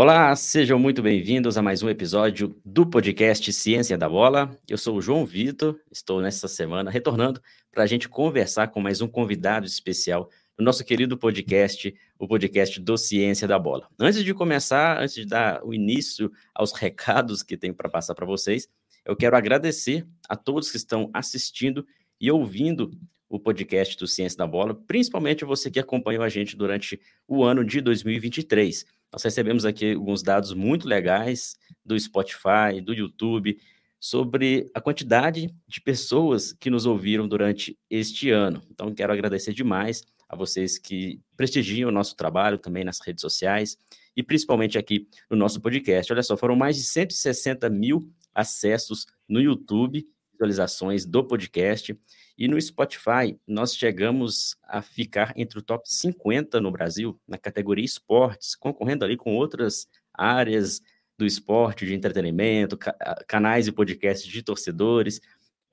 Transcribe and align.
Olá, 0.00 0.36
sejam 0.36 0.78
muito 0.78 1.02
bem-vindos 1.02 1.58
a 1.58 1.62
mais 1.62 1.82
um 1.82 1.88
episódio 1.88 2.56
do 2.64 2.86
podcast 2.86 3.52
Ciência 3.52 3.98
da 3.98 4.08
Bola. 4.08 4.56
Eu 4.68 4.78
sou 4.78 4.96
o 4.96 5.02
João 5.02 5.26
Vitor, 5.26 5.76
estou 5.90 6.20
nesta 6.20 6.46
semana 6.46 6.88
retornando 6.88 7.42
para 7.72 7.82
a 7.82 7.86
gente 7.88 8.08
conversar 8.08 8.68
com 8.68 8.80
mais 8.80 9.00
um 9.00 9.08
convidado 9.08 9.66
especial 9.66 10.30
no 10.56 10.64
nosso 10.64 10.84
querido 10.84 11.18
podcast, 11.18 11.92
o 12.16 12.28
podcast 12.28 12.80
do 12.80 12.96
Ciência 12.96 13.48
da 13.48 13.58
Bola. 13.58 13.88
Antes 13.98 14.22
de 14.22 14.32
começar, 14.32 15.02
antes 15.02 15.16
de 15.16 15.26
dar 15.26 15.64
o 15.64 15.74
início 15.74 16.30
aos 16.54 16.70
recados 16.70 17.42
que 17.42 17.56
tenho 17.56 17.74
para 17.74 17.88
passar 17.88 18.14
para 18.14 18.24
vocês, 18.24 18.68
eu 19.04 19.16
quero 19.16 19.36
agradecer 19.36 20.06
a 20.28 20.36
todos 20.36 20.70
que 20.70 20.76
estão 20.76 21.10
assistindo 21.12 21.84
e 22.20 22.30
ouvindo 22.30 22.92
o 23.28 23.38
podcast 23.38 23.96
do 23.96 24.06
Ciência 24.06 24.38
da 24.38 24.46
Bola, 24.46 24.74
principalmente 24.74 25.44
você 25.44 25.72
que 25.72 25.80
acompanhou 25.80 26.22
a 26.22 26.28
gente 26.28 26.56
durante 26.56 27.00
o 27.26 27.42
ano 27.42 27.64
de 27.64 27.80
2023. 27.80 28.86
Nós 29.12 29.22
recebemos 29.22 29.64
aqui 29.64 29.94
alguns 29.94 30.22
dados 30.22 30.52
muito 30.52 30.86
legais 30.86 31.56
do 31.84 31.98
Spotify, 31.98 32.80
do 32.82 32.92
YouTube, 32.92 33.58
sobre 34.00 34.70
a 34.74 34.80
quantidade 34.80 35.52
de 35.66 35.80
pessoas 35.80 36.52
que 36.52 36.70
nos 36.70 36.86
ouviram 36.86 37.26
durante 37.26 37.76
este 37.90 38.30
ano. 38.30 38.62
Então, 38.70 38.94
quero 38.94 39.12
agradecer 39.12 39.52
demais 39.52 40.04
a 40.28 40.36
vocês 40.36 40.78
que 40.78 41.20
prestigiam 41.36 41.88
o 41.88 41.92
nosso 41.92 42.14
trabalho 42.14 42.58
também 42.58 42.84
nas 42.84 43.00
redes 43.00 43.22
sociais 43.22 43.76
e 44.14 44.22
principalmente 44.22 44.76
aqui 44.76 45.08
no 45.30 45.36
nosso 45.36 45.60
podcast. 45.60 46.12
Olha 46.12 46.22
só, 46.22 46.36
foram 46.36 46.54
mais 46.54 46.76
de 46.76 46.82
160 46.82 47.68
mil 47.70 48.12
acessos 48.34 49.06
no 49.28 49.40
YouTube, 49.40 50.06
visualizações 50.38 51.04
do 51.04 51.24
podcast. 51.24 51.98
E 52.36 52.46
no 52.46 52.60
Spotify, 52.60 53.36
nós 53.46 53.74
chegamos 53.74 54.56
a 54.62 54.80
ficar 54.80 55.32
entre 55.36 55.58
o 55.58 55.62
top 55.62 55.82
50 55.92 56.60
no 56.60 56.70
Brasil, 56.70 57.20
na 57.26 57.36
categoria 57.36 57.84
esportes, 57.84 58.54
concorrendo 58.54 59.04
ali 59.04 59.16
com 59.16 59.34
outras 59.34 59.88
áreas 60.14 60.80
do 61.18 61.26
esporte, 61.26 61.84
de 61.84 61.94
entretenimento, 61.94 62.76
ca 62.76 62.94
canais 63.26 63.66
e 63.66 63.72
podcasts 63.72 64.30
de 64.30 64.40
torcedores. 64.40 65.20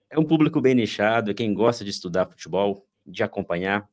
É 0.09 0.17
um 0.17 0.25
público 0.25 0.59
bem 0.59 0.73
nichado, 0.73 1.29
é 1.29 1.33
quem 1.35 1.53
gosta 1.53 1.83
de 1.83 1.91
estudar 1.91 2.27
futebol, 2.27 2.87
de 3.05 3.21
acompanhar, 3.21 3.87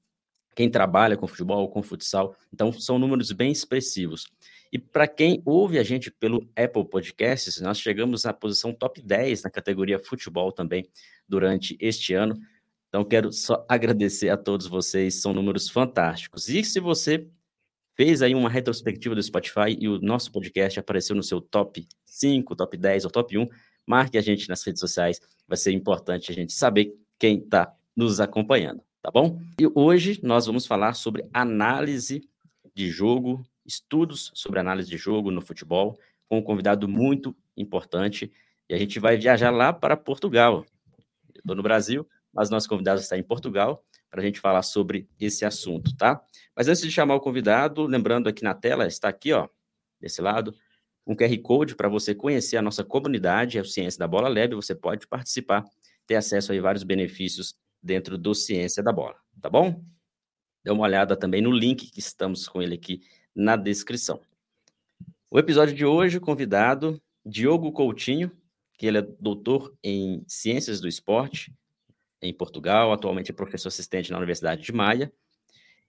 quem 0.55 0.71
trabalha 0.71 1.17
com 1.17 1.27
futebol, 1.27 1.69
com 1.69 1.83
futsal. 1.83 2.37
Então, 2.53 2.73
são 2.73 2.99
números 2.99 3.33
bem 3.33 3.51
expressivos. 3.51 4.27
E 4.73 4.79
para 4.79 5.07
quem 5.07 5.43
ouve 5.45 5.79
a 5.79 5.83
gente 5.83 6.11
pelo 6.11 6.49
Apple 6.57 6.89
Podcasts, 6.89 7.61
nós 7.61 7.79
chegamos 7.79 8.25
à 8.25 8.33
posição 8.33 8.73
top 8.73 9.03
10 9.03 9.43
na 9.43 9.51
categoria 9.51 9.99
futebol 9.99 10.51
também 10.51 10.89
durante 11.29 11.77
este 11.81 12.15
ano. 12.15 12.35
Então, 12.89 13.05
quero 13.05 13.33
só 13.33 13.65
agradecer 13.69 14.29
a 14.29 14.37
todos 14.37 14.67
vocês, 14.67 15.21
são 15.21 15.33
números 15.33 15.69
fantásticos. 15.69 16.49
E 16.49 16.63
se 16.65 16.81
você 16.81 17.27
fez 17.95 18.23
aí 18.23 18.35
uma 18.35 18.49
retrospectiva 18.49 19.15
do 19.15 19.23
Spotify 19.23 19.77
e 19.79 19.89
o 19.89 20.01
nosso 20.01 20.33
podcast 20.33 20.79
apareceu 20.79 21.15
no 21.15 21.23
seu 21.23 21.41
top 21.41 21.87
5, 22.05 22.57
top 22.57 22.77
10 22.77 23.05
ou 23.05 23.11
top 23.11 23.37
1, 23.37 23.49
marque 23.87 24.17
a 24.17 24.21
gente 24.21 24.49
nas 24.49 24.63
redes 24.63 24.81
sociais, 24.81 25.21
vai 25.47 25.57
ser 25.57 25.73
importante 25.73 26.31
a 26.31 26.35
gente 26.35 26.53
saber 26.53 26.95
quem 27.19 27.39
está 27.39 27.75
nos 27.95 28.21
acompanhando, 28.21 28.83
tá 29.03 29.11
bom? 29.11 29.43
E 29.61 29.67
hoje 29.75 30.21
nós 30.23 30.47
vamos 30.47 30.65
falar 30.65 30.95
sobre 30.95 31.29
análise 31.35 32.23
de 32.73 32.89
jogo, 32.89 33.45
estudos 33.67 34.31
sobre 34.33 34.61
análise 34.61 34.89
de 34.89 34.97
jogo 34.97 35.33
no 35.33 35.43
futebol, 35.43 35.99
com 36.29 36.39
um 36.39 36.43
convidado 36.43 36.89
muito 36.89 37.37
importante, 37.57 38.33
e 38.69 38.75
a 38.75 38.79
gente 38.79 39.01
vai 39.01 39.17
viajar 39.17 39.51
lá 39.51 39.73
para 39.73 39.97
Portugal. 39.97 40.65
Estou 41.35 41.57
no 41.57 41.63
Brasil, 41.65 42.09
mas 42.33 42.49
nosso 42.49 42.69
convidado 42.69 43.01
está 43.01 43.19
em 43.19 43.25
Portugal 43.25 43.85
para 44.09 44.21
a 44.21 44.25
gente 44.25 44.39
falar 44.39 44.63
sobre 44.63 45.09
esse 45.19 45.45
assunto, 45.45 45.97
tá? 45.97 46.23
Mas 46.55 46.69
antes 46.69 46.83
de 46.83 46.91
chamar 46.91 47.17
o 47.17 47.21
convidado, 47.21 47.85
lembrando 47.85 48.29
aqui 48.29 48.45
na 48.45 48.55
tela, 48.55 48.87
está 48.87 49.09
aqui, 49.09 49.33
ó, 49.33 49.49
desse 50.01 50.23
lado, 50.23 50.55
um 51.05 51.17
QR 51.17 51.37
Code 51.43 51.75
para 51.75 51.89
você 51.89 52.15
conhecer 52.15 52.57
a 52.57 52.63
nossa 52.63 52.85
comunidade, 52.85 53.59
a 53.59 53.65
Ciência 53.65 53.99
da 53.99 54.07
Bola 54.07 54.29
Lab, 54.29 54.55
você 54.55 54.75
pode 54.75 55.09
participar, 55.09 55.65
ter 56.07 56.15
acesso 56.15 56.53
a 56.53 56.61
vários 56.61 56.85
benefícios 56.85 57.57
dentro 57.83 58.17
do 58.17 58.35
Ciência 58.35 58.83
da 58.83 58.93
Bola, 58.93 59.17
tá 59.41 59.51
bom? 59.51 59.83
Dê 60.65 60.71
uma 60.71 60.85
olhada 60.85 61.17
também 61.17 61.43
no 61.43 61.51
link 61.51 61.91
que 61.91 61.99
estamos 61.99 62.49
com 62.49 62.63
ele 62.63 62.75
aqui 62.75 63.03
na 63.35 63.57
descrição. 63.57 64.21
O 65.31 65.39
episódio 65.39 65.75
de 65.75 65.85
hoje, 65.85 66.21
convidado, 66.21 67.01
Diogo 67.25 67.73
Coutinho, 67.73 68.31
que 68.79 68.87
ele 68.87 68.99
é 68.99 69.03
doutor 69.03 69.75
em 69.83 70.25
Ciências 70.29 70.81
do 70.81 70.87
Esporte, 70.87 71.53
em 72.21 72.33
Portugal, 72.33 72.93
atualmente 72.93 73.31
é 73.31 73.35
professor 73.35 73.69
assistente 73.69 74.11
na 74.11 74.19
Universidade 74.19 74.63
de 74.63 74.73
Maia, 74.73 75.13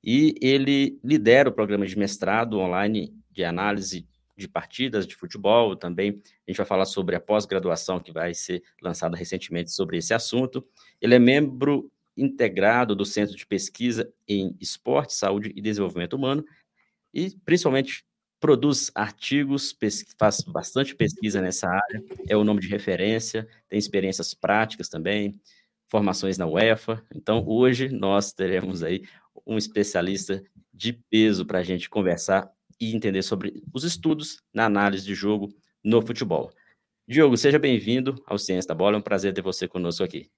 e 0.04 0.36
ele 0.42 1.00
lidera 1.04 1.50
o 1.50 1.54
programa 1.54 1.86
de 1.86 1.98
mestrado 1.98 2.60
online 2.60 3.16
de 3.32 3.44
análise 3.44 4.08
de 4.36 4.48
partidas 4.48 5.06
de 5.06 5.16
futebol, 5.16 5.76
também 5.76 6.22
a 6.48 6.52
gente 6.52 6.58
vai 6.58 6.66
falar 6.66 6.86
sobre 6.86 7.16
a 7.16 7.20
pós-graduação 7.20 8.00
que 8.00 8.12
vai 8.12 8.34
ser 8.34 8.64
lançada 8.82 9.16
recentemente 9.16 9.72
sobre 9.72 9.98
esse 9.98 10.14
assunto. 10.14 10.66
Ele 11.00 11.16
é 11.16 11.20
membro 11.20 11.92
integrado 12.16 12.96
do 12.96 13.06
Centro 13.06 13.36
de 13.36 13.46
Pesquisa 13.46 14.12
em 14.28 14.56
Esporte, 14.60 15.14
Saúde 15.14 15.52
e 15.56 15.62
Desenvolvimento 15.62 16.14
Humano 16.14 16.46
e 17.14 17.32
principalmente 17.46 18.06
produz 18.40 18.92
artigos, 18.94 19.74
faz 20.18 20.42
bastante 20.42 20.94
pesquisa 20.94 21.42
nessa 21.42 21.70
área, 21.70 22.04
é 22.28 22.36
o 22.36 22.44
nome 22.44 22.60
de 22.60 22.68
referência, 22.68 23.48
tem 23.70 23.80
experiências 23.80 24.34
práticas 24.34 24.90
também, 24.90 25.40
formações 25.88 26.38
na 26.38 26.46
UEFA. 26.46 27.02
Então, 27.16 27.44
hoje 27.48 27.88
nós 27.88 28.34
teremos 28.34 28.84
aí 28.84 29.04
um 29.46 29.58
especialista 29.58 30.44
de 30.74 30.92
peso 30.92 31.46
para 31.46 31.60
a 31.60 31.64
gente 31.64 31.90
conversar 31.90 32.52
e 32.80 32.96
entender 32.96 33.22
sobre 33.22 33.64
os 33.74 33.84
estudos 33.84 34.38
na 34.54 34.66
análise 34.66 35.06
de 35.06 35.14
jogo 35.14 35.50
no 35.84 36.02
futebol. 36.02 36.52
Diogo, 37.08 37.36
seja 37.36 37.60
bem-vindo 37.60 38.16
ao 38.26 38.38
Ciência 38.38 38.68
da 38.68 38.76
Bola, 38.76 38.96
é 38.96 39.00
um 39.00 39.02
prazer 39.02 39.34
ter 39.34 39.42
você 39.42 39.68
conosco 39.68 40.04
aqui. 40.04 40.30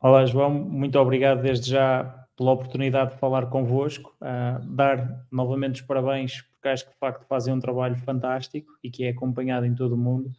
Olá, 0.00 0.24
João, 0.26 0.50
muito 0.50 0.98
obrigado 0.98 1.42
desde 1.42 1.70
já 1.70 2.26
pela 2.36 2.52
oportunidade 2.52 3.12
de 3.12 3.18
falar 3.18 3.46
convosco, 3.46 4.16
uh, 4.20 4.64
dar 4.66 5.26
novamente 5.30 5.80
os 5.80 5.86
parabéns, 5.86 6.42
porque 6.42 6.68
acho 6.68 6.84
que 6.84 6.92
de 6.92 6.98
facto 6.98 7.26
fazem 7.26 7.52
um 7.52 7.60
trabalho 7.60 7.96
fantástico 7.96 8.72
e 8.82 8.90
que 8.90 9.04
é 9.04 9.10
acompanhado 9.10 9.66
em 9.66 9.74
todo 9.74 9.92
o 9.92 9.98
mundo 9.98 10.32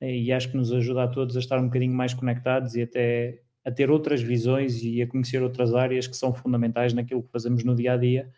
e 0.00 0.32
acho 0.32 0.50
que 0.50 0.56
nos 0.56 0.72
ajuda 0.72 1.04
a 1.04 1.08
todos 1.08 1.36
a 1.36 1.38
estar 1.38 1.58
um 1.58 1.66
bocadinho 1.66 1.94
mais 1.94 2.12
conectados 2.12 2.74
e 2.74 2.82
até 2.82 3.40
a 3.64 3.70
ter 3.70 3.90
outras 3.90 4.20
visões 4.20 4.82
e 4.82 5.00
a 5.00 5.06
conhecer 5.06 5.42
outras 5.42 5.74
áreas 5.74 6.08
que 6.08 6.16
são 6.16 6.32
fundamentais 6.32 6.92
naquilo 6.92 7.22
que 7.22 7.30
fazemos 7.30 7.62
no 7.62 7.74
dia 7.74 7.92
a 7.92 7.96
dia 7.96 8.28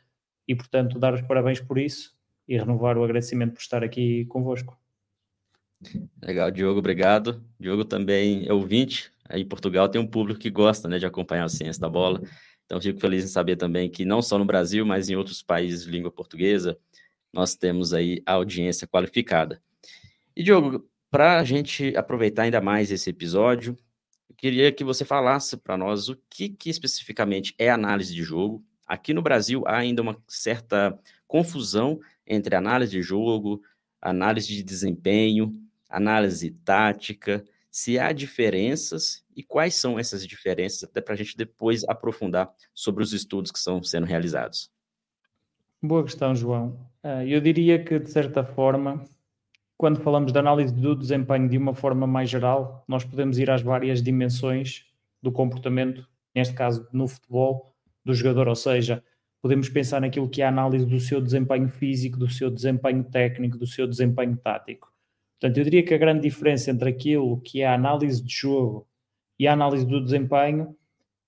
e, 0.46 0.54
portanto, 0.54 0.98
dar 0.98 1.14
os 1.14 1.22
parabéns 1.22 1.60
por 1.60 1.78
isso 1.78 2.14
e 2.46 2.56
renovar 2.56 2.96
o 2.98 3.04
agradecimento 3.04 3.54
por 3.54 3.60
estar 3.60 3.82
aqui 3.82 4.24
convosco. 4.26 4.78
Legal, 6.22 6.50
Diogo, 6.50 6.78
obrigado. 6.78 7.44
Diogo 7.58 7.84
também 7.84 8.46
é 8.46 8.52
ouvinte. 8.52 9.10
Aí 9.28 9.42
em 9.42 9.48
Portugal 9.48 9.88
tem 9.88 10.00
um 10.00 10.06
público 10.06 10.40
que 10.40 10.50
gosta 10.50 10.88
né, 10.88 10.98
de 10.98 11.06
acompanhar 11.06 11.44
a 11.44 11.48
ciência 11.48 11.80
da 11.80 11.88
bola. 11.88 12.22
Então, 12.64 12.80
fico 12.80 13.00
feliz 13.00 13.24
em 13.24 13.28
saber 13.28 13.56
também 13.56 13.90
que 13.90 14.04
não 14.04 14.22
só 14.22 14.38
no 14.38 14.44
Brasil, 14.44 14.86
mas 14.86 15.08
em 15.08 15.16
outros 15.16 15.42
países 15.42 15.84
de 15.84 15.90
língua 15.90 16.10
portuguesa, 16.10 16.78
nós 17.32 17.54
temos 17.54 17.92
aí 17.92 18.22
a 18.24 18.32
audiência 18.32 18.86
qualificada. 18.86 19.60
E, 20.34 20.42
Diogo, 20.42 20.88
para 21.10 21.38
a 21.38 21.44
gente 21.44 21.96
aproveitar 21.96 22.42
ainda 22.42 22.60
mais 22.60 22.90
esse 22.90 23.10
episódio, 23.10 23.76
eu 24.28 24.34
queria 24.36 24.72
que 24.72 24.82
você 24.82 25.04
falasse 25.04 25.56
para 25.56 25.76
nós 25.76 26.08
o 26.08 26.16
que, 26.28 26.48
que 26.48 26.70
especificamente 26.70 27.54
é 27.58 27.70
análise 27.70 28.14
de 28.14 28.22
jogo. 28.22 28.64
Aqui 28.86 29.14
no 29.14 29.22
Brasil 29.22 29.62
há 29.66 29.78
ainda 29.78 30.02
uma 30.02 30.16
certa 30.28 30.98
confusão 31.26 32.00
entre 32.26 32.54
análise 32.54 32.92
de 32.92 33.02
jogo, 33.02 33.62
análise 34.00 34.48
de 34.48 34.62
desempenho, 34.62 35.52
análise 35.88 36.50
tática, 36.50 37.44
se 37.70 37.98
há 37.98 38.12
diferenças 38.12 39.24
e 39.34 39.42
quais 39.42 39.74
são 39.74 39.98
essas 39.98 40.26
diferenças, 40.26 40.84
até 40.84 41.00
para 41.00 41.14
a 41.14 41.16
gente 41.16 41.36
depois 41.36 41.82
aprofundar 41.88 42.52
sobre 42.72 43.02
os 43.02 43.12
estudos 43.12 43.50
que 43.50 43.58
estão 43.58 43.82
sendo 43.82 44.06
realizados. 44.06 44.70
Boa 45.82 46.04
questão, 46.04 46.34
João. 46.34 46.78
Ah, 47.02 47.24
eu 47.26 47.40
diria 47.40 47.82
que, 47.82 47.98
de 47.98 48.10
certa 48.10 48.44
forma, 48.44 49.04
quando 49.76 50.00
falamos 50.00 50.32
de 50.32 50.38
análise 50.38 50.72
do 50.72 50.94
desempenho 50.94 51.48
de 51.48 51.58
uma 51.58 51.74
forma 51.74 52.06
mais 52.06 52.30
geral, 52.30 52.84
nós 52.86 53.04
podemos 53.04 53.38
ir 53.38 53.50
às 53.50 53.60
várias 53.60 54.00
dimensões 54.02 54.86
do 55.20 55.32
comportamento, 55.32 56.08
neste 56.34 56.54
caso 56.54 56.88
no 56.92 57.08
futebol, 57.08 57.73
do 58.04 58.14
jogador, 58.14 58.48
ou 58.48 58.54
seja, 58.54 59.02
podemos 59.40 59.68
pensar 59.68 60.00
naquilo 60.00 60.28
que 60.28 60.42
é 60.42 60.44
a 60.46 60.48
análise 60.48 60.86
do 60.86 61.00
seu 61.00 61.20
desempenho 61.20 61.68
físico, 61.68 62.18
do 62.18 62.28
seu 62.28 62.50
desempenho 62.50 63.04
técnico, 63.04 63.58
do 63.58 63.66
seu 63.66 63.86
desempenho 63.86 64.36
tático. 64.36 64.92
Portanto, 65.38 65.58
eu 65.58 65.64
diria 65.64 65.82
que 65.82 65.92
a 65.92 65.98
grande 65.98 66.22
diferença 66.22 66.70
entre 66.70 66.88
aquilo 66.88 67.40
que 67.40 67.60
é 67.60 67.66
a 67.66 67.74
análise 67.74 68.22
de 68.22 68.32
jogo 68.32 68.86
e 69.38 69.46
a 69.46 69.52
análise 69.52 69.84
do 69.84 70.02
desempenho 70.02 70.76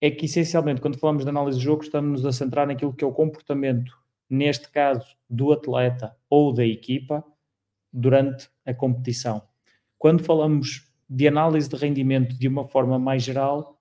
é 0.00 0.10
que, 0.10 0.26
essencialmente, 0.26 0.80
quando 0.80 0.98
falamos 0.98 1.24
de 1.24 1.28
análise 1.28 1.58
de 1.58 1.64
jogo, 1.64 1.82
estamos 1.82 2.24
a 2.24 2.32
centrar 2.32 2.66
naquilo 2.66 2.92
que 2.92 3.04
é 3.04 3.06
o 3.06 3.12
comportamento, 3.12 3.92
neste 4.28 4.70
caso, 4.70 5.06
do 5.28 5.52
atleta 5.52 6.16
ou 6.30 6.52
da 6.52 6.64
equipa, 6.64 7.24
durante 7.92 8.48
a 8.64 8.74
competição. 8.74 9.42
Quando 9.98 10.22
falamos 10.22 10.90
de 11.08 11.26
análise 11.26 11.68
de 11.68 11.76
rendimento 11.76 12.38
de 12.38 12.48
uma 12.48 12.66
forma 12.66 12.98
mais 12.98 13.22
geral, 13.22 13.80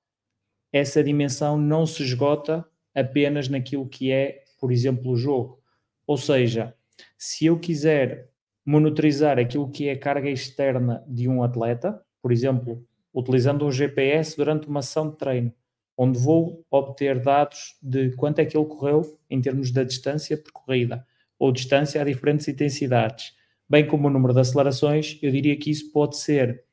essa 0.71 1.03
dimensão 1.03 1.57
não 1.57 1.85
se 1.85 2.03
esgota 2.03 2.65
apenas 2.95 3.49
naquilo 3.49 3.87
que 3.87 4.11
é, 4.11 4.43
por 4.59 4.71
exemplo, 4.71 5.11
o 5.11 5.17
jogo. 5.17 5.59
Ou 6.07 6.17
seja, 6.17 6.73
Se 7.17 7.45
eu 7.45 7.59
quiser 7.59 8.29
monitorizar 8.65 9.37
aquilo 9.37 9.69
que 9.69 9.89
é 9.89 9.91
a 9.91 9.99
carga 9.99 10.29
externa 10.29 11.03
de 11.07 11.27
um 11.27 11.43
atleta, 11.43 12.01
por 12.21 12.31
exemplo, 12.31 12.83
utilizando 13.13 13.65
um 13.65 13.71
GPS 13.71 14.35
durante 14.35 14.67
uma 14.67 14.81
sessão 14.81 15.09
de 15.09 15.17
treino, 15.17 15.53
onde 15.97 16.17
vou 16.19 16.65
obter 16.69 17.19
dados 17.21 17.77
de 17.81 18.11
quanto 18.15 18.39
é 18.39 18.45
que 18.45 18.57
ele 18.57 18.65
correu 18.65 19.19
em 19.29 19.41
termos 19.41 19.71
da 19.71 19.83
distância 19.83 20.37
percorrida 20.37 21.05
ou 21.37 21.51
distância 21.51 22.01
a 22.01 22.05
diferentes 22.05 22.47
intensidades, 22.47 23.33
bem 23.69 23.85
como 23.85 24.07
o 24.07 24.11
número 24.11 24.33
de 24.33 24.39
acelerações, 24.39 25.19
eu 25.21 25.31
diria 25.31 25.57
que 25.57 25.69
isso 25.69 25.91
pode 25.91 26.17
ser 26.17 26.63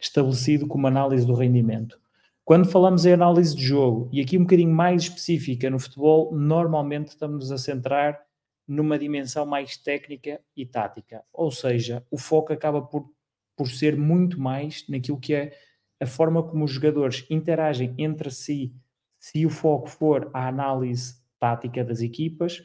estabelecido 0.00 0.66
como 0.66 0.86
análise 0.86 1.26
do 1.26 1.34
rendimento. 1.34 2.00
Quando 2.44 2.70
falamos 2.70 3.06
em 3.06 3.12
análise 3.14 3.56
de 3.56 3.62
jogo, 3.62 4.06
e 4.12 4.20
aqui 4.20 4.36
um 4.36 4.42
bocadinho 4.42 4.70
mais 4.70 5.04
específica 5.04 5.70
no 5.70 5.78
futebol, 5.78 6.30
normalmente 6.36 7.08
estamos 7.08 7.50
a 7.50 7.56
centrar 7.56 8.20
numa 8.68 8.98
dimensão 8.98 9.46
mais 9.46 9.78
técnica 9.78 10.38
e 10.54 10.66
tática. 10.66 11.24
Ou 11.32 11.50
seja, 11.50 12.04
o 12.10 12.18
foco 12.18 12.52
acaba 12.52 12.82
por, 12.82 13.10
por 13.56 13.66
ser 13.70 13.96
muito 13.96 14.38
mais 14.38 14.86
naquilo 14.90 15.18
que 15.18 15.32
é 15.32 15.52
a 15.98 16.04
forma 16.04 16.42
como 16.42 16.66
os 16.66 16.70
jogadores 16.70 17.24
interagem 17.30 17.94
entre 17.96 18.30
si, 18.30 18.74
se 19.16 19.46
o 19.46 19.50
foco 19.50 19.88
for 19.88 20.30
a 20.34 20.46
análise 20.46 21.14
tática 21.40 21.82
das 21.82 22.02
equipas, 22.02 22.62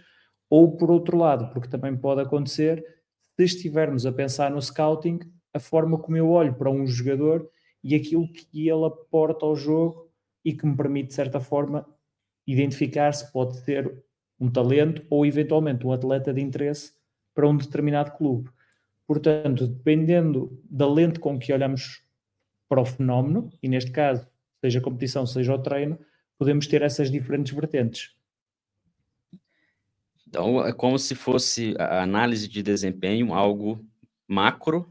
ou 0.50 0.76
por 0.76 0.92
outro 0.92 1.18
lado, 1.18 1.54
porque 1.54 1.70
também 1.70 1.96
pode 1.96 2.20
acontecer, 2.20 2.84
se 3.38 3.46
estivermos 3.46 4.06
a 4.06 4.12
pensar 4.12 4.52
no 4.52 4.62
scouting, 4.62 5.20
a 5.54 5.60
forma 5.60 5.98
como 5.98 6.18
eu 6.18 6.30
olho 6.30 6.54
para 6.54 6.70
um 6.70 6.86
jogador 6.86 7.50
e 7.84 7.96
aquilo 7.96 8.28
que 8.28 8.70
ele 8.70 8.86
aporta 8.86 9.46
ao 9.46 9.56
jogo 9.56 10.10
e 10.44 10.54
que 10.54 10.66
me 10.66 10.76
permite, 10.76 11.10
de 11.10 11.14
certa 11.14 11.40
forma, 11.40 11.86
identificar 12.46 13.14
se 13.14 13.31
pode 13.31 13.58
ser 13.58 14.04
um 14.40 14.50
talento 14.50 15.06
ou 15.10 15.26
eventualmente 15.26 15.86
um 15.86 15.92
atleta 15.92 16.34
de 16.34 16.42
interesse 16.42 16.94
para 17.34 17.48
um 17.48 17.58
determinado 17.58 18.12
clube. 18.12 18.50
Portanto, 19.06 19.68
dependendo 19.68 20.62
da 20.70 20.88
lente 20.88 21.20
com 21.20 21.38
que 21.38 21.52
olhamos 21.52 22.04
para 22.68 22.81
o 22.81 22.86
fenómeno, 22.86 23.50
e 23.62 23.68
neste 23.68 23.92
caso, 23.92 24.28
seja 24.62 24.80
a 24.80 24.81
competição, 24.81 25.26
seja 25.26 25.54
o 25.54 25.60
treino, 25.60 25.98
podemos 26.38 26.68
ter 26.68 26.81
essas 26.81 27.10
diferentes 27.12 27.54
vertentes. 27.54 28.16
Então, 30.28 30.64
é 30.64 30.72
como 30.72 30.98
se 31.00 31.16
fosse 31.16 31.74
a 31.80 32.04
análise 32.04 32.48
de 32.48 32.62
desempenho 32.62 33.34
algo 33.34 33.84
macro, 34.28 34.88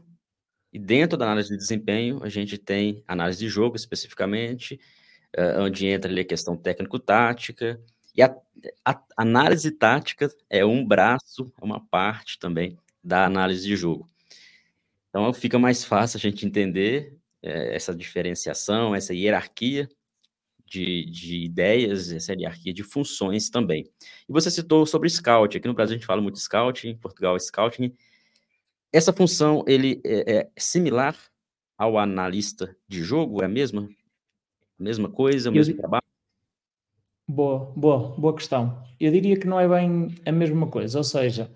e 0.71 0.79
dentro 0.79 1.17
da 1.17 1.25
análise 1.25 1.49
de 1.49 1.57
desempenho, 1.57 2.23
a 2.23 2.29
gente 2.29 2.57
tem 2.57 3.03
análise 3.07 3.39
de 3.39 3.49
jogo 3.49 3.75
especificamente, 3.75 4.79
uh, 5.37 5.61
onde 5.61 5.87
entra 5.87 6.11
ali 6.11 6.21
a 6.21 6.25
questão 6.25 6.55
técnico-tática, 6.55 7.81
e 8.15 8.21
a, 8.21 8.35
a, 8.83 9.01
análise 9.17 9.71
tática 9.71 10.29
é 10.49 10.65
um 10.65 10.85
braço, 10.85 11.51
é 11.61 11.65
uma 11.65 11.79
parte 11.87 12.37
também 12.37 12.77
da 13.03 13.25
análise 13.25 13.65
de 13.65 13.75
jogo. 13.75 14.07
Então 15.09 15.31
fica 15.33 15.57
mais 15.57 15.83
fácil 15.83 16.17
a 16.17 16.19
gente 16.19 16.45
entender 16.45 17.17
é, 17.41 17.75
essa 17.75 17.95
diferenciação, 17.95 18.93
essa 18.93 19.13
hierarquia 19.13 19.89
de, 20.65 21.05
de, 21.05 21.43
ideias, 21.43 22.11
essa 22.11 22.33
hierarquia 22.33 22.73
de 22.73 22.83
funções 22.83 23.49
também. 23.49 23.89
E 24.27 24.31
você 24.31 24.51
citou 24.51 24.85
sobre 24.85 25.09
scout. 25.09 25.57
Aqui 25.57 25.67
no 25.67 25.73
Brasil 25.73 25.95
a 25.95 25.97
gente 25.97 26.05
fala 26.05 26.21
muito 26.21 26.37
scout, 26.37 26.87
em 26.87 26.95
Portugal 26.95 27.39
scouting. 27.39 27.95
Essa 28.91 29.13
função 29.13 29.63
ele 29.67 30.01
é, 30.03 30.37
é 30.37 30.51
similar 30.57 31.15
ao 31.77 31.97
analista 31.97 32.75
de 32.87 33.03
jogo? 33.03 33.41
É 33.41 33.45
a 33.45 33.49
mesma? 33.49 33.87
Mesma 34.77 35.09
coisa, 35.09 35.49
o 35.49 35.53
mesmo 35.53 35.75
trabalho? 35.75 36.03
Boa, 37.27 37.71
boa, 37.75 38.15
boa 38.17 38.35
questão. 38.35 38.83
Eu 38.99 39.11
diria 39.11 39.39
que 39.39 39.45
não 39.45 39.59
é 39.59 39.67
bem 39.67 40.15
a 40.25 40.31
mesma 40.31 40.67
coisa, 40.67 40.97
ou 40.97 41.03
seja, 41.03 41.55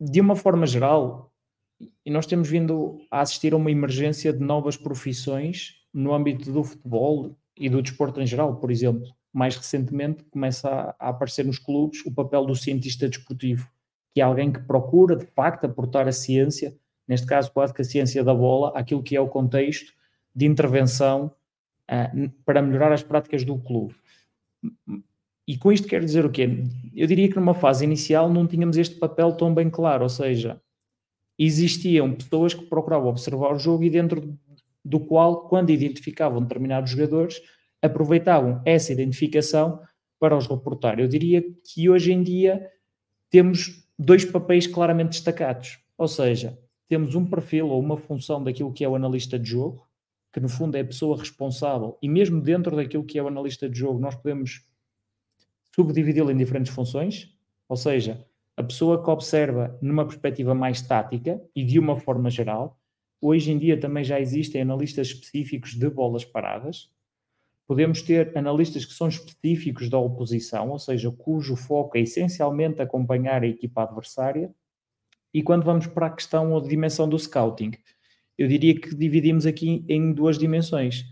de 0.00 0.20
uma 0.20 0.34
forma 0.34 0.66
geral, 0.66 1.32
e 2.04 2.10
nós 2.10 2.26
temos 2.26 2.48
vindo 2.48 2.98
a 3.10 3.20
assistir 3.20 3.52
a 3.52 3.56
uma 3.56 3.70
emergência 3.70 4.32
de 4.32 4.40
novas 4.40 4.76
profissões 4.76 5.76
no 5.92 6.12
âmbito 6.12 6.50
do 6.50 6.64
futebol 6.64 7.38
e 7.56 7.68
do 7.68 7.80
desporto 7.80 8.20
em 8.20 8.26
geral, 8.26 8.56
por 8.56 8.70
exemplo. 8.70 9.06
Mais 9.32 9.56
recentemente 9.56 10.24
começa 10.24 10.68
a, 10.68 10.96
a 10.98 11.08
aparecer 11.10 11.44
nos 11.44 11.58
clubes 11.58 12.04
o 12.04 12.12
papel 12.12 12.44
do 12.44 12.56
cientista 12.56 13.08
desportivo, 13.08 13.68
que 14.14 14.20
é 14.20 14.24
alguém 14.24 14.52
que 14.52 14.60
procura 14.60 15.16
de 15.16 15.26
facto 15.26 15.64
aportar 15.64 16.06
a 16.06 16.12
ciência, 16.12 16.74
neste 17.06 17.26
caso 17.26 17.50
quase 17.52 17.74
que 17.74 17.82
a 17.82 17.84
ciência 17.84 18.22
da 18.22 18.32
bola, 18.32 18.72
aquilo 18.74 19.02
que 19.02 19.16
é 19.16 19.20
o 19.20 19.28
contexto 19.28 19.92
de 20.32 20.46
intervenção 20.46 21.34
uh, 21.90 22.30
para 22.44 22.62
melhorar 22.62 22.92
as 22.92 23.02
práticas 23.02 23.44
do 23.44 23.58
clube. 23.58 23.94
E 25.46 25.58
com 25.58 25.72
isto 25.72 25.88
quero 25.88 26.04
dizer 26.04 26.24
o 26.24 26.30
quê? 26.30 26.48
Eu 26.94 27.06
diria 27.08 27.28
que 27.28 27.36
numa 27.36 27.54
fase 27.54 27.84
inicial 27.84 28.32
não 28.32 28.46
tínhamos 28.46 28.76
este 28.76 28.94
papel 28.96 29.32
tão 29.32 29.52
bem 29.52 29.68
claro, 29.68 30.04
ou 30.04 30.08
seja, 30.08 30.62
existiam 31.36 32.14
pessoas 32.14 32.54
que 32.54 32.64
procuravam 32.66 33.08
observar 33.08 33.52
o 33.52 33.58
jogo 33.58 33.82
e 33.82 33.90
dentro 33.90 34.38
do 34.84 35.00
qual, 35.00 35.48
quando 35.48 35.70
identificavam 35.70 36.40
determinados 36.40 36.90
jogadores, 36.90 37.42
aproveitavam 37.82 38.62
essa 38.64 38.92
identificação 38.92 39.80
para 40.20 40.36
os 40.36 40.46
reportar. 40.46 41.00
Eu 41.00 41.08
diria 41.08 41.42
que 41.64 41.90
hoje 41.90 42.12
em 42.12 42.22
dia 42.22 42.66
temos 43.28 43.83
dois 43.98 44.24
papéis 44.24 44.66
claramente 44.66 45.10
destacados, 45.10 45.78
ou 45.96 46.08
seja, 46.08 46.58
temos 46.88 47.14
um 47.14 47.24
perfil 47.24 47.68
ou 47.68 47.80
uma 47.80 47.96
função 47.96 48.42
daquilo 48.42 48.72
que 48.72 48.84
é 48.84 48.88
o 48.88 48.94
analista 48.94 49.38
de 49.38 49.48
jogo, 49.48 49.86
que 50.32 50.40
no 50.40 50.48
fundo 50.48 50.76
é 50.76 50.80
a 50.80 50.84
pessoa 50.84 51.16
responsável, 51.16 51.96
e 52.02 52.08
mesmo 52.08 52.40
dentro 52.40 52.74
daquilo 52.74 53.04
que 53.04 53.18
é 53.18 53.22
o 53.22 53.28
analista 53.28 53.68
de 53.68 53.78
jogo, 53.78 54.00
nós 54.00 54.14
podemos 54.14 54.66
subdividi-lo 55.74 56.30
em 56.30 56.36
diferentes 56.36 56.72
funções, 56.72 57.32
ou 57.68 57.76
seja, 57.76 58.24
a 58.56 58.62
pessoa 58.62 59.02
que 59.02 59.10
observa 59.10 59.76
numa 59.82 60.04
perspectiva 60.04 60.54
mais 60.54 60.80
tática 60.82 61.42
e 61.54 61.64
de 61.64 61.78
uma 61.78 61.98
forma 61.98 62.30
geral. 62.30 62.78
Hoje 63.20 63.50
em 63.50 63.58
dia 63.58 63.78
também 63.78 64.04
já 64.04 64.20
existem 64.20 64.62
analistas 64.62 65.08
específicos 65.08 65.74
de 65.74 65.88
bolas 65.90 66.24
paradas. 66.24 66.90
Podemos 67.66 68.02
ter 68.02 68.36
analistas 68.36 68.84
que 68.84 68.92
são 68.92 69.08
específicos 69.08 69.88
da 69.88 69.98
oposição, 69.98 70.70
ou 70.70 70.78
seja, 70.78 71.10
cujo 71.10 71.56
foco 71.56 71.96
é 71.96 72.02
essencialmente 72.02 72.82
acompanhar 72.82 73.42
a 73.42 73.46
equipa 73.46 73.82
adversária. 73.82 74.54
E 75.32 75.42
quando 75.42 75.64
vamos 75.64 75.86
para 75.86 76.06
a 76.06 76.10
questão 76.10 76.52
ou 76.52 76.60
dimensão 76.60 77.08
do 77.08 77.18
scouting, 77.18 77.72
eu 78.36 78.48
diria 78.48 78.78
que 78.78 78.94
dividimos 78.94 79.46
aqui 79.46 79.84
em 79.88 80.12
duas 80.12 80.38
dimensões. 80.38 81.04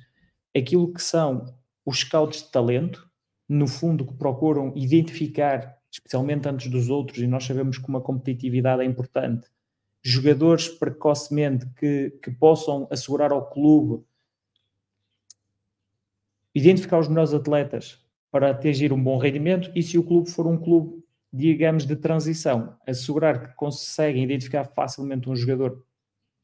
Aquilo 0.54 0.92
que 0.92 1.02
são 1.02 1.46
os 1.86 2.00
scouts 2.00 2.42
de 2.42 2.50
talento, 2.50 3.08
no 3.48 3.66
fundo, 3.66 4.06
que 4.06 4.14
procuram 4.14 4.72
identificar, 4.76 5.78
especialmente 5.90 6.48
antes 6.48 6.70
dos 6.70 6.90
outros, 6.90 7.18
e 7.18 7.26
nós 7.26 7.44
sabemos 7.44 7.78
que 7.78 7.88
uma 7.88 8.00
competitividade 8.00 8.82
é 8.82 8.84
importante, 8.84 9.48
jogadores 10.02 10.68
precocemente 10.68 11.66
que, 11.76 12.10
que 12.22 12.30
possam 12.30 12.88
assegurar 12.90 13.32
ao 13.32 13.48
clube 13.48 14.04
identificar 16.54 16.98
os 16.98 17.08
melhores 17.08 17.32
atletas 17.32 17.98
para 18.30 18.50
atingir 18.50 18.92
um 18.92 19.02
bom 19.02 19.18
rendimento 19.18 19.70
e 19.74 19.82
se 19.82 19.98
o 19.98 20.04
clube 20.04 20.30
for 20.30 20.46
um 20.46 20.56
clube, 20.56 21.02
digamos, 21.32 21.84
de 21.84 21.96
transição, 21.96 22.76
assegurar 22.86 23.48
que 23.48 23.54
conseguem 23.54 24.24
identificar 24.24 24.64
facilmente 24.64 25.28
um 25.28 25.36
jogador 25.36 25.84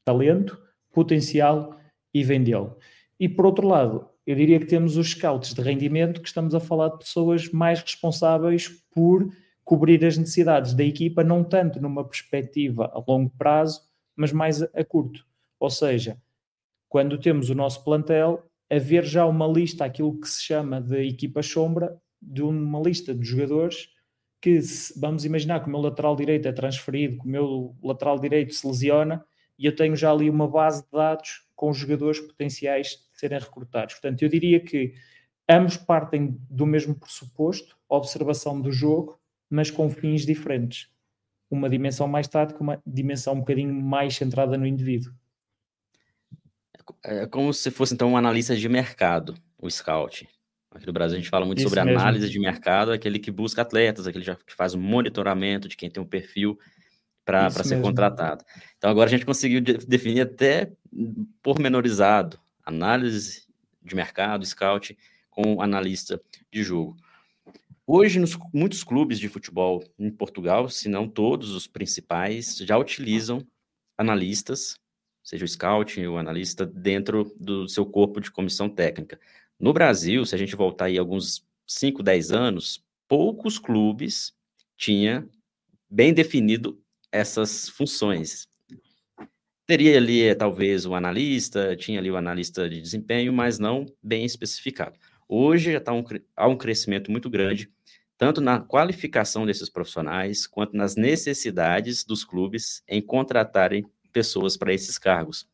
talento 0.05 0.59
potencial 0.91 1.79
e 2.13 2.23
vendê-lo. 2.23 2.77
E 3.19 3.27
por 3.27 3.45
outro 3.45 3.67
lado, 3.67 4.07
eu 4.25 4.35
diria 4.35 4.59
que 4.59 4.65
temos 4.65 4.95
os 4.97 5.09
scouts 5.09 5.53
de 5.53 5.61
rendimento, 5.61 6.21
que 6.21 6.27
estamos 6.27 6.53
a 6.53 6.59
falar 6.59 6.89
de 6.89 6.99
pessoas 6.99 7.49
mais 7.49 7.81
responsáveis 7.81 8.67
por 8.91 9.27
cobrir 9.63 10.03
as 10.03 10.17
necessidades 10.17 10.73
da 10.73 10.83
equipa, 10.83 11.23
não 11.23 11.43
tanto 11.43 11.81
numa 11.81 12.03
perspectiva 12.03 12.91
a 12.93 13.03
longo 13.07 13.29
prazo, 13.37 13.81
mas 14.15 14.31
mais 14.31 14.61
a, 14.61 14.83
curto. 14.83 15.25
Ou 15.59 15.69
seja, 15.69 16.17
quando 16.87 17.17
temos 17.17 17.49
o 17.49 17.55
nosso 17.55 17.83
plantel, 17.83 18.48
haver 18.69 19.03
já 19.03 19.25
uma 19.25 19.47
lista, 19.47 19.85
aquilo 19.85 20.19
que 20.19 20.29
se 20.29 20.43
chama 20.43 20.79
de 20.79 21.07
equipa 21.07 21.41
sombra, 21.41 21.99
de 22.21 22.41
uma 22.41 22.79
lista 22.79 23.13
de 23.13 23.25
jogadores 23.25 23.89
que, 24.41 24.61
se, 24.61 24.97
vamos 24.99 25.25
imaginar 25.25 25.61
que 25.61 25.67
o 25.67 25.71
meu 25.71 25.81
lateral 25.81 26.15
direito 26.15 26.47
é 26.47 26.51
transferido, 26.51 27.17
que 27.19 27.25
o 27.25 27.29
meu 27.29 27.75
lateral 27.83 28.19
direito 28.19 28.53
se 28.53 28.65
lesiona, 28.65 29.23
e 29.57 29.65
eu 29.65 29.75
tenho 29.75 29.95
já 29.95 30.11
ali 30.11 30.29
uma 30.29 30.47
base 30.47 30.83
de 30.83 30.91
dados 30.91 31.45
com 31.55 31.73
jogadores 31.73 32.19
potenciais 32.19 32.87
de 33.11 33.19
serem 33.19 33.37
recrutados. 33.37 33.95
Portanto, 33.95 34.21
eu 34.21 34.29
diria 34.29 34.59
que 34.59 34.93
ambos 35.49 35.75
partem 35.75 36.37
do 36.49 36.65
mesmo 36.65 36.95
pressuposto, 36.95 37.77
observação 37.89 38.61
do 38.61 38.71
jogo, 38.71 39.19
mas 39.49 39.69
com 39.69 39.89
fins 39.89 40.25
diferentes. 40.25 40.89
Uma 41.51 41.69
dimensão 41.69 42.07
mais 42.07 42.27
tática, 42.27 42.61
uma 42.61 42.81
dimensão 42.85 43.33
um 43.33 43.39
bocadinho 43.39 43.73
mais 43.73 44.15
centrada 44.15 44.57
no 44.57 44.65
indivíduo. 44.65 45.11
É 47.03 47.25
como 47.25 47.53
se 47.53 47.71
fosse 47.71 47.93
então 47.93 48.11
um 48.11 48.17
analista 48.17 48.55
de 48.55 48.69
mercado, 48.69 49.35
o 49.57 49.69
scout. 49.69 50.27
Aqui 50.71 50.85
no 50.85 50.93
Brasil 50.93 51.17
a 51.17 51.19
gente 51.19 51.29
fala 51.29 51.45
muito 51.45 51.59
Isso 51.59 51.69
sobre 51.69 51.83
mesmo. 51.83 51.99
análise 51.99 52.29
de 52.29 52.39
mercado, 52.39 52.91
aquele 52.91 53.17
que 53.17 53.31
busca 53.31 53.63
atletas, 53.63 54.05
aquele 54.05 54.23
que 54.23 54.55
faz 54.55 54.75
um 54.75 54.79
monitoramento 54.79 55.67
de 55.67 55.75
quem 55.75 55.89
tem 55.89 56.01
um 56.01 56.05
perfil 56.05 56.59
para 57.25 57.49
ser 57.49 57.81
contratado. 57.81 58.43
Então 58.77 58.89
agora 58.89 59.07
a 59.07 59.11
gente 59.11 59.25
conseguiu 59.25 59.61
de, 59.61 59.77
definir 59.77 60.21
até 60.21 60.71
pormenorizado 61.41 62.39
análise 62.63 63.47
de 63.81 63.95
mercado, 63.95 64.45
scout 64.45 64.97
com 65.29 65.61
analista 65.61 66.21
de 66.51 66.63
jogo. 66.63 66.95
Hoje, 67.85 68.19
nos, 68.19 68.37
muitos 68.53 68.83
clubes 68.83 69.19
de 69.19 69.27
futebol 69.27 69.83
em 69.97 70.11
Portugal, 70.11 70.69
se 70.69 70.87
não 70.87 71.07
todos 71.07 71.51
os 71.51 71.65
principais, 71.65 72.57
já 72.57 72.77
utilizam 72.77 73.43
analistas, 73.97 74.75
seja 75.29 75.45
o 75.45 75.47
scout, 75.47 76.03
o 76.07 76.17
analista, 76.17 76.65
dentro 76.65 77.31
do 77.39 77.67
seu 77.67 77.85
corpo 77.85 78.19
de 78.19 78.31
comissão 78.31 78.67
técnica. 78.67 79.19
No 79.59 79.71
Brasil, 79.71 80.25
se 80.25 80.33
a 80.33 80.37
gente 80.39 80.55
voltar 80.55 80.85
aí 80.85 80.97
alguns 80.97 81.45
5, 81.67 82.01
10 82.01 82.31
anos, 82.31 82.83
poucos 83.07 83.59
clubes 83.59 84.33
tinha 84.75 85.29
bem 85.87 86.15
definido 86.15 86.81
essas 87.11 87.69
funções. 87.69 88.47
Teria 89.67 89.97
ali, 89.97 90.23
eh, 90.23 90.33
talvez, 90.33 90.87
o 90.87 90.95
analista, 90.95 91.75
tinha 91.75 91.99
ali 91.99 92.09
o 92.09 92.17
analista 92.17 92.67
de 92.67 92.81
desempenho, 92.81 93.31
mas 93.31 93.59
não 93.59 93.85
bem 94.01 94.25
especificado. 94.25 94.97
Hoje 95.27 95.73
já 95.73 95.79
tá 95.79 95.93
um, 95.93 96.03
há 96.35 96.47
um 96.47 96.57
crescimento 96.57 97.11
muito 97.11 97.29
grande 97.29 97.69
tanto 98.17 98.41
na 98.41 98.59
qualificação 98.59 99.45
desses 99.45 99.69
profissionais, 99.69 100.45
quanto 100.45 100.75
nas 100.75 100.97
necessidades 100.97 102.03
dos 102.03 102.25
clubes 102.25 102.83
em 102.85 103.01
contratarem 103.01 103.85
pessoas 104.19 104.57
para 104.57 104.73
esses 104.73 104.97
cargos. 104.97 105.47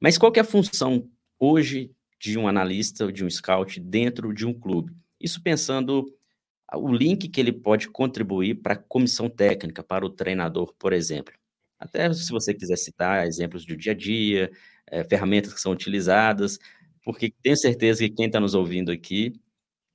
Mas 0.00 0.18
qual 0.18 0.32
é 0.34 0.40
a 0.40 0.44
função 0.44 1.08
hoje 1.38 1.92
de 2.18 2.36
um 2.36 2.48
analista, 2.48 3.12
de 3.12 3.24
um 3.24 3.30
scout 3.30 3.78
dentro 3.78 4.34
de 4.34 4.44
um 4.44 4.52
clube? 4.52 4.92
Isso 5.20 5.40
pensando 5.40 6.12
o 6.74 6.92
link 6.92 7.28
que 7.28 7.40
ele 7.40 7.52
pode 7.52 7.88
contribuir 7.88 8.56
para 8.56 8.74
a 8.74 8.76
comissão 8.76 9.30
técnica, 9.30 9.80
para 9.84 10.04
o 10.04 10.10
treinador, 10.10 10.74
por 10.76 10.92
exemplo. 10.92 11.32
Até 11.78 12.12
se 12.12 12.32
você 12.32 12.52
quiser 12.52 12.76
citar 12.76 13.28
exemplos 13.28 13.64
do 13.64 13.76
dia 13.76 13.92
a 13.92 13.94
dia, 13.94 14.50
é, 14.88 15.04
ferramentas 15.04 15.54
que 15.54 15.60
são 15.60 15.70
utilizadas, 15.70 16.58
porque 17.04 17.32
tenho 17.42 17.56
certeza 17.56 18.00
que 18.00 18.10
quem 18.10 18.26
está 18.26 18.40
nos 18.40 18.54
ouvindo 18.54 18.90
aqui 18.90 19.32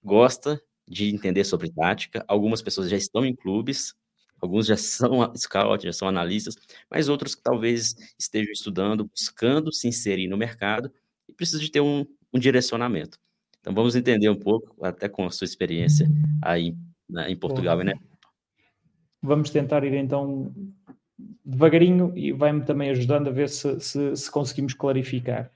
gosta 0.01 0.62
de 0.88 1.13
entender 1.13 1.43
sobre 1.43 1.70
tática. 1.70 2.24
Algumas 2.29 2.62
pessoas 2.62 2.89
já 2.89 2.96
estão 2.96 3.25
em 3.25 3.36
clubes, 3.36 3.93
alguns 4.41 4.65
já 4.65 4.75
são 4.75 5.31
scouts, 5.36 5.86
já 5.86 5.93
são 5.93 6.07
analistas, 6.07 6.55
mas 6.89 7.07
outros 7.07 7.36
que 7.36 7.43
talvez 7.43 7.95
estejam 8.19 8.51
estudando, 8.51 9.05
buscando 9.05 9.71
se 9.71 9.88
inserir 9.88 10.27
no 10.27 10.38
mercado 10.38 10.91
e 11.29 11.33
precisam 11.33 11.62
de 11.62 11.71
ter 11.71 11.81
um, 11.81 12.05
um 12.33 12.39
direcionamento. 12.39 13.19
Então 13.60 13.74
vamos 13.74 13.95
entender 13.95 14.29
um 14.29 14.36
pouco, 14.36 14.83
até 14.83 15.07
com 15.07 15.25
a 15.25 15.31
sua 15.31 15.45
experiência 15.45 16.10
aí 16.41 16.75
né, 17.07 17.29
em 17.29 17.36
Portugal 17.36 17.77
Bom, 17.77 17.83
e 17.83 17.86
né? 17.86 17.93
Vamos 19.21 19.51
tentar 19.51 19.83
ir 19.83 19.93
então 19.93 20.51
devagarinho 21.45 22.12
e 22.15 22.31
vai-me 22.31 22.63
também 22.63 22.89
ajudando 22.89 23.27
a 23.27 23.31
ver 23.31 23.50
se, 23.50 23.79
se, 23.79 24.15
se 24.15 24.31
conseguimos 24.31 24.74
clarificar. 24.74 25.51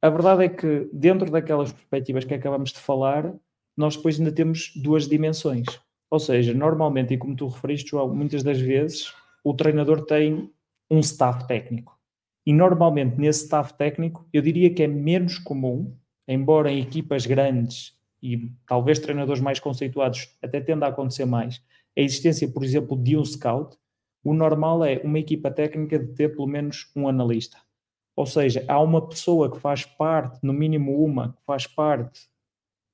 A 0.00 0.08
verdade 0.08 0.44
é 0.44 0.48
que 0.48 0.88
dentro 0.92 1.30
daquelas 1.30 1.72
perspectivas 1.72 2.24
que 2.24 2.34
acabamos 2.34 2.72
de 2.72 2.78
falar, 2.78 3.32
nós 3.76 3.96
depois 3.96 4.18
ainda 4.18 4.32
temos 4.32 4.72
duas 4.74 5.06
dimensões. 5.06 5.66
Ou 6.12 6.18
seja, 6.18 6.52
normalmente, 6.52 7.14
e 7.14 7.16
como 7.16 7.34
tu 7.34 7.48
referiste, 7.48 7.92
João, 7.92 8.14
muitas 8.14 8.42
das 8.42 8.60
vezes 8.60 9.14
o 9.42 9.54
treinador 9.54 10.04
tem 10.04 10.52
um 10.90 10.98
staff 11.00 11.48
técnico. 11.48 11.98
E 12.44 12.52
normalmente 12.52 13.18
nesse 13.18 13.44
staff 13.44 13.72
técnico, 13.72 14.28
eu 14.30 14.42
diria 14.42 14.68
que 14.68 14.82
é 14.82 14.86
menos 14.86 15.38
comum, 15.38 15.96
embora 16.28 16.70
em 16.70 16.82
equipas 16.82 17.24
grandes 17.24 17.98
e 18.22 18.52
talvez 18.68 18.98
treinadores 18.98 19.40
mais 19.40 19.58
conceituados 19.58 20.36
até 20.42 20.60
tenda 20.60 20.84
a 20.84 20.90
acontecer 20.90 21.24
mais, 21.24 21.62
a 21.96 22.02
existência, 22.02 22.46
por 22.46 22.62
exemplo, 22.62 22.94
de 22.94 23.16
um 23.16 23.24
scout, 23.24 23.78
o 24.22 24.34
normal 24.34 24.84
é 24.84 25.00
uma 25.02 25.18
equipa 25.18 25.50
técnica 25.50 25.98
de 25.98 26.12
ter 26.12 26.36
pelo 26.36 26.46
menos 26.46 26.92
um 26.94 27.08
analista. 27.08 27.56
Ou 28.14 28.26
seja, 28.26 28.62
há 28.68 28.78
uma 28.78 29.08
pessoa 29.08 29.50
que 29.50 29.58
faz 29.58 29.86
parte, 29.86 30.40
no 30.42 30.52
mínimo 30.52 31.02
uma, 31.02 31.32
que 31.32 31.42
faz 31.46 31.66
parte 31.66 32.20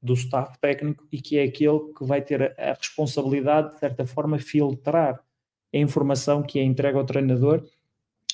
do 0.01 0.15
staff 0.15 0.59
técnico 0.61 1.07
e 1.11 1.21
que 1.21 1.39
é 1.39 1.45
aquele 1.45 1.93
que 1.97 2.05
vai 2.05 2.23
ter 2.23 2.55
a, 2.59 2.73
responsabilidade, 2.75 3.75
de 3.75 3.81
certa 3.81 4.07
forma, 4.07 4.39
filtrar 4.39 5.21
a 5.73 5.77
informação 5.77 6.43
que 6.43 6.59
é 6.59 6.63
entregue 6.63 6.99
ao 6.99 7.05
treinador 7.05 7.65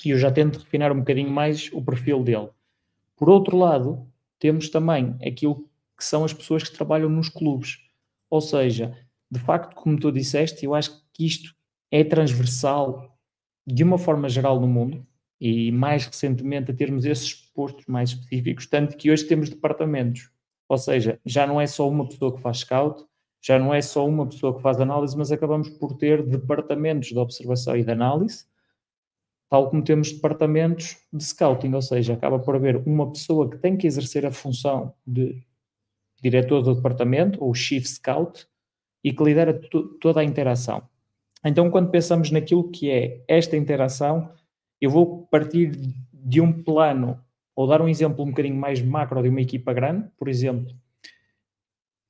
e 0.05 0.11
eu 0.11 0.19
já 0.19 0.31
tento 0.31 0.59
refinar 0.59 0.93
um 0.93 0.99
bocadinho 0.99 1.31
mais 1.31 1.71
o 1.73 1.83
perfil 1.83 2.23
dele. 2.23 2.51
Por 3.17 3.31
outro 3.31 3.57
lado, 3.57 4.07
temos 4.39 4.69
também 4.69 5.17
aquilo 5.27 5.69
que 5.97 6.05
são 6.05 6.25
as 6.25 6.33
pessoas 6.33 6.63
que 6.63 6.75
trabalham 6.75 7.09
nos 7.09 7.29
clubes. 7.29 7.79
Ou 8.29 8.41
seja, 8.41 8.97
de 9.31 9.41
facto, 9.41 9.75
como 9.75 9.99
tu 9.99 10.13
disseste, 10.13 10.65
eu 10.65 10.75
acho 10.75 11.03
que 11.13 11.25
isto 11.25 11.55
é 11.91 12.05
transversal 12.05 13.17
de 13.67 13.83
uma 13.83 13.97
forma 13.97 14.29
geral 14.29 14.61
no 14.61 14.69
mundo 14.69 15.07
e 15.41 15.73
mais 15.73 16.07
recentemente 16.07 16.71
a 16.71 16.75
termos 16.75 17.05
esses 17.05 17.35
postos 17.35 17.87
mais 17.87 18.11
específicos, 18.11 18.67
tanto 18.67 18.97
que 18.97 19.11
hoje 19.11 19.25
temos 19.25 19.49
departamentos 19.49 20.31
ou 20.75 20.79
seja, 20.79 21.21
já 21.25 21.47
não 21.47 21.61
é 21.61 21.67
só 21.67 21.89
uma 21.89 22.07
pessoa 22.07 22.35
que 22.35 22.43
faz 22.43 22.59
scout, 22.59 23.05
já 23.41 23.59
não 23.59 23.73
é 23.73 23.81
só 23.81 24.07
uma 24.07 24.27
pessoa 24.27 24.57
que 24.57 24.63
faz 24.63 24.81
análise, 24.81 25.17
mas 25.17 25.31
acabamos 25.31 25.69
por 25.69 25.97
ter 25.97 26.23
departamentos 26.27 27.09
de 27.09 27.19
observação 27.19 27.77
e 27.77 27.85
de 27.85 27.93
análise, 27.93 28.45
tal 29.49 29.71
como 29.71 29.85
temos 29.85 30.11
departamentos 30.11 30.97
de 31.13 31.23
scouting, 31.23 31.73
ou 31.73 31.83
seja, 31.83 32.15
acaba 32.15 32.39
por 32.39 32.57
haver 32.57 32.77
uma 32.87 33.13
pessoa 33.13 33.49
que 33.49 33.59
tem 33.59 33.77
que 33.77 33.87
exercer 33.87 34.27
a 34.27 34.33
função 34.33 34.95
de 35.07 35.43
diretor 36.21 36.63
do 36.63 36.75
departamento, 36.75 37.43
ou 37.45 37.55
chief 37.55 37.87
scout, 37.87 38.49
e 39.05 39.13
que 39.13 39.23
lidera 39.23 39.61
toda 40.01 40.21
a 40.21 40.25
interação. 40.25 40.83
Então, 41.45 41.71
quando 41.71 41.91
pensamos 41.91 42.31
naquilo 42.31 42.71
que 42.71 42.91
é 42.91 43.23
esta 43.29 43.57
interação, 43.57 44.31
eu 44.81 44.91
vou 44.91 45.27
partir 45.27 45.71
de 46.13 46.41
um 46.41 46.51
plano 46.63 47.23
ou 47.55 47.67
dar 47.67 47.81
um 47.81 47.89
exemplo 47.89 48.25
um 48.25 48.29
bocadinho 48.29 48.57
mais 48.57 48.81
macro 48.83 49.23
de 49.23 49.29
uma 49.29 49.41
equipa 49.41 49.73
grande, 49.73 50.09
por 50.17 50.29
exemplo, 50.29 50.75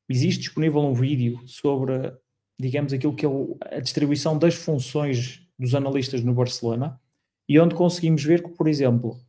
existe 0.09 0.41
disponível 0.41 0.81
um 0.81 0.95
vídeo 0.95 1.41
sobre, 1.47 2.13
digamos, 2.59 2.93
aquilo 2.93 3.15
que 3.15 3.27
é 3.27 3.29
a 3.77 3.81
distribuição 3.81 4.39
das 4.39 4.55
funções 4.55 5.47
dos 5.59 5.75
analistas 5.75 6.23
no 6.23 6.35
Barcelona, 6.35 7.01
e 7.49 7.61
onde 7.61 7.75
conseguimos 7.75 8.25
ver 8.25 8.43
que, 8.43 8.51
por 8.51 8.67
exemplo, 8.67 9.21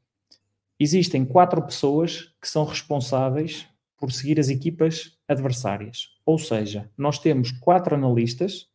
existem 0.80 1.26
quatro 1.26 1.62
pessoas 1.62 2.34
que 2.42 2.48
são 2.48 2.66
responsáveis 2.66 3.68
por 3.98 4.12
seguir 4.12 4.40
as 4.40 4.50
equipas 4.50 5.18
adversárias. 5.28 6.10
Ou 6.26 6.38
seja, 6.38 6.90
nós 6.98 7.20
temos 7.20 7.52
quatro 7.52 7.96
analistas 7.96 8.68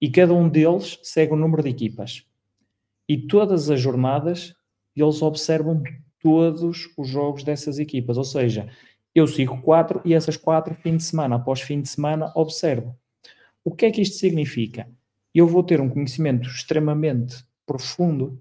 e 0.00 0.10
cada 0.10 0.34
um 0.34 0.48
deles 0.48 0.98
segue 1.02 1.32
o 1.32 1.36
número 1.36 1.62
de 1.62 1.70
equipas. 1.70 2.24
E 3.08 3.18
todas 3.18 3.70
as 3.70 3.80
jornadas 3.80 4.54
eles 4.96 5.22
observam 5.22 5.82
todos 6.24 6.88
os 6.96 7.06
jogos 7.06 7.44
dessas 7.44 7.78
equipas. 7.78 8.16
Ou 8.16 8.24
seja, 8.24 8.66
eu 9.14 9.26
sigo 9.26 9.60
quatro 9.60 10.00
e 10.06 10.14
essas 10.14 10.38
quatro, 10.38 10.74
fim 10.74 10.96
de 10.96 11.02
semana 11.02 11.36
após 11.36 11.60
fim 11.60 11.82
de 11.82 11.88
semana, 11.90 12.32
observo. 12.34 12.96
O 13.62 13.70
que 13.70 13.84
é 13.84 13.90
que 13.90 14.00
isto 14.00 14.16
significa? 14.16 14.88
Eu 15.34 15.46
vou 15.46 15.62
ter 15.62 15.82
um 15.82 15.88
conhecimento 15.90 16.48
extremamente 16.48 17.44
profundo 17.66 18.38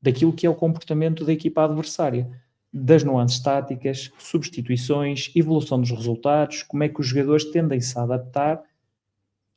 daquilo 0.00 0.32
que 0.32 0.46
é 0.46 0.50
o 0.50 0.54
comportamento 0.54 1.24
da 1.24 1.32
equipa 1.32 1.64
adversária, 1.64 2.30
das 2.72 3.02
nuances 3.02 3.40
táticas, 3.40 4.12
substituições, 4.18 5.32
evolução 5.34 5.80
dos 5.80 5.90
resultados, 5.90 6.62
como 6.62 6.84
é 6.84 6.88
que 6.88 7.00
os 7.00 7.08
jogadores 7.08 7.44
tendem-se 7.46 7.98
a 7.98 8.02
adaptar 8.02 8.62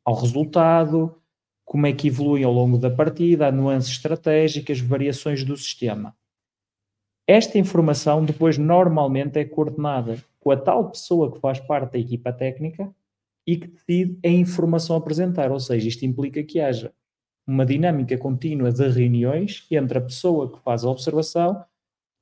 ao 0.03 0.15
resultado, 0.15 1.15
como 1.63 1.85
é 1.85 1.93
que 1.93 2.07
evoluem 2.07 2.43
ao 2.43 2.53
longo 2.53 2.79
da 2.79 2.89
partida, 2.89 3.51
nuances 3.51 3.91
estratégicas, 3.91 4.79
variações 4.79 5.43
do 5.43 5.55
sistema. 5.55 6.15
Esta 7.31 7.59
informação 7.59 8.25
depois 8.25 8.57
normalmente 8.57 9.37
é 9.37 9.45
coordenada 9.45 10.17
com 10.39 10.49
a 10.49 10.57
tal 10.57 10.89
pessoa 10.89 11.31
que 11.31 11.39
faz 11.39 11.59
parte 11.59 11.91
da 11.91 11.99
equipa 11.99 12.33
técnica 12.33 12.91
e 13.45 13.55
que 13.55 13.67
decide 13.67 14.17
a 14.25 14.29
informação 14.29 14.95
a 14.95 14.99
apresentar, 14.99 15.51
ou 15.51 15.59
seja, 15.59 15.87
isto 15.87 16.03
implica 16.03 16.41
que 16.41 16.59
haja 16.59 16.91
uma 17.45 17.67
dinâmica 17.67 18.17
contínua 18.17 18.71
de 18.71 18.89
reuniões 18.89 19.63
entre 19.69 19.99
a 19.99 20.01
pessoa 20.01 20.51
que 20.51 20.59
faz 20.63 20.83
a 20.83 20.89
observação 20.89 21.63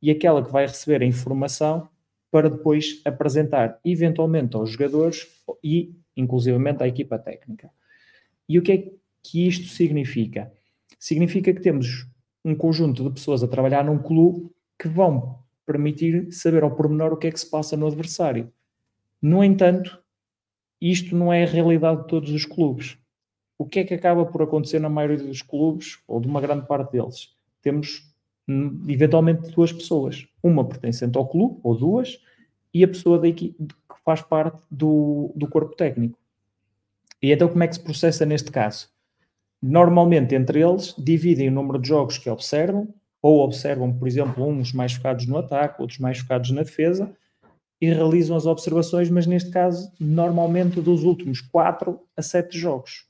e 0.02 0.12
aquela 0.12 0.44
que 0.44 0.52
vai 0.52 0.68
receber 0.68 1.02
a 1.02 1.06
informação 1.06 1.88
para 2.30 2.50
depois 2.50 3.02
apresentar 3.06 3.80
eventualmente 3.86 4.58
aos 4.58 4.72
jogadores 4.72 5.26
e 5.64 5.96
inclusivamente 6.18 6.84
à 6.84 6.88
equipa 6.88 7.18
técnica. 7.18 7.70
E 8.50 8.60
o 8.60 8.62
que 8.62 8.72
é 8.74 8.92
que 9.24 9.48
isto 9.48 9.68
significa? 9.68 10.52
Significa 11.00 11.54
que 11.54 11.62
temos 11.62 12.06
um 12.44 12.54
conjunto 12.54 13.06
de 13.06 13.10
pessoas 13.12 13.42
a 13.42 13.48
trabalhar 13.48 13.86
num 13.86 14.00
clube 14.00 14.52
que 14.79 14.88
vão 14.88 15.39
permitir 15.65 16.31
saber 16.31 16.63
ao 16.63 16.75
pormenor 16.75 17.13
o 17.13 17.17
que 17.17 17.27
é 17.27 17.31
que 17.31 17.39
se 17.39 17.50
passa 17.50 17.75
no 17.75 17.88
adversário. 17.88 18.51
No 19.22 19.43
entanto, 19.43 20.01
isto 20.79 21.15
não 21.15 21.34
é 21.34 21.43
a 21.43 21.48
realidade 21.48 22.01
de 22.01 22.07
todos 22.07 22.31
os 22.31 22.46
clubes. 22.46 22.98
O 23.57 23.65
que 23.65 23.79
é 23.79 23.84
que 23.84 23.93
acaba 23.93 24.25
por 24.25 24.41
acontecer 24.41 24.79
na 24.79 24.89
maioria 24.89 25.17
dos 25.17 25.41
clubes, 25.41 26.00
ou 26.07 26.19
de 26.19 26.27
uma 26.27 26.39
grande 26.39 26.67
parte 26.67 26.91
deles? 26.91 27.36
Temos 27.62 28.13
hum, 28.48 28.86
eventualmente 28.88 29.50
duas 29.51 29.74
pessoas, 29.74 30.27
uma 30.41 30.63
pertencente 30.67 31.17
ao 31.17 31.27
clube, 31.27 31.60
ou 31.63 31.75
duas, 31.75 32.22
e 32.74 32.84
a 32.84 32.88
pessoa 32.88 33.19
daqui, 33.19 33.55
que 33.57 34.03
faz 34.05 34.22
parte 34.22 34.62
do, 34.69 35.34
do 35.36 35.50
corpo 35.50 35.75
técnico. 35.75 36.19
E 37.22 37.31
então 37.31 37.50
como 37.50 37.63
é 37.63 37.67
que 37.67 37.75
se 37.75 37.84
processa 37.84 38.25
neste 38.25 38.51
caso? 38.51 38.89
Normalmente 39.60 40.36
entre 40.36 40.62
eles 40.62 40.93
dividem 40.98 41.50
o 41.50 41.51
número 41.51 41.81
de 41.81 41.88
jogos 41.88 42.19
que 42.19 42.29
observam 42.29 42.93
ou 43.27 43.41
observam, 43.41 43.91
por 43.91 44.07
exemplo, 44.07 44.48
uns 44.48 44.72
mais 44.72 44.93
focados 44.93 45.27
no 45.27 45.38
ataque, 45.38 45.81
outros 45.81 46.00
mais 46.00 46.19
focados 46.19 46.50
na 46.51 46.63
defesa, 46.63 47.13
e 47.81 47.88
realizam 47.88 48.38
as 48.38 48.46
observações, 48.46 49.10
mas 49.10 49.27
neste 49.27 49.51
caso, 49.51 49.91
normalmente 50.00 50.79
dos 50.79 51.03
últimos 51.03 51.41
4 51.41 52.00
a 52.15 52.22
7 52.22 52.57
jogos. 52.57 53.05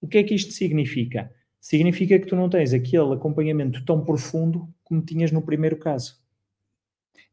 O 0.00 0.06
que 0.06 0.18
é 0.18 0.22
que 0.22 0.36
isto 0.36 0.52
significa? 0.52 1.32
Significa 1.60 2.16
que 2.16 2.26
tu 2.26 2.36
não 2.36 2.48
tens 2.48 2.72
aquele 2.72 3.12
acompanhamento 3.12 3.84
tão 3.84 4.04
profundo 4.04 4.72
como 4.84 5.04
tinhas 5.04 5.32
no 5.32 5.42
primeiro 5.42 5.76
caso. 5.78 6.22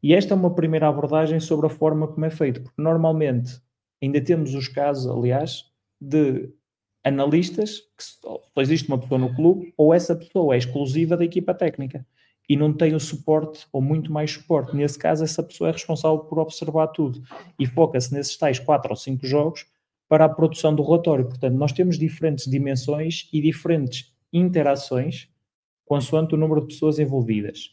E 0.02 0.12
esta 0.12 0.34
é 0.34 0.36
uma 0.36 0.56
primeira 0.56 0.88
abordagem 0.88 1.40
sobre 1.40 1.68
a 1.68 1.70
forma 1.70 2.08
como 2.08 2.26
é 2.26 2.32
feito, 2.32 2.64
porque 2.64 2.82
normalmente 2.82 3.62
ainda 4.02 4.20
temos 4.20 4.56
os 4.56 4.68
casos, 4.68 5.06
aliás, 5.06 5.66
de 6.02 6.52
analistas 7.04 7.80
que 7.98 8.04
só 8.04 8.42
existe 8.58 8.88
uma 8.88 8.98
pessoa 8.98 9.20
no 9.20 9.36
clube 9.36 9.74
ou 9.78 9.94
essa 9.94 10.16
pessoa 10.16 10.56
é 10.56 10.58
exclusiva 10.58 11.18
da 11.18 11.26
equipa 11.26 11.54
técnica 11.54 12.06
e 12.48 12.56
não 12.56 12.74
tem 12.74 12.94
o 12.94 13.00
suporte 13.00 13.66
ou 13.72 13.82
muito 13.82 14.12
mais 14.12 14.32
suporte. 14.32 14.76
Nesse 14.76 14.98
caso, 14.98 15.24
essa 15.24 15.42
pessoa 15.42 15.70
é 15.70 15.74
responsável 15.74 16.20
por 16.20 16.40
observar 16.40 16.88
tudo 16.88 17.22
e 17.58 17.66
foca-se 17.66 18.14
nesses 18.14 18.38
tais 18.38 18.60
quatro 18.60 18.92
ou 18.92 18.96
cinco 18.96 19.26
jogos 19.26 19.66
para 20.08 20.26
a 20.26 20.30
produção 20.30 20.76
do 20.76 20.84
relatório. 20.84 21.26
Portanto, 21.26 21.56
nós 21.56 21.72
temos 21.72 21.98
diferentes 21.98 22.50
dimensões 22.50 23.30
e 23.32 23.42
diferentes 23.42 24.14
interações 24.32 25.30
consoante 25.86 26.34
o 26.34 26.38
número 26.38 26.62
de 26.62 26.68
pessoas 26.68 27.00
envolvidas. 27.00 27.72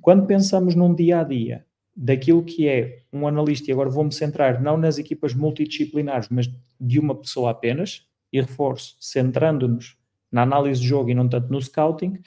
Quando 0.00 0.26
pensamos 0.26 0.74
num 0.74 0.94
dia 0.94 1.20
a 1.20 1.24
dia 1.24 1.66
daquilo 1.94 2.44
que 2.44 2.68
é 2.68 3.02
um 3.12 3.26
analista, 3.26 3.70
e 3.70 3.72
agora 3.72 3.88
vou-me 3.88 4.12
centrar 4.12 4.62
não 4.62 4.76
nas 4.76 4.98
equipas 4.98 5.34
multidisciplinares, 5.34 6.28
mas 6.28 6.48
de 6.78 7.00
uma 7.00 7.14
pessoa 7.14 7.50
apenas, 7.50 8.06
e 8.32 8.40
reforço, 8.40 8.96
centrando-nos 9.00 9.96
na 10.30 10.42
análise 10.42 10.80
de 10.80 10.86
jogo 10.86 11.10
e 11.10 11.14
não 11.14 11.28
tanto 11.28 11.50
no 11.50 11.60
scouting, 11.60 12.20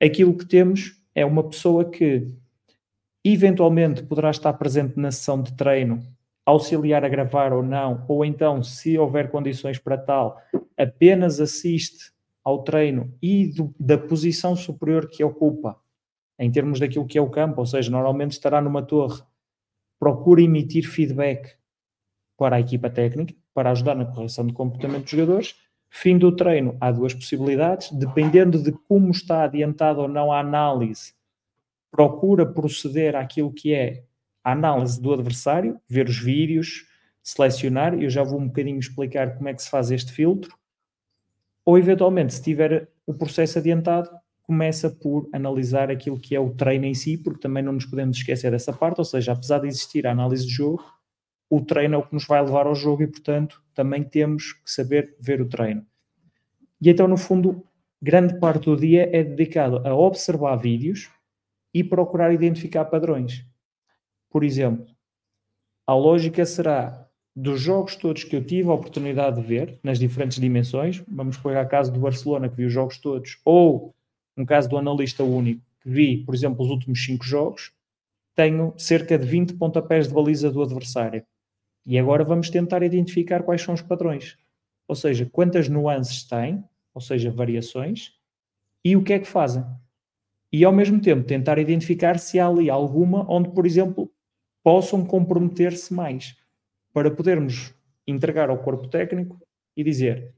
aquilo 0.00 0.36
que 0.36 0.46
temos 0.46 1.00
é 1.14 1.24
uma 1.24 1.42
pessoa 1.42 1.84
que 1.84 2.28
eventualmente 3.24 4.02
poderá 4.02 4.30
estar 4.30 4.52
presente 4.54 4.98
na 4.98 5.10
sessão 5.10 5.42
de 5.42 5.52
treino, 5.54 6.02
auxiliar 6.46 7.04
a 7.04 7.08
gravar 7.08 7.52
ou 7.52 7.62
não, 7.62 8.04
ou 8.08 8.24
então, 8.24 8.62
se 8.62 8.96
houver 8.96 9.30
condições 9.30 9.78
para 9.78 9.98
tal, 9.98 10.40
apenas 10.76 11.40
assiste 11.40 12.12
ao 12.42 12.62
treino 12.62 13.12
e 13.20 13.48
do, 13.48 13.74
da 13.78 13.98
posição 13.98 14.56
superior 14.56 15.08
que 15.10 15.22
ocupa, 15.22 15.78
em 16.38 16.50
termos 16.50 16.80
daquilo 16.80 17.06
que 17.06 17.18
é 17.18 17.20
o 17.20 17.28
campo, 17.28 17.60
ou 17.60 17.66
seja, 17.66 17.90
normalmente 17.90 18.32
estará 18.32 18.60
numa 18.60 18.82
torre, 18.82 19.22
procura 19.98 20.40
emitir 20.40 20.88
feedback 20.88 21.56
para 22.36 22.56
a 22.56 22.60
equipa 22.60 22.88
técnica, 22.88 23.34
para 23.58 23.72
ajudar 23.72 23.96
na 23.96 24.04
correção 24.04 24.46
de 24.46 24.52
comportamento 24.52 25.02
dos 25.02 25.10
jogadores. 25.10 25.56
Fim 25.90 26.16
do 26.16 26.30
treino, 26.30 26.76
há 26.80 26.92
duas 26.92 27.12
possibilidades, 27.12 27.90
dependendo 27.90 28.62
de 28.62 28.70
como 28.70 29.10
está 29.10 29.42
adiantado 29.42 30.00
ou 30.00 30.06
não 30.06 30.30
a 30.30 30.38
análise, 30.38 31.12
procura 31.90 32.46
proceder 32.46 33.16
àquilo 33.16 33.52
que 33.52 33.74
é 33.74 34.04
a 34.44 34.52
análise 34.52 35.02
do 35.02 35.12
adversário, 35.12 35.76
ver 35.88 36.06
os 36.08 36.16
vídeos, 36.16 36.86
selecionar, 37.20 38.00
eu 38.00 38.08
já 38.08 38.22
vou 38.22 38.38
um 38.38 38.46
bocadinho 38.46 38.78
explicar 38.78 39.36
como 39.36 39.48
é 39.48 39.54
que 39.54 39.62
se 39.62 39.68
faz 39.68 39.90
este 39.90 40.12
filtro, 40.12 40.56
ou 41.64 41.76
eventualmente, 41.76 42.34
se 42.34 42.42
tiver 42.44 42.88
o 43.04 43.12
processo 43.12 43.58
adiantado, 43.58 44.08
começa 44.42 44.88
por 44.88 45.28
analisar 45.32 45.90
aquilo 45.90 46.20
que 46.20 46.36
é 46.36 46.38
o 46.38 46.54
treino 46.54 46.84
em 46.84 46.94
si, 46.94 47.18
porque 47.18 47.40
também 47.40 47.64
não 47.64 47.72
nos 47.72 47.86
podemos 47.86 48.18
esquecer 48.18 48.52
dessa 48.52 48.72
parte, 48.72 48.98
ou 48.98 49.04
seja, 49.04 49.32
apesar 49.32 49.58
de 49.58 49.66
existir 49.66 50.06
a 50.06 50.12
análise 50.12 50.46
de 50.46 50.52
jogo, 50.52 50.84
o 51.50 51.60
treino 51.60 51.94
é 51.94 51.98
o 51.98 52.02
que 52.02 52.14
nos 52.14 52.26
vai 52.26 52.42
levar 52.42 52.66
ao 52.66 52.74
jogo 52.74 53.02
e, 53.02 53.06
portanto, 53.06 53.62
também 53.74 54.02
temos 54.02 54.52
que 54.52 54.70
saber 54.70 55.16
ver 55.20 55.40
o 55.40 55.48
treino. 55.48 55.86
E 56.80 56.90
então, 56.90 57.08
no 57.08 57.16
fundo, 57.16 57.64
grande 58.00 58.38
parte 58.38 58.66
do 58.66 58.76
dia 58.76 59.08
é 59.12 59.24
dedicado 59.24 59.86
a 59.86 59.94
observar 59.94 60.56
vídeos 60.56 61.10
e 61.72 61.82
procurar 61.82 62.32
identificar 62.32 62.84
padrões. 62.84 63.44
Por 64.30 64.44
exemplo, 64.44 64.86
a 65.86 65.94
lógica 65.94 66.44
será 66.44 67.08
dos 67.34 67.60
jogos 67.60 67.94
todos 67.96 68.24
que 68.24 68.34
eu 68.34 68.44
tive 68.44 68.68
a 68.68 68.74
oportunidade 68.74 69.40
de 69.40 69.46
ver, 69.46 69.78
nas 69.82 69.98
diferentes 69.98 70.40
dimensões, 70.40 71.02
vamos 71.08 71.36
pegar 71.36 71.64
o 71.64 71.68
caso 71.68 71.92
do 71.92 72.00
Barcelona, 72.00 72.48
que 72.48 72.56
viu 72.56 72.66
os 72.66 72.72
jogos 72.72 72.98
todos, 72.98 73.38
ou 73.44 73.94
um 74.36 74.44
caso 74.44 74.68
do 74.68 74.76
analista 74.76 75.22
único, 75.22 75.62
que 75.80 75.88
vi, 75.88 76.24
por 76.24 76.34
exemplo, 76.34 76.64
os 76.64 76.70
últimos 76.70 77.04
cinco 77.04 77.24
jogos, 77.24 77.72
tenho 78.34 78.74
cerca 78.76 79.18
de 79.18 79.26
20 79.26 79.54
pontapés 79.54 80.08
de 80.08 80.14
baliza 80.14 80.50
do 80.50 80.62
adversário. 80.62 81.24
E 81.88 81.98
agora 81.98 82.22
vamos 82.22 82.50
tentar 82.50 82.82
identificar 82.82 83.42
quais 83.42 83.62
são 83.62 83.72
os 83.72 83.80
padrões. 83.80 84.36
Ou 84.86 84.94
seja, 84.94 85.24
quantas 85.24 85.70
nuances 85.70 86.22
têm, 86.22 86.62
ou 86.92 87.00
seja, 87.00 87.30
variações, 87.30 88.12
e 88.84 88.94
o 88.94 89.02
que 89.02 89.14
é 89.14 89.18
que 89.18 89.26
fazem. 89.26 89.64
E 90.52 90.66
ao 90.66 90.72
mesmo 90.72 91.00
tempo 91.00 91.26
tentar 91.26 91.58
identificar 91.58 92.18
se 92.18 92.38
há 92.38 92.46
ali 92.46 92.68
alguma 92.68 93.24
onde, 93.26 93.48
por 93.48 93.64
exemplo, 93.64 94.12
possam 94.62 95.02
comprometer-se 95.02 95.94
mais, 95.94 96.36
para 96.92 97.10
podermos 97.10 97.74
entregar 98.06 98.50
ao 98.50 98.58
corpo 98.58 98.86
técnico 98.86 99.40
e 99.74 99.82
dizer 99.82 100.34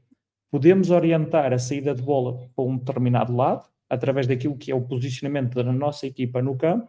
podemos 0.52 0.90
orientar 0.90 1.52
a 1.52 1.58
saída 1.58 1.92
de 1.92 2.02
bola 2.02 2.48
para 2.54 2.64
um 2.64 2.76
determinado 2.76 3.34
lado, 3.34 3.68
através 3.88 4.24
daquilo 4.28 4.56
que 4.56 4.70
é 4.70 4.74
o 4.74 4.82
posicionamento 4.82 5.54
da 5.56 5.72
nossa 5.72 6.06
equipa 6.06 6.40
no 6.40 6.56
campo, 6.56 6.88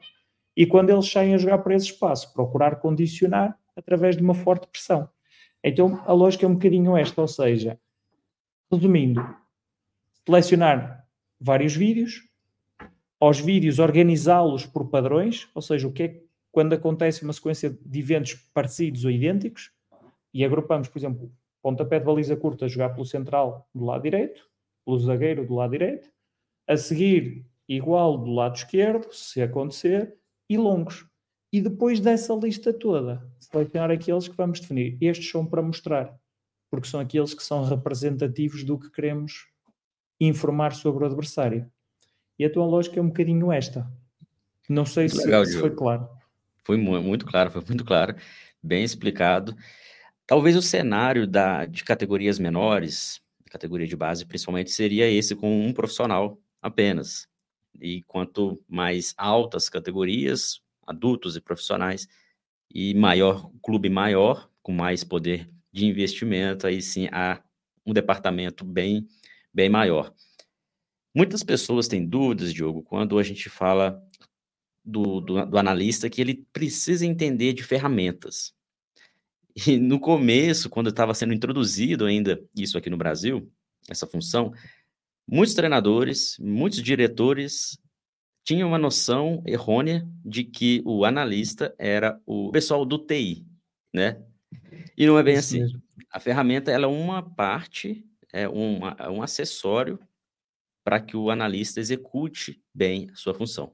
e 0.56 0.68
quando 0.68 0.92
eles 0.92 1.12
saem 1.12 1.34
a 1.34 1.38
jogar 1.40 1.60
para 1.60 1.76
esse 1.76 1.88
espaço, 1.88 2.32
procurar 2.32 2.76
condicionar 2.76 3.58
através 3.82 4.16
de 4.16 4.24
uma 4.24 4.34
forte 4.34 4.68
pressão. 4.68 5.10
Então 5.64 6.02
a 6.06 6.14
lógica 6.14 6.46
é 6.46 6.50
um 6.50 6.54
bocadinho 6.54 6.96
esta, 6.96 7.22
ou 7.22 7.28
seja, 7.28 7.80
resumindo, 8.72 9.22
selecionar 10.26 11.06
vários 11.40 11.76
vídeos, 11.76 12.24
aos 13.20 13.40
vídeos 13.40 13.80
organizá-los 13.80 14.66
por 14.66 14.90
padrões, 14.90 15.48
ou 15.54 15.62
seja, 15.62 15.88
o 15.88 15.92
que 15.92 16.04
é 16.04 16.22
quando 16.52 16.74
acontece 16.74 17.24
uma 17.24 17.34
sequência 17.34 17.78
de 17.86 18.00
eventos 18.00 18.34
parecidos 18.54 19.06
ou 19.06 19.12
idênticos, 19.12 19.72
e 20.34 20.44
agrupamos, 20.44 20.88
por 20.88 21.00
exemplo, 21.00 21.32
pontapé 21.62 22.00
de 22.00 22.06
baliza 22.06 22.36
curta 22.36 22.68
jogar 22.68 22.90
pelo 22.90 23.06
central 23.06 23.70
do 23.74 23.86
lado 23.86 24.04
direito, 24.04 24.50
pelo 24.86 25.00
zagueiro 25.00 25.46
do 25.46 25.56
lado 25.56 25.72
direito, 25.72 26.10
a 26.68 26.76
seguir 26.76 27.46
igual 27.68 28.18
do 28.18 28.32
lado 28.32 28.56
esquerdo, 28.56 29.14
se 29.14 29.42
acontecer, 29.42 30.18
e 30.50 30.58
longos. 30.58 31.06
E 31.52 31.60
depois 31.60 32.00
dessa 32.00 32.34
lista 32.34 32.72
toda, 32.72 33.28
selecionar 33.40 33.92
aqueles 33.92 34.28
que 34.28 34.38
vamos 34.38 34.60
definir. 34.62 34.98
Estes 35.02 35.30
são 35.30 35.46
para 35.46 35.62
mostrar, 35.62 36.18
porque 36.70 36.88
são 36.88 37.00
aqueles 37.00 37.34
que 37.34 37.44
são 37.44 37.66
representativos 37.66 38.64
do 38.64 38.80
que 38.80 38.90
queremos 38.90 39.48
informar 40.20 40.74
sobre 40.74 41.04
o 41.04 41.08
adversário. 41.08 41.70
E 42.40 42.46
a 42.46 42.50
tua 42.52 42.66
lógica 42.66 43.00
é 43.00 43.02
um 43.04 43.08
bocadinho 43.08 43.52
esta. 43.52 43.92
Não 44.70 44.86
sei 44.86 45.10
se, 45.10 45.18
Legal, 45.18 45.46
se 45.46 45.60
foi 45.60 45.72
claro. 45.72 46.08
Foi 46.64 46.78
muito 46.78 47.26
claro, 47.26 47.52
foi 47.52 47.64
muito 47.68 47.84
claro, 47.84 48.16
bem 48.64 48.84
explicado. 48.84 49.56
Talvez 50.26 50.56
o 50.56 50.62
cenário 50.62 51.28
da, 51.28 51.66
de 51.66 51.84
categorias 51.84 52.40
menores, 52.40 53.22
categoria 53.50 53.88
de 53.88 53.98
base 53.98 54.26
principalmente, 54.26 54.72
seria 54.72 55.10
esse 55.10 55.36
com 55.36 55.66
um 55.66 55.74
profissional 55.74 56.40
apenas. 56.62 57.28
E 57.82 58.04
quanto 58.04 58.62
mais 58.70 59.14
altas 59.18 59.68
categorias, 59.68 60.62
adultos 60.86 61.36
e 61.36 61.42
profissionais, 61.42 62.08
e 62.74 62.94
maior 62.94 63.52
clube 63.62 63.90
maior, 63.90 64.50
com 64.62 64.72
mais 64.72 65.04
poder 65.04 65.50
de 65.72 65.86
investimento, 65.86 66.68
aí 66.68 66.82
sim 66.82 67.08
há 67.12 67.42
um 67.86 67.94
departamento 67.94 68.64
bem, 68.64 69.08
bem 69.54 69.70
maior. 69.70 70.14
Muitas 71.14 71.44
pessoas 71.44 71.88
têm 71.88 72.06
dúvidas, 72.06 72.54
Diogo, 72.54 72.84
quando 72.84 73.20
a 73.20 73.24
gente 73.24 73.50
fala 73.50 74.02
do, 74.84 75.20
do, 75.20 75.46
do 75.46 75.58
analista 75.58 76.10
que 76.10 76.22
ele 76.22 76.46
precisa 76.54 77.06
entender 77.06 77.54
de 77.54 77.64
ferramentas. 77.64 78.54
E 79.68 79.78
no 79.78 80.00
começo, 80.00 80.70
quando 80.70 80.90
estava 80.90 81.14
sendo 81.14 81.34
introduzido 81.34 82.06
ainda 82.06 82.42
isso 82.56 82.78
aqui 82.78 82.90
no 82.90 82.98
Brasil, 82.98 83.52
essa 83.90 84.08
função, 84.08 84.54
muitos 85.28 85.54
treinadores, 85.54 86.38
muitos 86.40 86.82
diretores 86.82 87.78
tinham 88.44 88.70
uma 88.70 88.78
noção 88.78 89.44
errônea 89.46 90.08
de 90.26 90.44
que 90.44 90.82
o 90.86 91.06
analista 91.06 91.74
era 91.78 92.20
o 92.26 92.52
pessoal 92.52 92.86
do 92.86 92.98
TI, 92.98 93.46
né? 93.94 94.22
E 94.98 95.06
não 95.06 95.18
é 95.18 95.24
bem 95.24 95.36
Isso 95.36 95.56
assim. 95.56 95.60
Mesmo. 95.60 95.82
A 96.12 96.20
ferramenta 96.20 96.72
ela 96.72 96.86
é 96.86 96.90
uma 96.90 97.22
parte, 97.22 98.04
é 98.34 98.48
uma, 98.48 98.96
é 99.00 99.10
um 99.10 99.22
acessório 99.22 100.00
para 100.84 101.00
que 101.00 101.16
o 101.16 101.30
analista 101.30 101.80
execute 101.80 102.62
bem 102.74 103.10
a 103.12 103.16
sua 103.16 103.34
função. 103.34 103.74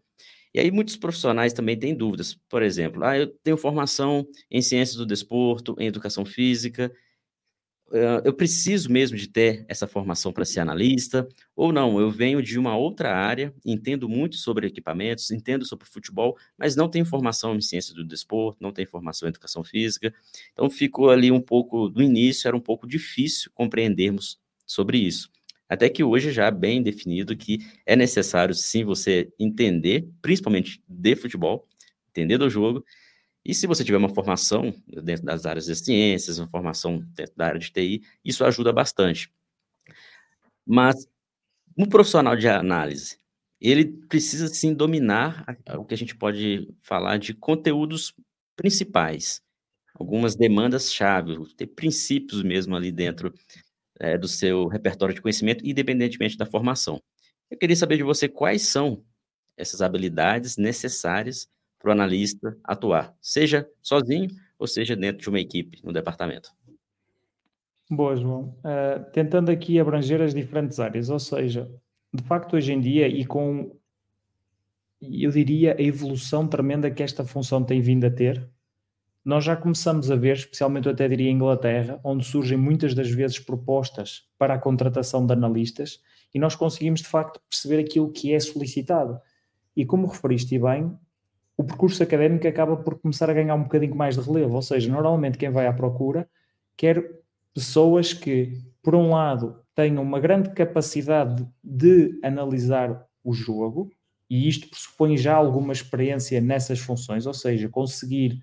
E 0.53 0.59
aí 0.59 0.71
muitos 0.71 0.97
profissionais 0.97 1.53
também 1.53 1.77
têm 1.77 1.95
dúvidas. 1.95 2.35
Por 2.49 2.61
exemplo, 2.61 3.03
ah, 3.03 3.17
eu 3.17 3.27
tenho 3.43 3.57
formação 3.57 4.27
em 4.49 4.61
ciências 4.61 4.97
do 4.97 5.05
desporto, 5.05 5.75
em 5.79 5.87
educação 5.87 6.25
física, 6.25 6.91
eu 8.23 8.33
preciso 8.33 8.91
mesmo 8.91 9.17
de 9.17 9.27
ter 9.27 9.65
essa 9.67 9.87
formação 9.87 10.33
para 10.33 10.43
ser 10.45 10.59
analista, 10.59 11.27
ou 11.55 11.71
não, 11.71 11.99
eu 11.99 12.11
venho 12.11 12.41
de 12.41 12.59
uma 12.59 12.75
outra 12.75 13.15
área, 13.15 13.53
entendo 13.65 14.09
muito 14.09 14.35
sobre 14.35 14.67
equipamentos, 14.67 15.31
entendo 15.31 15.65
sobre 15.65 15.87
futebol, 15.87 16.37
mas 16.57 16.75
não 16.75 16.89
tenho 16.89 17.05
formação 17.05 17.55
em 17.55 17.61
ciências 17.61 17.95
do 17.95 18.03
desporto, 18.03 18.61
não 18.61 18.71
tenho 18.71 18.87
formação 18.87 19.27
em 19.27 19.31
educação 19.31 19.63
física. 19.63 20.13
Então 20.51 20.69
ficou 20.69 21.09
ali 21.09 21.31
um 21.31 21.41
pouco, 21.41 21.89
no 21.89 22.01
início 22.01 22.47
era 22.47 22.57
um 22.57 22.61
pouco 22.61 22.85
difícil 22.85 23.51
compreendermos 23.53 24.39
sobre 24.65 24.97
isso. 24.97 25.29
Até 25.69 25.89
que 25.89 26.03
hoje 26.03 26.31
já 26.31 26.45
é 26.45 26.51
bem 26.51 26.81
definido 26.81 27.35
que 27.35 27.59
é 27.85 27.95
necessário 27.95 28.53
sim 28.53 28.83
você 28.83 29.31
entender, 29.39 30.07
principalmente 30.21 30.81
de 30.87 31.15
futebol, 31.15 31.67
entender 32.09 32.37
do 32.37 32.49
jogo, 32.49 32.83
E 33.47 33.53
se 33.53 33.65
você 33.65 33.81
tiver 33.81 33.97
uma 33.97 34.09
formação 34.09 34.75
dentro 34.85 35.25
das 35.25 35.45
áreas 35.45 35.67
de 35.67 35.75
ciências, 35.77 36.37
uma 36.37 36.49
formação 36.49 36.99
dentro 37.15 37.33
da 37.37 37.45
área 37.45 37.59
de 37.59 37.71
TI, 37.71 38.03
isso 38.23 38.43
ajuda 38.43 38.73
bastante. 38.73 39.31
Mas 40.65 41.07
um 41.77 41.85
profissional 41.85 42.35
de 42.35 42.45
análise, 42.49 43.17
ele 43.61 43.85
precisa 43.85 44.49
sim 44.49 44.73
dominar 44.73 45.45
o 45.77 45.85
que 45.85 45.93
a 45.93 45.97
gente 45.97 46.13
pode 46.13 46.67
falar 46.81 47.17
de 47.19 47.33
conteúdos 47.33 48.13
principais, 48.57 49.41
algumas 49.93 50.35
demandas-chave, 50.35 51.37
ter 51.55 51.67
princípios 51.67 52.43
mesmo 52.43 52.75
ali 52.75 52.91
dentro 52.91 53.33
é, 53.97 54.17
do 54.17 54.27
seu 54.27 54.67
repertório 54.67 55.15
de 55.15 55.21
conhecimento, 55.21 55.65
independentemente 55.65 56.35
da 56.37 56.45
formação. 56.45 57.01
Eu 57.49 57.57
queria 57.57 57.77
saber 57.77 57.95
de 57.95 58.03
você 58.03 58.27
quais 58.27 58.63
são 58.63 59.05
essas 59.55 59.81
habilidades 59.81 60.57
necessárias 60.57 61.47
para 61.79 61.89
o 61.89 61.91
analista 61.91 62.57
atuar, 62.63 63.15
seja 63.21 63.69
sozinho 63.81 64.29
ou 64.57 64.67
seja 64.67 64.95
dentro 64.95 65.21
de 65.21 65.29
uma 65.29 65.39
equipe 65.39 65.79
no 65.83 65.93
departamento. 65.93 66.49
Boa, 67.89 68.15
João. 68.15 68.55
Uh, 68.59 69.09
tentando 69.13 69.49
aqui 69.49 69.79
abranger 69.79 70.21
as 70.21 70.33
diferentes 70.33 70.79
áreas, 70.79 71.09
ou 71.09 71.19
seja, 71.19 71.71
de 72.13 72.21
facto, 72.23 72.55
hoje 72.55 72.73
em 72.73 72.81
dia, 72.81 73.07
e 73.07 73.25
com, 73.25 73.73
eu 75.01 75.31
diria, 75.31 75.75
a 75.77 75.81
evolução 75.81 76.47
tremenda 76.47 76.91
que 76.91 77.01
esta 77.01 77.23
função 77.23 77.63
tem 77.63 77.79
vindo 77.79 78.05
a 78.05 78.11
ter, 78.11 78.49
nós 79.23 79.43
já 79.43 79.55
começamos 79.55 80.09
a 80.09 80.15
ver, 80.15 80.37
especialmente 80.37 80.87
eu 80.87 80.93
até 80.93 81.07
diria 81.07 81.29
Inglaterra, 81.29 81.99
onde 82.03 82.25
surgem 82.25 82.57
muitas 82.57 82.93
das 82.93 83.09
vezes 83.09 83.39
propostas 83.39 84.27
para 84.37 84.53
a 84.53 84.59
contratação 84.59 85.25
de 85.25 85.33
analistas, 85.33 86.01
e 86.33 86.39
nós 86.39 86.55
conseguimos 86.55 87.01
de 87.01 87.07
facto 87.07 87.41
perceber 87.49 87.79
aquilo 87.79 88.11
que 88.11 88.33
é 88.33 88.39
solicitado. 88.39 89.19
E 89.75 89.85
como 89.85 90.07
referiste 90.07 90.57
bem, 90.59 90.97
o 91.57 91.63
percurso 91.63 92.03
académico 92.03 92.47
acaba 92.47 92.77
por 92.77 92.99
começar 92.99 93.29
a 93.29 93.33
ganhar 93.33 93.55
um 93.55 93.63
bocadinho 93.63 93.95
mais 93.95 94.15
de 94.15 94.21
relevo, 94.21 94.55
ou 94.55 94.61
seja, 94.61 94.91
normalmente 94.91 95.39
quem 95.39 95.49
vai 95.49 95.65
à 95.65 95.73
procura 95.73 96.29
quer 96.77 97.03
pessoas 97.53 98.13
que, 98.13 98.61
por 98.83 98.93
um 98.93 99.09
lado, 99.09 99.59
tenham 99.73 100.03
uma 100.03 100.19
grande 100.19 100.51
capacidade 100.51 101.47
de 101.63 102.19
analisar 102.23 103.03
o 103.23 103.33
jogo, 103.33 103.91
e 104.29 104.47
isto 104.47 104.69
pressupõe 104.69 105.17
já 105.17 105.33
alguma 105.33 105.73
experiência 105.73 106.39
nessas 106.39 106.79
funções, 106.79 107.25
ou 107.25 107.33
seja, 107.33 107.67
conseguir 107.67 108.39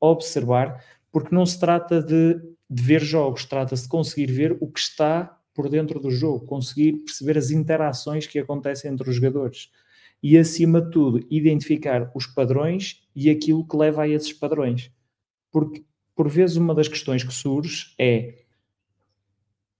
observar, 0.00 0.84
porque 1.12 1.34
não 1.34 1.46
se 1.46 1.60
trata 1.60 2.02
de, 2.02 2.34
de 2.68 2.82
ver 2.82 3.00
jogos, 3.00 3.44
trata-se 3.44 3.84
de 3.84 3.88
conseguir 3.88 4.32
ver 4.32 4.56
o 4.60 4.66
que 4.66 4.80
está 4.80 5.38
por 5.54 5.68
dentro 5.68 6.00
do 6.00 6.10
jogo, 6.10 6.44
conseguir 6.44 7.04
perceber 7.04 7.38
as 7.38 7.50
interações 7.50 8.26
que 8.26 8.38
acontecem 8.38 8.90
entre 8.90 9.08
os 9.08 9.14
jogadores 9.14 9.70
e, 10.28 10.36
acima 10.36 10.80
de 10.80 10.90
tudo, 10.90 11.24
identificar 11.30 12.10
os 12.12 12.26
padrões 12.26 13.06
e 13.14 13.30
aquilo 13.30 13.64
que 13.64 13.76
leva 13.76 14.02
a 14.02 14.08
esses 14.08 14.32
padrões. 14.32 14.90
Porque, 15.52 15.84
por 16.16 16.28
vezes, 16.28 16.56
uma 16.56 16.74
das 16.74 16.88
questões 16.88 17.22
que 17.22 17.32
surge 17.32 17.94
é 17.96 18.44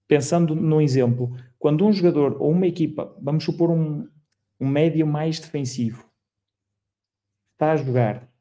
pensando 0.06 0.54
no 0.54 0.80
exemplo, 0.80 1.36
quando 1.58 1.84
um 1.84 1.92
jogador 1.92 2.40
ou 2.40 2.52
uma 2.52 2.64
equipa, 2.64 3.12
vamos 3.20 3.42
supor 3.42 3.72
um, 3.72 4.08
um 4.60 4.68
médio 4.68 5.04
mais 5.04 5.40
defensivo, 5.40 6.08
está 7.54 7.72
a 7.72 7.76
jogar 7.76 8.32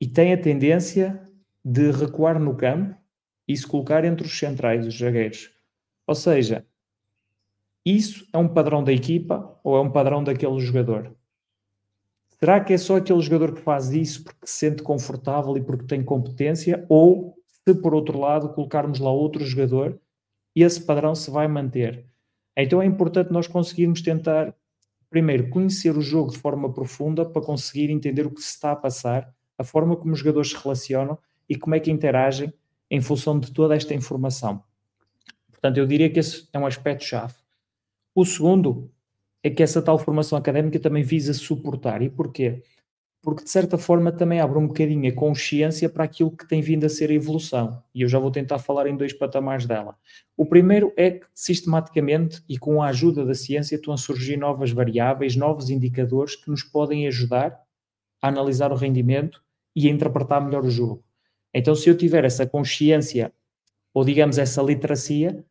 e 0.00 0.08
tem 0.08 0.32
a 0.32 0.42
tendência 0.42 1.22
de 1.64 1.92
recuar 1.92 2.40
no 2.40 2.56
campo 2.56 3.00
e 3.46 3.56
se 3.56 3.64
colocar 3.64 4.04
entre 4.04 4.26
os 4.26 4.36
centrais, 4.36 4.84
os 4.84 4.98
zagueiros. 4.98 5.48
Ou 6.08 6.14
seja, 6.16 6.66
isso 7.86 8.26
é 8.32 8.38
um 8.38 8.48
padrão 8.48 8.82
da 8.82 8.92
equipa 8.92 9.60
ou 9.62 9.76
é 9.76 9.80
um 9.80 9.90
padrão 9.90 10.24
daquele 10.24 10.58
jogador? 10.58 11.14
Será 12.40 12.58
que 12.58 12.72
é 12.72 12.78
só 12.78 12.96
aquele 12.96 13.20
jogador 13.20 13.54
que 13.54 13.60
faz 13.60 13.92
isso 13.92 14.24
porque 14.24 14.44
se 14.44 14.58
sente 14.58 14.82
confortável 14.82 15.56
e 15.56 15.60
porque 15.62 15.86
tem 15.86 16.02
competência? 16.02 16.84
Ou 16.88 17.36
se 17.46 17.72
por 17.74 17.94
outro 17.94 18.18
lado 18.18 18.48
colocarmos 18.48 18.98
lá 18.98 19.12
outro 19.12 19.44
jogador, 19.44 20.00
esse 20.52 20.80
padrão 20.80 21.14
se 21.14 21.30
vai 21.30 21.46
manter. 21.46 22.04
Então 22.56 22.82
é 22.82 22.86
importante 22.86 23.32
nós 23.32 23.46
conseguirmos 23.46 24.02
tentar, 24.02 24.52
primeiro, 25.08 25.48
conhecer 25.48 25.96
o 25.96 26.00
jogo 26.00 26.32
de 26.32 26.38
forma 26.38 26.72
profunda 26.72 27.24
para 27.24 27.40
conseguir 27.40 27.90
entender 27.90 28.26
o 28.26 28.30
que 28.32 28.42
se 28.42 28.48
está 28.48 28.72
a 28.72 28.76
passar, 28.76 29.32
a 29.56 29.62
forma 29.62 29.96
como 29.96 30.12
os 30.12 30.18
jogadores 30.18 30.50
se 30.50 30.56
relacionam 30.56 31.16
e 31.48 31.56
como 31.56 31.76
é 31.76 31.80
que 31.80 31.92
interagem 31.92 32.52
em 32.90 33.00
função 33.00 33.38
de 33.38 33.52
toda 33.52 33.76
esta 33.76 33.94
informação. 33.94 34.60
Portanto, 35.52 35.78
eu 35.78 35.86
diria 35.86 36.10
que 36.10 36.18
esse 36.18 36.48
é 36.52 36.58
um 36.58 36.66
aspecto-chave. 36.66 37.45
O 38.16 38.24
segundo 38.24 38.90
é 39.44 39.50
que 39.50 39.62
essa 39.62 39.80
tal 39.80 39.96
formação 39.96 40.36
académica 40.36 40.80
também 40.80 41.04
visa 41.04 41.32
suportar. 41.32 42.02
E 42.02 42.10
porquê? 42.10 42.62
porque 43.26 43.42
de 43.42 43.50
certa 43.50 43.76
forma 43.76 44.12
também 44.12 44.38
abre 44.38 44.56
um 44.56 44.68
bocadinho 44.68 45.10
a 45.10 45.12
consciência 45.12 45.88
para 45.88 46.04
aquilo 46.04 46.30
que 46.30 46.46
tem 46.46 46.60
vindo 46.60 46.86
a 46.86 46.88
ser 46.88 47.10
a 47.10 47.12
evolução. 47.12 47.82
E 47.92 48.02
eu 48.02 48.08
já 48.08 48.20
vou 48.20 48.30
tentar 48.30 48.60
falar 48.60 48.86
em 48.86 48.96
dois 48.96 49.12
patamares 49.12 49.66
dela. 49.66 49.96
O 50.36 50.46
primeiro 50.46 50.92
é 50.96 51.10
que, 51.10 51.26
sistematicamente 51.34 52.40
e 52.48 52.56
com 52.56 52.80
a 52.80 52.86
ajuda 52.86 53.26
da 53.26 53.34
ciência, 53.34 53.74
estão 53.74 53.92
a 53.92 53.96
surgir 53.96 54.36
novas 54.36 54.70
variáveis, 54.70 55.34
novos 55.34 55.70
indicadores 55.70 56.36
que 56.36 56.48
nos 56.48 56.62
podem 56.62 57.08
ajudar 57.08 57.60
a 58.22 58.28
analisar 58.28 58.70
o 58.70 58.76
rendimento 58.76 59.42
e 59.74 59.88
a 59.88 59.90
interpretar 59.90 60.40
melhor 60.40 60.64
o 60.64 60.70
jogo. 60.70 61.02
Então, 61.52 61.74
se 61.74 61.90
eu 61.90 61.96
tiver 61.96 62.24
essa 62.24 62.46
consciência, 62.46 63.32
ou 63.92 64.04
digamos 64.04 64.38
essa 64.38 64.62
literacia, 64.62 65.44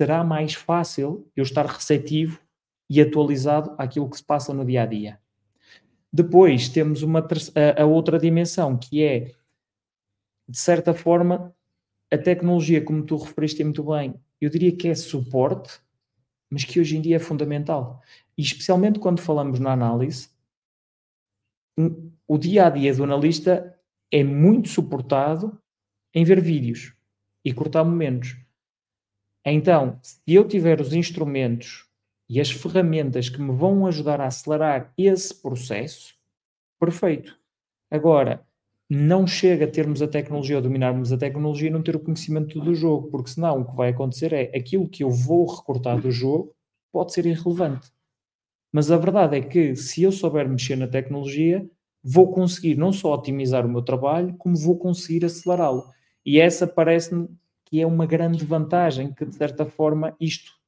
será 0.00 0.24
mais 0.24 0.54
fácil 0.54 1.30
eu 1.36 1.42
estar 1.42 1.66
receptivo 1.66 2.40
e 2.88 3.02
atualizado 3.02 3.74
àquilo 3.76 4.08
que 4.08 4.16
se 4.16 4.24
passa 4.24 4.54
no 4.54 4.64
dia 4.64 4.84
a 4.84 4.86
dia. 4.86 5.20
Depois 6.10 6.70
temos 6.70 7.02
uma 7.02 7.22
a, 7.76 7.84
outra 7.84 8.18
dimensão, 8.18 8.78
que 8.78 9.04
é, 9.04 9.34
de 10.48 10.58
certa 10.58 10.94
forma, 10.94 11.54
a 12.10 12.16
tecnologia, 12.16 12.82
como 12.82 13.04
tu 13.04 13.18
referiste 13.18 13.62
muito 13.62 13.84
bem, 13.84 14.14
eu 14.40 14.48
diria 14.48 14.74
que 14.74 14.88
é 14.88 14.94
suporte, 14.94 15.78
mas 16.48 16.64
que 16.64 16.80
hoje 16.80 16.96
em 16.96 17.02
dia 17.02 17.16
é 17.16 17.20
fundamental. 17.20 18.00
E 18.38 18.40
especialmente 18.40 18.98
quando 18.98 19.20
falamos 19.20 19.60
na 19.60 19.70
análise, 19.70 20.30
o 22.26 22.38
dia 22.38 22.68
a 22.68 22.70
dia 22.70 22.94
do 22.94 23.04
analista 23.04 23.78
é 24.10 24.24
muito 24.24 24.70
suportado 24.70 25.60
em 26.14 26.24
ver 26.24 26.40
vídeos 26.40 26.94
e 27.44 27.52
cortar 27.52 27.84
momentos. 27.84 28.40
Então, 29.44 29.98
se 30.02 30.20
eu 30.26 30.46
tiver 30.46 30.80
os 30.80 30.92
instrumentos 30.92 31.86
e 32.28 32.40
as 32.40 32.50
ferramentas 32.50 33.28
que 33.28 33.40
me 33.40 33.52
vão 33.52 33.86
ajudar 33.86 34.20
a 34.20 34.26
acelerar 34.26 34.92
esse 34.96 35.34
processo, 35.40 36.14
perfeito. 36.80 37.38
Agora, 37.90 38.46
não 38.90 39.26
chega 39.26 39.66
a 39.66 39.70
termos 39.70 40.02
a 40.02 40.08
tecnologia 40.08 40.56
ou 40.56 40.62
dominarmos 40.62 41.12
a 41.12 41.18
tecnologia 41.18 41.68
e 41.68 41.72
não 41.72 41.82
ter 41.82 41.96
o 41.96 42.00
conhecimento 42.00 42.60
do 42.60 42.74
jogo, 42.74 43.10
porque 43.10 43.30
senão 43.30 43.60
o 43.62 43.66
que 43.66 43.76
vai 43.76 43.90
acontecer 43.90 44.32
é 44.32 44.56
aquilo 44.56 44.88
que 44.88 45.04
eu 45.04 45.10
vou 45.10 45.46
recortar 45.46 46.00
do 46.00 46.10
jogo 46.10 46.54
pode 46.92 47.12
ser 47.12 47.26
irrelevante. 47.26 47.90
Mas 48.72 48.90
a 48.90 48.96
verdade 48.96 49.36
é 49.36 49.40
que 49.40 49.74
se 49.76 50.02
eu 50.02 50.12
souber 50.12 50.48
mexer 50.48 50.76
na 50.76 50.86
tecnologia, 50.86 51.68
vou 52.02 52.32
conseguir 52.32 52.76
não 52.76 52.92
só 52.92 53.14
otimizar 53.14 53.66
o 53.66 53.68
meu 53.68 53.82
trabalho, 53.82 54.34
como 54.38 54.56
vou 54.56 54.78
conseguir 54.78 55.24
acelerá-lo. 55.24 55.84
E 56.24 56.40
essa 56.40 56.66
parece-me 56.66 57.28
que 57.70 57.80
é 57.80 57.86
uma 57.86 58.04
grande 58.04 58.44
vantagem 58.44 59.12
que, 59.14 59.24
de 59.24 59.34
certa 59.36 59.64
forma, 59.64 60.16
isto 60.18 60.58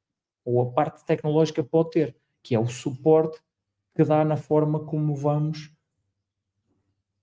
ou 0.44 0.62
a 0.62 0.66
parte 0.70 1.04
tecnológica 1.04 1.62
pode 1.62 1.90
ter, 1.90 2.16
que 2.42 2.54
é 2.54 2.58
o 2.58 2.68
suporte 2.68 3.40
que 3.94 4.04
dá 4.04 4.24
na 4.24 4.36
forma 4.36 4.80
como 4.80 5.14
vamos 5.14 5.72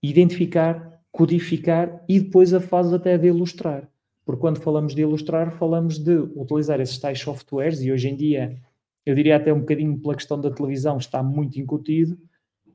identificar, 0.03 1.01
codificar 1.11 2.03
e 2.07 2.19
depois 2.19 2.53
a 2.53 2.59
fase 2.59 2.93
até 2.93 3.17
de 3.17 3.27
ilustrar. 3.27 3.89
Porque 4.25 4.41
quando 4.41 4.61
falamos 4.61 4.93
de 4.93 5.01
ilustrar, 5.01 5.51
falamos 5.57 5.97
de 5.97 6.17
utilizar 6.35 6.79
esses 6.79 6.99
tais 6.99 7.19
softwares 7.19 7.81
e 7.81 7.91
hoje 7.91 8.09
em 8.09 8.15
dia, 8.15 8.61
eu 9.05 9.15
diria 9.15 9.37
até 9.37 9.51
um 9.51 9.61
bocadinho 9.61 9.97
pela 9.97 10.15
questão 10.15 10.39
da 10.39 10.51
televisão, 10.51 10.97
está 10.97 11.23
muito 11.23 11.59
incutido, 11.59 12.19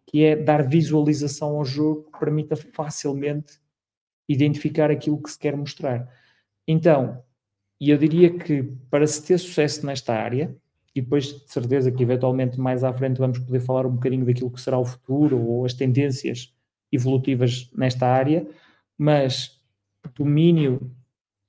que 0.07 0.25
é 0.25 0.35
dar 0.35 0.67
visualização 0.67 1.57
ao 1.57 1.65
jogo 1.65 2.11
que 2.11 2.19
permita 2.19 2.57
facilmente 2.57 3.61
identificar 4.29 4.91
aquilo 4.91 5.23
que 5.23 5.31
se 5.31 5.39
quer 5.39 5.57
mostrar. 5.57 6.09
Então, 6.67 7.23
e 7.81 7.91
eu 7.91 7.99
diria 7.99 8.31
que 8.39 8.63
para 8.91 9.07
se 9.07 9.25
ter 9.25 9.39
sucesso 9.39 9.85
nesta 9.85 10.15
área, 10.15 10.57
e 10.95 11.01
depois 11.01 11.25
de 11.25 11.53
certeza 11.53 11.91
que 11.91 12.03
eventualmente 12.03 12.59
mais 12.59 12.85
à 12.85 12.93
frente 12.93 13.19
vamos 13.19 13.39
poder 13.39 13.61
falar 13.61 13.85
um 13.85 13.95
bocadinho 13.95 14.25
daquilo 14.25 14.51
que 14.51 14.61
será 14.61 14.79
o 14.79 14.85
futuro 14.85 15.41
ou 15.41 15.65
as 15.65 15.75
tendências 15.75 16.55
evolutivas 16.93 17.71
nesta 17.75 18.07
área, 18.07 18.47
mas 18.97 19.61
domínio 20.17 20.91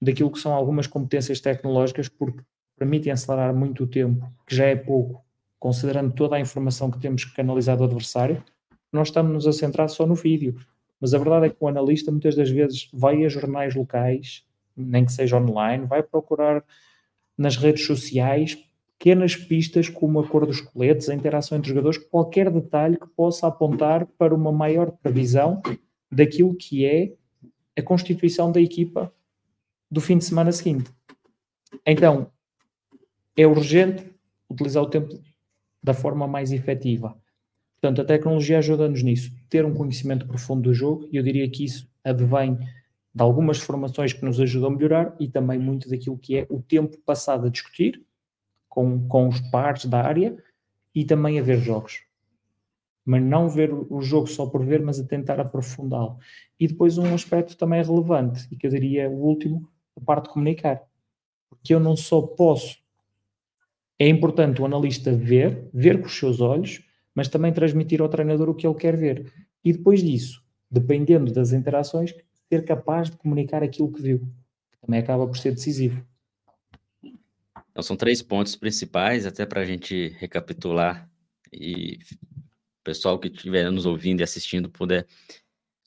daquilo 0.01 0.31
que 0.31 0.39
são 0.39 0.53
algumas 0.53 0.87
competências 0.87 1.39
tecnológicas, 1.39 2.09
porque 2.09 2.41
permitem 2.77 3.11
acelerar 3.11 3.55
muito 3.55 3.83
o 3.83 3.87
tempo, 3.87 4.29
que 4.47 4.55
já 4.55 4.65
é 4.65 4.75
pouco, 4.75 5.23
considerando 5.59 6.13
toda 6.13 6.35
a 6.35 6.39
informação 6.39 6.91
que 6.91 6.99
temos 6.99 7.23
que 7.23 7.39
analisar 7.39 7.75
do 7.75 7.83
adversário, 7.83 8.43
nós 8.91 9.09
estamos 9.09 9.47
a 9.47 9.53
centrar 9.53 9.89
só 9.89 10.05
no 10.05 10.15
vídeo. 10.15 10.55
Mas 10.99 11.13
a 11.13 11.17
verdade 11.17 11.47
é 11.47 11.49
que 11.49 11.57
o 11.59 11.67
analista 11.67 12.11
muitas 12.11 12.35
das 12.35 12.49
vezes 12.49 12.89
vai 12.93 13.23
a 13.25 13.29
jornais 13.29 13.75
locais, 13.75 14.45
nem 14.75 15.05
que 15.05 15.11
seja 15.11 15.37
online, 15.37 15.85
vai 15.85 16.03
procurar 16.03 16.63
nas 17.37 17.57
redes 17.57 17.85
sociais 17.85 18.57
pequenas 18.97 19.35
pistas 19.35 19.89
como 19.89 20.19
a 20.19 20.27
cor 20.27 20.45
dos 20.45 20.61
coletes, 20.61 21.09
a 21.09 21.15
interação 21.15 21.57
entre 21.57 21.69
os 21.69 21.75
jogadores, 21.75 21.97
qualquer 21.97 22.49
detalhe 22.49 22.97
que 22.97 23.07
possa 23.07 23.47
apontar 23.47 24.05
para 24.17 24.33
uma 24.33 24.51
maior 24.51 24.91
previsão 24.91 25.61
daquilo 26.11 26.55
que 26.55 26.85
é 26.85 27.13
a 27.77 27.81
constituição 27.81 28.51
da 28.51 28.61
equipa 28.61 29.13
do 29.91 29.99
fim 29.99 30.17
de 30.17 30.25
semana 30.25 30.51
seguinte. 30.51 30.89
Então, 31.85 32.31
é 33.35 33.45
urgente 33.45 34.09
utilizar 34.49 34.81
o 34.81 34.89
tempo 34.89 35.19
da 35.83 35.93
forma 35.93 36.25
mais 36.25 36.51
efetiva. 36.51 37.17
Portanto, 37.79 38.01
a 38.01 38.05
tecnologia 38.05 38.57
ajuda-nos 38.57 39.03
nisso, 39.03 39.31
ter 39.49 39.65
um 39.65 39.73
conhecimento 39.73 40.25
profundo 40.25 40.63
do 40.63 40.73
jogo, 40.73 41.07
e 41.11 41.17
eu 41.17 41.23
diria 41.23 41.49
que 41.49 41.65
isso 41.65 41.87
advém 42.03 42.57
de 43.15 43.23
algumas 43.23 43.59
formações 43.59 44.11
que 44.11 44.25
nos 44.25 44.41
ajudam 44.41 44.69
a 44.69 44.75
melhorar 44.75 45.15
e 45.17 45.29
também 45.29 45.57
muito 45.57 45.89
daquilo 45.89 46.17
que 46.17 46.37
é 46.37 46.45
o 46.49 46.61
tempo 46.61 46.97
passado 47.05 47.47
a 47.47 47.49
discutir 47.49 48.03
com, 48.67 49.07
com 49.07 49.29
os 49.29 49.39
pares 49.39 49.85
da 49.85 50.01
área 50.01 50.37
e 50.93 51.05
também 51.05 51.39
a 51.39 51.41
ver 51.41 51.59
jogos. 51.59 52.03
Mas 53.05 53.23
não 53.23 53.47
ver 53.47 53.71
o 53.71 54.01
jogo 54.01 54.27
só 54.27 54.45
por 54.47 54.65
ver, 54.65 54.81
mas 54.81 54.99
a 54.99 55.05
tentar 55.05 55.39
aprofundá-lo. 55.39 56.17
E 56.59 56.67
depois 56.67 56.97
um 56.97 57.13
aspecto 57.13 57.55
também 57.55 57.81
relevante, 57.81 58.47
e 58.51 58.57
que 58.57 58.67
eu 58.67 58.71
diria 58.71 59.09
o 59.09 59.13
último, 59.13 59.69
a 59.95 60.01
parte 60.01 60.25
de 60.25 60.33
comunicar. 60.33 60.81
Porque 61.49 61.73
eu 61.73 61.79
não 61.79 61.95
só 61.95 62.21
posso. 62.21 62.77
É 63.97 64.09
importante 64.09 64.61
o 64.61 64.65
analista 64.65 65.15
ver, 65.15 65.69
ver 65.73 66.01
com 66.01 66.07
os 66.07 66.17
seus 66.17 66.41
olhos, 66.41 66.83
mas 67.13 67.29
também 67.29 67.53
transmitir 67.53 68.01
ao 68.01 68.09
treinador 68.09 68.49
o 68.49 68.55
que 68.55 68.67
ele 68.67 68.75
quer 68.75 68.97
ver. 68.97 69.31
E 69.63 69.71
depois 69.71 70.03
disso, 70.03 70.43
dependendo 70.69 71.31
das 71.31 71.53
interações, 71.53 72.13
ser 72.49 72.63
capaz 72.65 73.09
de 73.09 73.17
comunicar 73.17 73.63
aquilo 73.63 73.91
que 73.91 74.01
viu, 74.01 74.19
que 74.19 74.79
também 74.81 74.99
acaba 74.99 75.25
por 75.27 75.37
ser 75.37 75.51
decisivo. 75.51 76.05
Então, 77.71 77.83
são 77.83 77.95
três 77.97 78.21
pontos 78.21 78.55
principais, 78.55 79.25
até 79.25 79.45
para 79.45 79.61
a 79.61 79.65
gente 79.65 80.15
recapitular 80.17 81.09
e 81.51 81.99
o 82.79 82.83
pessoal 82.83 83.19
que 83.19 83.27
estiver 83.27 83.69
nos 83.69 83.85
ouvindo 83.85 84.21
e 84.21 84.23
assistindo 84.23 84.69
puder 84.69 85.05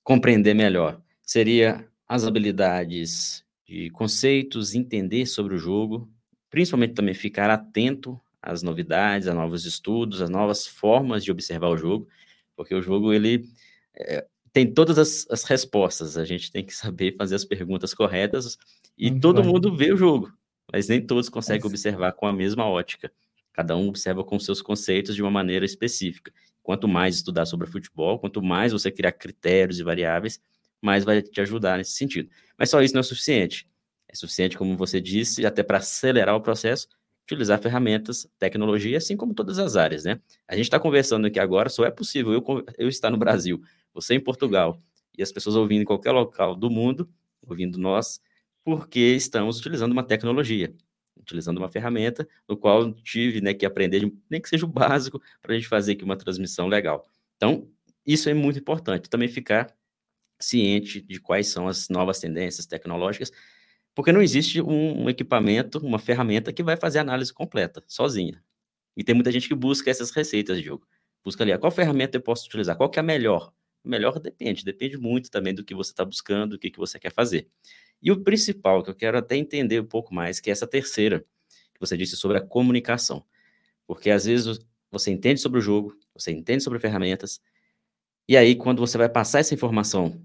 compreender 0.03 0.55
melhor. 0.55 1.01
Seria 1.23 1.88
as 2.07 2.25
habilidades 2.25 3.44
de 3.66 3.90
conceitos, 3.90 4.75
entender 4.75 5.27
sobre 5.27 5.55
o 5.55 5.59
jogo, 5.59 6.11
principalmente 6.51 6.94
também 6.94 7.14
ficar 7.14 7.51
atento 7.51 8.21
às 8.40 8.62
novidades, 8.62 9.29
a 9.29 9.35
novos 9.35 9.66
estudos, 9.66 10.23
às 10.23 10.31
novas 10.31 10.66
formas 10.66 11.23
de 11.23 11.31
observar 11.31 11.68
o 11.68 11.77
jogo, 11.77 12.09
porque 12.57 12.75
o 12.75 12.81
jogo 12.81 13.12
ele 13.12 13.49
é, 13.94 14.27
tem 14.59 14.75
todas 14.75 14.99
as, 14.99 15.25
as, 15.31 15.44
respostas, 15.44 16.18
a 16.18 16.25
gente 16.25 16.51
tem 16.51 16.64
que 16.64 16.75
saber 16.75 17.14
fazer 17.16 17.37
as 17.37 17.44
perguntas 17.44 17.94
corretas 17.94 18.59
e 18.99 19.09
Muito 19.09 19.23
todo 19.23 19.40
bem. 19.40 19.53
mundo 19.53 19.77
vê 19.77 19.92
o 19.92 19.97
jogo, 19.97 20.33
mas 20.73 20.88
nem 20.88 21.01
todos 21.01 21.29
conseguem 21.29 21.62
é. 21.62 21.66
observar 21.66 22.11
com 22.11 22.27
a 22.27 22.33
mesma 22.33 22.66
ótica. 22.66 23.12
Cada 23.53 23.77
um 23.77 23.88
observa 23.88 24.25
com 24.25 24.37
seus 24.37 24.61
conceitos 24.61 25.14
de 25.14 25.23
uma 25.23 25.31
maneira 25.31 25.64
específica. 25.64 26.33
Quanto 26.61 26.88
mais 26.88 27.14
estudar 27.14 27.47
sobre 27.47 27.68
futebol, 27.68 28.18
quanto 28.18 28.42
mais 28.42 28.73
você 28.73 28.90
criar 28.90 29.12
critérios 29.12 29.79
e 29.79 29.85
variáveis, 29.85 30.40
mais 30.83 31.05
vai 31.05 31.23
te 31.23 31.40
ajudar 31.40 31.79
nesse 31.79 31.92
sentido. 31.92 32.29
Mas 32.59 32.68
só 32.68 32.83
isso 32.83 32.94
não 32.94 33.01
é 33.01 33.05
suficiente. 33.05 33.64
É 34.09 34.16
suficiente, 34.16 34.59
como 34.59 34.77
você 34.77 35.01
disse, 35.01 35.47
até 35.47 35.62
para 35.62 35.79
acelerar 35.79 36.35
o 36.35 36.40
processo, 36.40 36.88
utilizar 37.23 37.61
ferramentas, 37.61 38.29
tecnologia, 38.40 38.99
assim 38.99 39.16
como 39.16 39.35
todas 39.35 39.61
as 39.61 39.77
áreas, 39.77 40.03
né? 40.03 40.18
A 40.49 40.57
gente 40.57 40.64
está 40.64 40.81
conversando 40.81 41.29
aqui 41.29 41.38
agora, 41.38 41.68
só 41.68 41.85
é 41.85 41.92
possível 41.92 42.33
eu, 42.33 42.64
eu 42.77 42.88
estar 42.88 43.11
no 43.11 43.18
Brasil, 43.18 43.62
você 44.00 44.14
em 44.14 44.20
Portugal, 44.20 44.80
e 45.16 45.22
as 45.22 45.32
pessoas 45.32 45.56
ouvindo 45.56 45.82
em 45.82 45.84
qualquer 45.84 46.12
local 46.12 46.54
do 46.54 46.70
mundo, 46.70 47.08
ouvindo 47.42 47.78
nós, 47.78 48.20
porque 48.64 49.00
estamos 49.00 49.58
utilizando 49.58 49.92
uma 49.92 50.04
tecnologia, 50.04 50.74
utilizando 51.16 51.58
uma 51.58 51.68
ferramenta, 51.68 52.28
no 52.48 52.56
qual 52.56 52.92
tive 52.92 53.40
né, 53.40 53.52
que 53.54 53.66
aprender, 53.66 54.12
nem 54.30 54.40
que 54.40 54.48
seja 54.48 54.64
o 54.64 54.68
básico, 54.68 55.20
para 55.42 55.52
a 55.52 55.56
gente 55.56 55.68
fazer 55.68 55.92
aqui 55.92 56.04
uma 56.04 56.16
transmissão 56.16 56.68
legal. 56.68 57.04
Então, 57.37 57.68
isso 58.06 58.28
é 58.28 58.34
muito 58.34 58.58
importante, 58.58 59.11
também 59.11 59.28
ficar 59.28 59.74
ciente 60.40 61.00
de 61.00 61.20
quais 61.20 61.48
são 61.48 61.66
as 61.66 61.88
novas 61.88 62.20
tendências 62.20 62.66
tecnológicas, 62.66 63.32
porque 63.94 64.12
não 64.12 64.22
existe 64.22 64.62
um, 64.62 65.08
equipamento, 65.08 65.78
uma 65.84 65.98
ferramenta 65.98 66.52
que 66.52 66.62
vai 66.62 66.76
fazer 66.76 66.98
a 66.98 67.02
análise 67.02 67.32
completa, 67.32 67.82
sozinha. 67.87 68.40
E 68.96 69.02
tem 69.02 69.14
muita 69.14 69.32
gente 69.32 69.48
que 69.48 69.54
busca 69.54 69.90
essas 69.90 70.11
receitas 70.11 70.56
de 70.58 70.64
jogo. 70.64 70.87
Busca 71.24 71.42
ali, 71.42 71.56
qual 71.58 71.72
ferramenta 71.72 72.16
eu 72.16 72.22
posso 72.22 72.46
utilizar? 72.46 72.76
Qual 72.76 72.88
que 72.88 72.98
é 72.98 73.02
a 73.02 73.02
melhor? 73.02 73.52
Melhor 73.88 74.18
depende, 74.18 74.64
depende 74.64 74.96
muito 74.96 75.31
também 75.31 75.55
do 75.55 75.64
que 75.64 75.74
você 75.74 75.92
está 75.92 76.05
buscando, 76.05 76.53
do 76.53 76.59
que, 76.59 76.70
que 76.70 76.79
você 76.79 76.98
quer 76.98 77.12
fazer. 77.12 77.48
E 78.03 78.12
o 78.12 78.22
principal, 78.22 78.83
que 78.83 78.90
eu 78.90 78.94
quero 78.94 79.18
até 79.18 79.37
entender 79.37 79.81
um 79.81 79.87
pouco 79.87 80.14
mais, 80.14 80.40
que 80.40 80.51
é 80.51 80.53
essa 80.53 80.66
terceira, 80.66 81.20
que 81.74 81.81
você 81.81 81.96
disse 81.96 82.16
sobre 82.16 82.38
a 82.38 82.40
comunicação. 82.40 83.24
Porque 83.87 84.11
às 84.11 84.24
vezes 84.24 84.59
você 84.90 85.11
entende 85.11 85.40
sobre 85.40 85.59
o 85.59 85.62
jogo, 85.62 85.96
você 86.14 86.31
entende 86.31 86.62
sobre 86.62 86.79
ferramentas, 86.79 87.40
e 88.29 88.37
aí 88.37 88.55
quando 88.55 88.81
você 88.81 88.98
vai 88.98 89.09
passar 89.09 89.40
essa 89.40 89.55
informação 89.55 90.22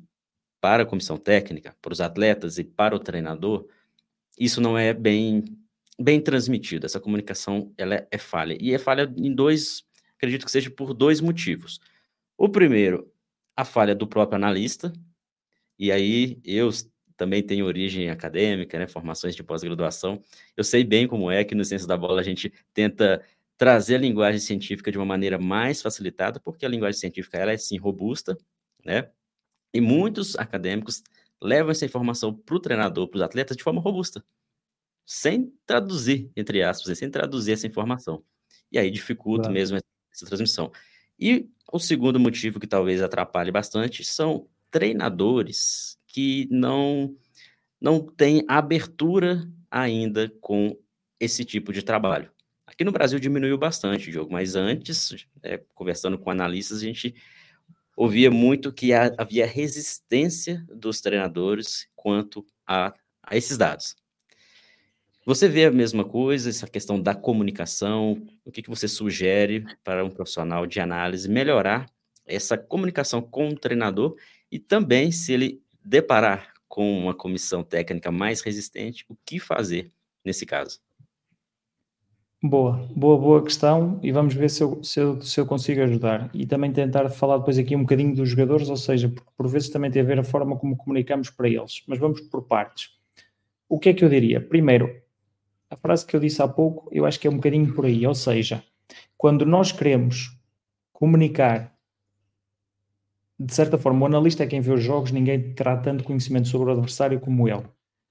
para 0.60 0.84
a 0.84 0.86
comissão 0.86 1.18
técnica, 1.18 1.76
para 1.82 1.94
os 1.94 2.02
atletas 2.02 2.58
e 2.58 2.64
para 2.64 2.96
o 2.96 3.00
treinador, 3.00 3.68
isso 4.38 4.62
não 4.62 4.78
é 4.78 4.94
bem 4.94 5.44
bem 6.00 6.20
transmitido. 6.20 6.86
Essa 6.86 7.00
comunicação 7.00 7.72
ela 7.78 7.96
é, 7.96 8.08
é 8.12 8.18
falha. 8.18 8.58
E 8.60 8.74
é 8.74 8.80
falha 8.80 9.12
em 9.16 9.34
dois, 9.34 9.84
acredito 10.18 10.46
que 10.46 10.52
seja 10.52 10.70
por 10.70 10.94
dois 10.94 11.22
motivos. 11.22 11.80
O 12.38 12.50
primeiro, 12.50 13.12
a 13.56 13.66
falha 13.66 13.96
do 13.96 14.08
próprio 14.08 14.36
analista, 14.38 14.92
e 15.78 15.92
aí 15.92 16.40
eu 16.44 16.70
também 17.16 17.44
tenho 17.44 17.66
origem 17.66 18.10
acadêmica, 18.10 18.78
né, 18.80 18.88
formações 18.88 19.36
de 19.36 19.44
pós-graduação, 19.44 20.22
eu 20.58 20.64
sei 20.64 20.84
bem 20.84 21.08
como 21.08 21.30
é 21.32 21.44
que 21.44 21.56
no 21.56 21.64
Ciência 21.64 21.88
da 21.88 21.98
Bola 21.98 22.22
a 22.22 22.24
gente 22.24 22.52
tenta 22.74 23.24
trazer 23.58 23.96
a 23.96 24.00
linguagem 24.00 24.40
científica 24.40 24.92
de 24.92 24.98
uma 24.98 25.06
maneira 25.06 25.38
mais 25.38 25.82
facilitada, 25.82 26.40
porque 26.40 26.66
a 26.66 26.70
linguagem 26.70 27.00
científica 27.00 27.38
ela 27.38 27.52
é 27.52 27.58
sim 27.58 27.78
robusta, 27.78 28.38
né? 28.84 29.10
E 29.74 29.80
muitos 29.80 30.36
acadêmicos 30.36 31.04
levam 31.42 31.72
essa 31.72 31.86
informação 31.86 32.34
para 32.34 32.56
o 32.56 32.60
treinador, 32.60 33.08
para 33.08 33.18
os 33.18 33.22
atletas, 33.24 33.56
de 33.56 33.64
forma 33.64 33.82
robusta, 33.82 34.24
sem 35.06 35.54
traduzir, 35.66 36.32
entre 36.36 36.62
aspas, 36.64 36.98
sem 36.98 37.10
traduzir 37.10 37.54
essa 37.54 37.68
informação. 37.68 38.24
E 38.72 38.78
aí 38.78 38.90
dificulta 38.90 39.44
claro. 39.44 39.54
mesmo 39.54 39.78
essa 40.12 40.26
transmissão. 40.26 40.72
E 41.24 41.50
o 41.72 41.80
segundo 41.80 42.20
motivo 42.20 42.60
que 42.60 42.68
talvez 42.68 43.02
atrapalhe 43.02 43.50
bastante 43.50 44.04
são 44.04 44.46
treinadores 44.70 45.98
que 46.06 46.50
não 46.52 47.16
não 47.80 48.06
têm 48.06 48.44
abertura 48.46 49.50
ainda 49.72 50.30
com 50.42 50.78
esse 51.18 51.46
tipo 51.46 51.72
de 51.72 51.82
trabalho. 51.82 52.30
Aqui 52.68 52.84
no 52.84 52.92
Brasil 52.92 53.20
diminuiu 53.20 53.58
bastante, 53.58 54.12
Diogo, 54.12 54.34
mas 54.34 54.56
antes, 54.56 55.26
é, 55.42 55.62
conversando 55.74 56.18
com 56.18 56.30
analistas, 56.30 56.80
a 56.80 56.82
gente 56.82 57.16
ouvia 57.96 58.30
muito 58.30 58.74
que 58.74 58.92
havia 58.94 59.46
resistência 59.46 60.66
dos 60.68 61.00
treinadores 61.00 61.88
quanto 61.96 62.46
a, 62.68 62.94
a 63.22 63.38
esses 63.38 63.58
dados. 63.58 63.96
Você 65.26 65.48
vê 65.48 65.66
a 65.66 65.72
mesma 65.72 66.04
coisa, 66.04 66.50
essa 66.50 66.68
questão 66.68 67.02
da 67.02 67.16
comunicação? 67.16 68.28
O 68.46 68.52
que, 68.52 68.62
que 68.62 68.70
você 68.70 68.88
sugere 68.88 69.66
para 69.84 70.04
um 70.04 70.10
profissional 70.10 70.66
de 70.66 70.80
análise 70.80 71.30
melhorar 71.30 71.86
essa 72.26 72.58
comunicação 72.58 73.22
com 73.22 73.50
o 73.50 73.56
treinador 73.56 74.16
e 74.52 74.60
também, 74.60 75.12
se 75.12 75.34
ele 75.34 75.62
deparar 75.84 76.54
com 76.68 76.98
uma 76.98 77.14
comissão 77.14 77.64
técnica 77.64 78.12
mais 78.12 78.42
resistente, 78.42 79.06
o 79.08 79.16
que 79.26 79.40
fazer 79.40 79.92
nesse 80.26 80.46
caso? 80.46 80.80
Boa, 82.42 82.90
boa, 82.94 83.18
boa 83.18 83.44
questão 83.44 84.00
e 84.04 84.12
vamos 84.12 84.34
ver 84.34 84.50
se 84.50 84.62
eu, 84.62 84.84
se, 84.84 85.00
eu, 85.00 85.22
se 85.22 85.40
eu 85.40 85.46
consigo 85.46 85.82
ajudar. 85.82 86.30
E 86.34 86.46
também 86.46 86.74
tentar 86.74 87.08
falar 87.10 87.38
depois 87.38 87.58
aqui 87.58 87.76
um 87.76 87.84
bocadinho 87.84 88.14
dos 88.14 88.28
jogadores, 88.30 88.70
ou 88.70 88.76
seja, 88.76 89.08
porque 89.08 89.32
por 89.38 89.48
vezes 89.48 89.70
também 89.70 89.90
tem 89.90 90.02
a 90.02 90.06
ver 90.06 90.20
a 90.20 90.24
forma 90.24 90.58
como 90.58 90.76
comunicamos 90.76 91.30
para 91.30 91.48
eles. 91.48 91.84
Mas 91.88 92.00
vamos 92.00 92.20
por 92.22 92.44
partes. 92.44 92.90
O 93.70 93.80
que 93.80 93.90
é 93.90 93.94
que 93.94 94.04
eu 94.04 94.10
diria? 94.10 94.42
Primeiro, 94.42 94.94
a 95.74 95.78
frase 95.78 96.06
que 96.06 96.16
eu 96.16 96.20
disse 96.20 96.42
há 96.42 96.48
pouco, 96.48 96.88
eu 96.92 97.06
acho 97.06 97.20
que 97.20 97.28
é 97.28 97.30
um 97.30 97.36
bocadinho 97.36 97.74
por 97.74 97.86
aí. 97.86 98.06
Ou 98.06 98.14
seja, 98.14 98.64
quando 99.18 99.46
nós 99.46 99.72
queremos 99.72 100.38
comunicar, 100.92 101.74
de 103.40 103.54
certa 103.54 103.78
forma, 103.78 104.04
o 104.04 104.06
analista 104.06 104.44
é 104.44 104.48
quem 104.48 104.62
vê 104.62 104.72
os 104.72 104.84
jogos, 104.84 105.12
ninguém 105.12 105.54
terá 105.54 105.76
tanto 105.76 106.04
conhecimento 106.04 106.48
sobre 106.48 106.70
o 106.70 106.74
adversário 106.74 107.20
como 107.20 107.48
ele. 107.50 107.64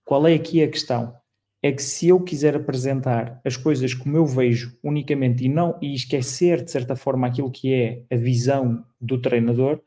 Qual 0.04 0.26
é 0.26 0.34
aqui 0.34 0.62
a 0.62 0.68
questão? 0.68 1.14
É 1.62 1.70
que 1.70 1.82
se 1.82 2.08
eu 2.08 2.20
quiser 2.20 2.56
apresentar 2.56 3.40
as 3.44 3.56
coisas 3.56 3.94
como 3.94 4.16
eu 4.16 4.26
vejo 4.26 4.76
unicamente 4.82 5.44
e 5.44 5.48
não 5.48 5.78
e 5.80 5.94
esquecer 5.94 6.64
de 6.64 6.72
certa 6.72 6.96
forma 6.96 7.28
aquilo 7.28 7.52
que 7.52 7.72
é 7.72 8.04
a 8.12 8.16
visão 8.16 8.84
do 9.00 9.20
treinador, 9.20 9.80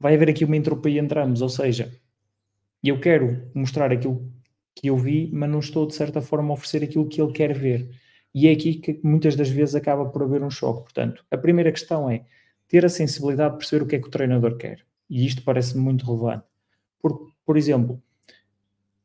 vai 0.00 0.14
haver 0.14 0.30
aqui 0.30 0.46
uma 0.46 0.56
entropia 0.56 0.98
entre 0.98 1.20
ambos, 1.20 1.42
ou 1.42 1.50
seja, 1.50 1.92
eu 2.82 2.98
quero 2.98 3.50
mostrar 3.54 3.92
aquilo 3.92 4.32
que 4.76 4.88
eu 4.88 4.96
vi, 4.96 5.30
mas 5.32 5.48
não 5.48 5.58
estou 5.58 5.86
de 5.86 5.94
certa 5.94 6.20
forma 6.20 6.50
a 6.50 6.52
oferecer 6.52 6.84
aquilo 6.84 7.08
que 7.08 7.20
ele 7.20 7.32
quer 7.32 7.54
ver. 7.54 7.88
E 8.34 8.46
é 8.46 8.52
aqui 8.52 8.74
que 8.74 9.00
muitas 9.02 9.34
das 9.34 9.48
vezes 9.48 9.74
acaba 9.74 10.04
por 10.04 10.22
haver 10.22 10.42
um 10.42 10.50
choque. 10.50 10.82
Portanto, 10.82 11.24
a 11.30 11.38
primeira 11.38 11.72
questão 11.72 12.10
é 12.10 12.26
ter 12.68 12.84
a 12.84 12.88
sensibilidade 12.90 13.54
de 13.54 13.58
perceber 13.58 13.82
o 13.82 13.86
que 13.86 13.96
é 13.96 13.98
que 13.98 14.06
o 14.06 14.10
treinador 14.10 14.58
quer. 14.58 14.84
E 15.08 15.24
isto 15.24 15.42
parece-me 15.42 15.82
muito 15.82 16.04
relevante. 16.04 16.44
Por, 17.00 17.32
por 17.46 17.56
exemplo, 17.56 18.02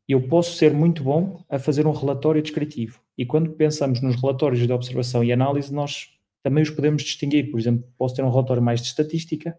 eu 0.10 0.28
posso 0.28 0.58
ser 0.58 0.74
muito 0.74 1.02
bom 1.02 1.42
a 1.50 1.58
fazer 1.58 1.88
um 1.88 1.94
relatório 1.94 2.42
descritivo. 2.42 3.00
E 3.18 3.26
quando 3.26 3.52
pensamos 3.52 4.02
nos 4.02 4.20
relatórios 4.20 4.68
de 4.68 4.74
observação 4.74 5.24
e 5.24 5.32
análise, 5.32 5.74
nós 5.74 6.10
também 6.44 6.64
os 6.64 6.70
podemos 6.70 7.02
distinguir. 7.02 7.50
Por 7.50 7.58
exemplo, 7.58 7.88
posso 7.98 8.16
ter 8.16 8.24
um 8.24 8.30
relatório 8.30 8.62
mais 8.62 8.82
de 8.82 8.88
estatística, 8.88 9.58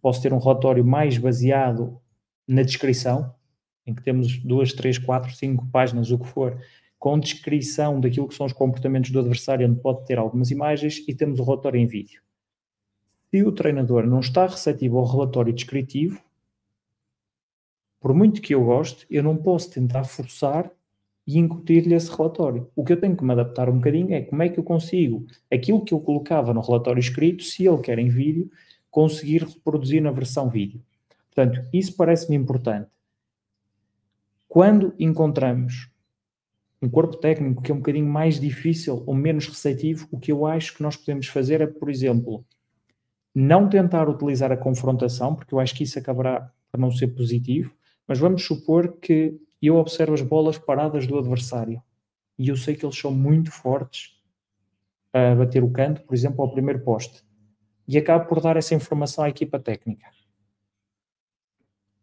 posso 0.00 0.22
ter 0.22 0.32
um 0.32 0.38
relatório 0.38 0.82
mais 0.82 1.18
baseado 1.18 2.00
na 2.48 2.62
descrição, 2.62 3.34
em 3.90 3.94
que 3.94 4.02
temos 4.02 4.38
duas, 4.38 4.72
três, 4.72 4.98
quatro, 4.98 5.32
cinco 5.34 5.66
páginas, 5.70 6.10
o 6.10 6.18
que 6.18 6.26
for, 6.26 6.56
com 6.98 7.18
descrição 7.18 8.00
daquilo 8.00 8.28
que 8.28 8.34
são 8.34 8.46
os 8.46 8.52
comportamentos 8.52 9.10
do 9.10 9.20
adversário, 9.20 9.68
onde 9.68 9.80
pode 9.80 10.04
ter 10.06 10.18
algumas 10.18 10.50
imagens, 10.50 11.02
e 11.08 11.14
temos 11.14 11.38
o 11.38 11.44
relatório 11.44 11.80
em 11.80 11.86
vídeo. 11.86 12.22
Se 13.30 13.42
o 13.42 13.52
treinador 13.52 14.06
não 14.06 14.20
está 14.20 14.46
receptivo 14.46 14.98
ao 14.98 15.06
relatório 15.06 15.52
descritivo, 15.52 16.20
por 18.00 18.14
muito 18.14 18.40
que 18.40 18.54
eu 18.54 18.64
goste, 18.64 19.06
eu 19.10 19.22
não 19.22 19.36
posso 19.36 19.70
tentar 19.70 20.04
forçar 20.04 20.70
e 21.26 21.38
incutir-lhe 21.38 21.94
esse 21.94 22.10
relatório. 22.10 22.68
O 22.74 22.84
que 22.84 22.92
eu 22.92 23.00
tenho 23.00 23.16
que 23.16 23.24
me 23.24 23.32
adaptar 23.32 23.68
um 23.68 23.76
bocadinho 23.76 24.12
é 24.14 24.22
como 24.22 24.42
é 24.42 24.48
que 24.48 24.58
eu 24.58 24.64
consigo 24.64 25.26
aquilo 25.52 25.84
que 25.84 25.94
eu 25.94 26.00
colocava 26.00 26.52
no 26.52 26.60
relatório 26.60 26.98
escrito, 26.98 27.44
se 27.44 27.66
ele 27.66 27.78
quer 27.78 27.98
em 27.98 28.08
vídeo, 28.08 28.50
conseguir 28.90 29.44
reproduzir 29.44 30.02
na 30.02 30.10
versão 30.10 30.48
vídeo. 30.48 30.82
Portanto, 31.32 31.62
isso 31.72 31.94
parece-me 31.96 32.36
importante. 32.36 32.88
Quando 34.50 34.92
encontramos 34.98 35.92
um 36.82 36.90
corpo 36.90 37.16
técnico 37.18 37.62
que 37.62 37.70
é 37.70 37.74
um 37.74 37.78
bocadinho 37.78 38.08
mais 38.08 38.40
difícil 38.40 39.04
ou 39.06 39.14
menos 39.14 39.46
receptivo, 39.46 40.08
o 40.10 40.18
que 40.18 40.32
eu 40.32 40.44
acho 40.44 40.74
que 40.74 40.82
nós 40.82 40.96
podemos 40.96 41.28
fazer 41.28 41.60
é, 41.60 41.68
por 41.68 41.88
exemplo, 41.88 42.44
não 43.32 43.68
tentar 43.68 44.08
utilizar 44.08 44.50
a 44.50 44.56
confrontação, 44.56 45.36
porque 45.36 45.54
eu 45.54 45.60
acho 45.60 45.72
que 45.72 45.84
isso 45.84 46.00
acabará 46.00 46.52
por 46.68 46.80
não 46.80 46.90
ser 46.90 47.14
positivo, 47.14 47.72
mas 48.08 48.18
vamos 48.18 48.44
supor 48.44 48.96
que 48.96 49.40
eu 49.62 49.76
observo 49.76 50.14
as 50.14 50.22
bolas 50.22 50.58
paradas 50.58 51.06
do 51.06 51.16
adversário 51.16 51.80
e 52.36 52.48
eu 52.48 52.56
sei 52.56 52.74
que 52.74 52.84
eles 52.84 52.98
são 52.98 53.12
muito 53.12 53.52
fortes 53.52 54.20
a 55.12 55.36
bater 55.36 55.62
o 55.62 55.70
canto, 55.70 56.02
por 56.02 56.12
exemplo, 56.12 56.42
ao 56.42 56.50
primeiro 56.50 56.80
poste, 56.80 57.22
e 57.86 57.96
acabo 57.96 58.26
por 58.26 58.40
dar 58.40 58.56
essa 58.56 58.74
informação 58.74 59.22
à 59.22 59.28
equipa 59.28 59.60
técnica. 59.60 60.06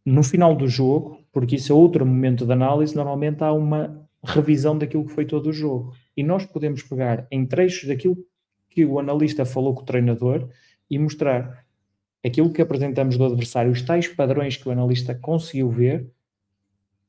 No 0.10 0.24
final 0.24 0.56
do 0.56 0.70
jogo, 0.70 1.20
porque 1.34 1.58
isso 1.58 1.74
é 1.74 1.76
outro 1.76 2.06
momento 2.06 2.46
de 2.46 2.54
análise, 2.54 2.96
normalmente 2.96 3.44
há 3.44 3.52
uma 3.52 4.08
revisão 4.24 4.78
daquilo 4.78 5.06
que 5.06 5.12
foi 5.12 5.26
todo 5.26 5.48
o 5.48 5.52
jogo. 5.52 5.94
E 6.16 6.24
nós 6.24 6.46
podemos 6.46 6.82
pegar 6.82 7.28
em 7.30 7.46
trechos 7.46 7.90
daquilo 7.90 8.16
que 8.70 8.86
o 8.86 9.00
analista 9.00 9.46
falou 9.46 9.74
com 9.74 9.82
o 9.82 9.86
treinador 9.86 10.48
e 10.90 10.98
mostrar 10.98 11.66
aquilo 12.26 12.54
que 12.54 12.62
apresentamos 12.62 13.18
do 13.18 13.26
adversário, 13.26 13.70
os 13.70 13.82
tais 13.82 14.08
padrões 14.08 14.56
que 14.56 14.70
o 14.70 14.72
analista 14.72 15.14
conseguiu 15.14 15.70
ver, 15.70 16.10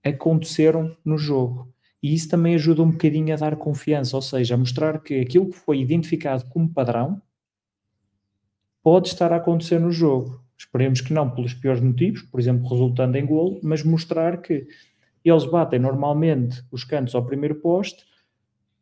aconteceram 0.03 0.97
no 1.05 1.17
jogo. 1.17 1.73
E 2.03 2.13
isso 2.13 2.29
também 2.29 2.57
ajuda 2.57 2.83
um 2.83 2.91
bocadinho 2.91 3.33
a 3.33 3.37
dar 3.37 3.55
confiança, 3.55 4.17
ou 4.17 4.23
seja, 4.23 4.57
a 4.57 4.59
mostrar 4.59 5.01
que 5.01 5.21
aquilo 5.21 5.51
que 5.51 5.57
foi 5.57 5.79
identificado 5.79 6.47
como 6.49 6.69
padrão 6.69 7.23
pode 8.83 9.07
estar 9.07 9.33
a 9.33 9.37
acontecer 9.37 9.79
no 9.79 9.93
jogo. 9.93 10.48
Esperemos 10.59 11.01
que 11.01 11.13
não 11.13 11.31
pelos 11.31 11.55
piores 11.55 11.81
motivos, 11.81 12.23
por 12.23 12.41
exemplo, 12.41 12.69
resultando 12.69 13.17
em 13.17 13.25
golo, 13.25 13.61
mas 13.63 13.85
mostrar 13.85 14.39
que 14.43 14.67
eles 15.25 15.45
batem 15.45 15.79
normalmente 15.79 16.65
os 16.71 16.85
cantos 16.85 17.15
ao 17.15 17.25
primeiro 17.25 17.57
poste 17.57 18.05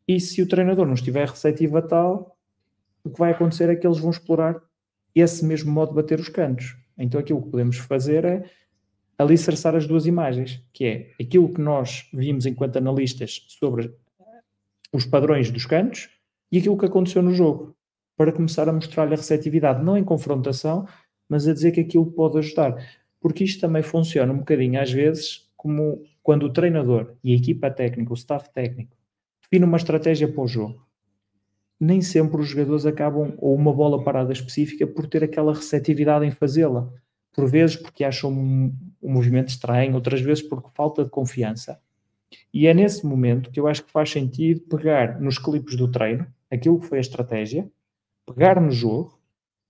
e 0.08 0.18
se 0.18 0.40
o 0.40 0.48
treinador 0.48 0.86
não 0.86 0.94
estiver 0.94 1.28
receptivo 1.28 1.76
a 1.76 1.82
tal, 1.82 2.38
o 3.04 3.10
que 3.10 3.18
vai 3.18 3.32
acontecer 3.32 3.68
é 3.68 3.76
que 3.76 3.86
eles 3.86 3.98
vão 3.98 4.10
explorar 4.10 4.60
esse 5.14 5.44
mesmo 5.44 5.70
modo 5.70 5.90
de 5.90 5.96
bater 5.96 6.18
os 6.18 6.28
cantos. 6.28 6.76
Então 6.96 7.20
aquilo 7.20 7.42
que 7.42 7.50
podemos 7.50 7.76
fazer 7.76 8.24
é 8.24 8.50
alicerçar 9.18 9.74
as 9.74 9.86
duas 9.86 10.06
imagens, 10.06 10.62
que 10.72 10.84
é 10.84 11.10
aquilo 11.20 11.52
que 11.52 11.60
nós 11.60 12.08
vimos 12.12 12.46
enquanto 12.46 12.76
analistas 12.76 13.44
sobre 13.48 13.94
os 14.92 15.04
padrões 15.04 15.50
dos 15.50 15.66
cantos 15.66 16.08
e 16.50 16.58
aquilo 16.58 16.78
que 16.78 16.86
aconteceu 16.86 17.22
no 17.22 17.32
jogo, 17.32 17.76
para 18.16 18.32
começar 18.32 18.68
a 18.68 18.72
mostrar-lhe 18.72 19.14
a 19.14 19.16
receptividade, 19.16 19.84
não 19.84 19.96
em 19.96 20.04
confrontação, 20.04 20.86
mas 21.28 21.46
a 21.46 21.52
dizer 21.52 21.72
que 21.72 21.80
aquilo 21.80 22.06
pode 22.06 22.38
ajudar. 22.38 22.76
Porque 23.20 23.44
isto 23.44 23.60
também 23.60 23.82
funciona 23.82 24.32
um 24.32 24.38
bocadinho, 24.38 24.80
às 24.80 24.90
vezes, 24.90 25.48
como 25.56 26.02
quando 26.22 26.44
o 26.44 26.52
treinador 26.52 27.14
e 27.22 27.32
a 27.32 27.36
equipa 27.36 27.70
técnica, 27.70 28.12
o 28.12 28.16
staff 28.16 28.50
técnico, 28.52 28.96
define 29.42 29.64
uma 29.64 29.76
estratégia 29.76 30.28
para 30.28 30.42
o 30.42 30.48
jogo. 30.48 30.84
Nem 31.78 32.00
sempre 32.00 32.40
os 32.40 32.48
jogadores 32.48 32.86
acabam, 32.86 33.34
ou 33.38 33.54
uma 33.54 33.72
bola 33.72 34.02
parada 34.02 34.32
específica, 34.32 34.86
por 34.86 35.06
ter 35.06 35.22
aquela 35.22 35.52
receptividade 35.52 36.24
em 36.24 36.30
fazê-la 36.30 36.90
por 37.36 37.46
vezes 37.50 37.76
porque 37.76 38.02
acham 38.02 38.32
um, 38.32 38.74
um 39.02 39.12
movimento 39.12 39.50
estranho, 39.50 39.94
outras 39.94 40.22
vezes 40.22 40.42
porque 40.42 40.70
falta 40.74 41.04
de 41.04 41.10
confiança. 41.10 41.78
E 42.52 42.66
é 42.66 42.72
nesse 42.72 43.06
momento 43.06 43.50
que 43.50 43.60
eu 43.60 43.68
acho 43.68 43.84
que 43.84 43.92
faz 43.92 44.10
sentido 44.10 44.62
pegar 44.62 45.20
nos 45.20 45.38
clipes 45.38 45.76
do 45.76 45.90
treino, 45.90 46.26
aquilo 46.50 46.80
que 46.80 46.86
foi 46.86 46.96
a 46.96 47.02
estratégia, 47.02 47.70
pegar 48.26 48.58
no 48.58 48.70
jogo 48.70 49.15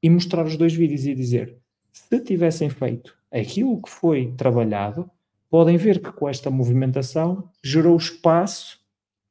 e 0.07 0.11
mostrar 0.11 0.47
os 0.47 0.57
dois 0.57 0.73
vídeos 0.73 1.05
e 1.05 1.17
dizer: 1.17 1.59
se 1.93 2.21
tivessem 2.21 2.71
feito 2.71 3.13
aquilo 3.29 3.83
que 3.83 3.91
foi 3.91 4.33
trabalhado, 4.37 5.11
podem 5.51 5.77
ver 5.77 6.01
que 6.01 6.13
com 6.13 6.29
esta 6.29 6.49
movimentação 6.49 7.51
gerou 7.61 7.97
espaço 7.97 8.79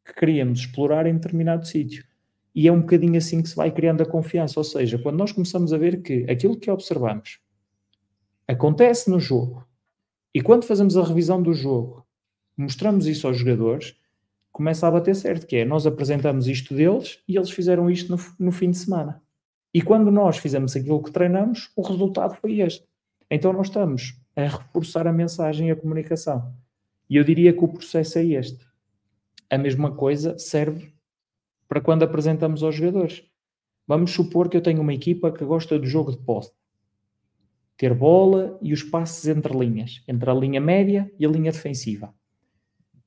que 0.03 0.13
queríamos 0.13 0.59
explorar 0.59 1.07
em 1.07 1.13
determinado 1.13 1.65
sítio. 1.65 2.03
E 2.53 2.67
é 2.67 2.73
um 2.73 2.81
bocadinho 2.81 3.17
assim 3.17 3.41
que 3.41 3.47
se 3.47 3.55
vai 3.55 3.71
criando 3.71 4.03
a 4.03 4.05
confiança. 4.05 4.59
Ou 4.59 4.65
seja, 4.65 4.99
quando 4.99 5.15
nós 5.15 5.31
começamos 5.31 5.71
a 5.71 5.77
ver 5.77 6.01
que 6.01 6.29
aquilo 6.29 6.57
que 6.57 6.69
observamos 6.69 7.39
acontece 8.45 9.09
no 9.09 9.19
jogo. 9.19 9.65
E 10.33 10.41
quando 10.41 10.65
fazemos 10.65 10.97
a 10.97 11.05
revisão 11.05 11.41
do 11.41 11.53
jogo, 11.53 12.05
mostramos 12.57 13.07
isso 13.07 13.27
aos 13.27 13.37
jogadores, 13.37 13.95
começa 14.51 14.85
a 14.85 14.91
bater 14.91 15.15
certo, 15.15 15.47
que 15.47 15.55
é 15.55 15.63
nós 15.63 15.87
apresentamos 15.87 16.49
isto 16.49 16.75
deles 16.75 17.19
e 17.29 17.37
eles 17.37 17.49
fizeram 17.49 17.89
isto 17.89 18.11
no, 18.11 18.21
no 18.37 18.51
fim 18.51 18.71
de 18.71 18.77
semana. 18.77 19.23
E 19.75 19.81
quando 19.81 20.09
nós 20.09 20.37
fizemos 20.37 20.73
aquilo 20.73 21.03
que 21.03 21.11
treinamos, 21.11 21.69
o 21.75 21.81
resultado 21.81 22.33
foi 22.35 22.61
este. 22.61 22.87
Então 23.29 23.51
nós 23.51 23.67
estamos 23.67 24.17
a 24.33 24.43
reforçar 24.43 25.05
a 25.05 25.11
mensagem 25.11 25.67
e 25.67 25.71
a 25.71 25.75
comunicação. 25.75 26.55
E 27.09 27.17
eu 27.17 27.25
diria 27.25 27.51
que 27.51 27.61
o 27.61 27.67
processo 27.67 28.17
é 28.19 28.23
este. 28.23 28.65
A 29.49 29.57
mesma 29.57 29.91
coisa 29.91 30.39
serve 30.39 30.93
para 31.67 31.81
quando 31.81 32.03
apresentamos 32.03 32.63
aos 32.63 32.73
jogadores. 32.73 33.23
Vamos 33.85 34.11
supor 34.11 34.47
que 34.47 34.55
eu 34.55 34.61
tenho 34.61 34.79
uma 34.79 34.93
equipa 34.93 35.29
que 35.29 35.43
gosta 35.43 35.77
do 35.77 35.85
jogo 35.85 36.13
de 36.13 36.19
posse 36.19 36.53
ter 37.75 37.93
bola 37.93 38.57
e 38.61 38.71
os 38.71 38.81
passes 38.81 39.27
entre 39.27 39.53
linhas, 39.57 40.01
entre 40.07 40.29
a 40.29 40.33
linha 40.33 40.61
média 40.61 41.11
e 41.19 41.25
a 41.25 41.29
linha 41.29 41.51
defensiva. 41.51 42.15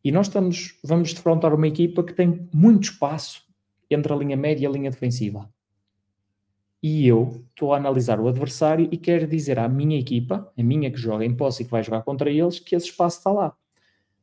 E 0.05 0.13
nós 0.13 0.27
estamos, 0.27 0.79
vamos 0.85 1.15
defrontar 1.15 1.55
uma 1.55 1.67
equipa 1.67 2.05
que 2.05 2.13
tem 2.13 2.47
muito 2.53 2.91
espaço 2.91 3.43
entre 3.91 4.13
a 4.13 4.17
linha 4.17 4.37
média 4.37 4.65
e 4.65 4.67
a 4.67 4.71
linha 4.71 4.91
defensiva. 4.91 5.49
E 6.83 7.07
eu 7.07 7.45
estou 7.51 7.75
a 7.75 7.77
analisar 7.77 8.21
o 8.21 8.29
adversário 8.29 8.89
e 8.93 8.97
quero 8.97 9.27
dizer 9.27 9.59
à 9.59 9.69
minha 9.69 9.99
equipa, 9.99 10.53
a 10.57 10.63
minha 10.63 10.91
que 10.91 10.99
joga 10.99 11.25
em 11.25 11.37
posse 11.37 11.63
e 11.63 11.65
que 11.65 11.71
vai 11.71 11.83
jogar 11.83 12.03
contra 12.03 12.31
eles, 12.31 12.61
que 12.61 12.77
esse 12.77 12.87
espaço 12.87 13.19
está 13.19 13.33
lá. 13.33 13.57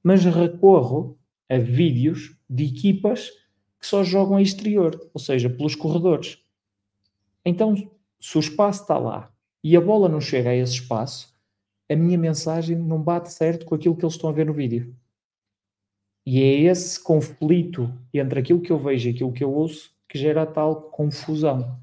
Mas 0.01 0.23
recorro 0.23 1.17
a 1.49 1.57
vídeos 1.57 2.37
de 2.49 2.65
equipas 2.65 3.29
que 3.79 3.85
só 3.85 4.03
jogam 4.03 4.37
a 4.37 4.41
exterior, 4.41 4.99
ou 5.13 5.19
seja, 5.19 5.49
pelos 5.49 5.75
corredores. 5.75 6.39
Então, 7.43 7.75
se 8.19 8.37
o 8.37 8.39
espaço 8.39 8.81
está 8.81 8.97
lá 8.97 9.31
e 9.63 9.75
a 9.75 9.81
bola 9.81 10.07
não 10.07 10.21
chega 10.21 10.49
a 10.49 10.55
esse 10.55 10.73
espaço, 10.73 11.35
a 11.91 11.95
minha 11.95 12.17
mensagem 12.17 12.77
não 12.77 13.01
bate 13.01 13.31
certo 13.31 13.65
com 13.65 13.75
aquilo 13.75 13.95
que 13.95 14.03
eles 14.03 14.15
estão 14.15 14.29
a 14.29 14.33
ver 14.33 14.45
no 14.45 14.53
vídeo. 14.53 14.95
E 16.25 16.41
é 16.41 16.61
esse 16.61 16.99
conflito 17.03 17.93
entre 18.11 18.39
aquilo 18.39 18.61
que 18.61 18.71
eu 18.71 18.79
vejo 18.79 19.07
e 19.07 19.11
aquilo 19.11 19.31
que 19.31 19.43
eu 19.43 19.53
ouço 19.53 19.95
que 20.09 20.17
gera 20.17 20.45
tal 20.45 20.89
confusão. 20.89 21.79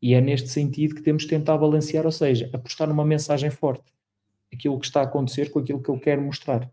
E 0.00 0.14
é 0.14 0.20
neste 0.20 0.48
sentido 0.48 0.94
que 0.94 1.02
temos 1.02 1.22
de 1.22 1.28
tentar 1.28 1.58
balancear, 1.58 2.06
ou 2.06 2.12
seja, 2.12 2.48
apostar 2.52 2.88
numa 2.88 3.04
mensagem 3.04 3.50
forte. 3.50 3.92
Aquilo 4.52 4.78
que 4.78 4.86
está 4.86 5.00
a 5.00 5.04
acontecer 5.04 5.50
com 5.50 5.58
aquilo 5.58 5.82
que 5.82 5.88
eu 5.88 5.98
quero 5.98 6.22
mostrar. 6.22 6.70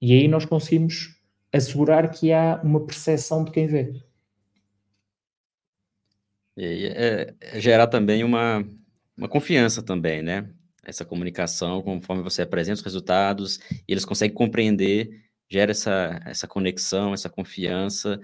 E 0.00 0.12
aí 0.12 0.28
nós 0.28 0.44
conseguimos 0.44 1.16
assegurar 1.52 2.10
que 2.10 2.32
há 2.32 2.60
uma 2.62 2.84
percepção 2.84 3.44
de 3.44 3.50
quem 3.50 3.66
vê. 3.66 4.02
E 6.56 6.86
é, 6.86 7.34
é 7.40 7.60
gerar 7.60 7.86
também 7.86 8.24
uma, 8.24 8.64
uma 9.16 9.28
confiança 9.28 9.82
também, 9.82 10.22
né? 10.22 10.48
Essa 10.84 11.04
comunicação, 11.04 11.82
conforme 11.82 12.22
você 12.22 12.42
apresenta 12.42 12.78
os 12.78 12.84
resultados, 12.84 13.60
eles 13.86 14.04
conseguem 14.04 14.34
compreender, 14.34 15.22
gera 15.48 15.70
essa, 15.70 16.20
essa 16.24 16.48
conexão, 16.48 17.12
essa 17.12 17.28
confiança, 17.28 18.20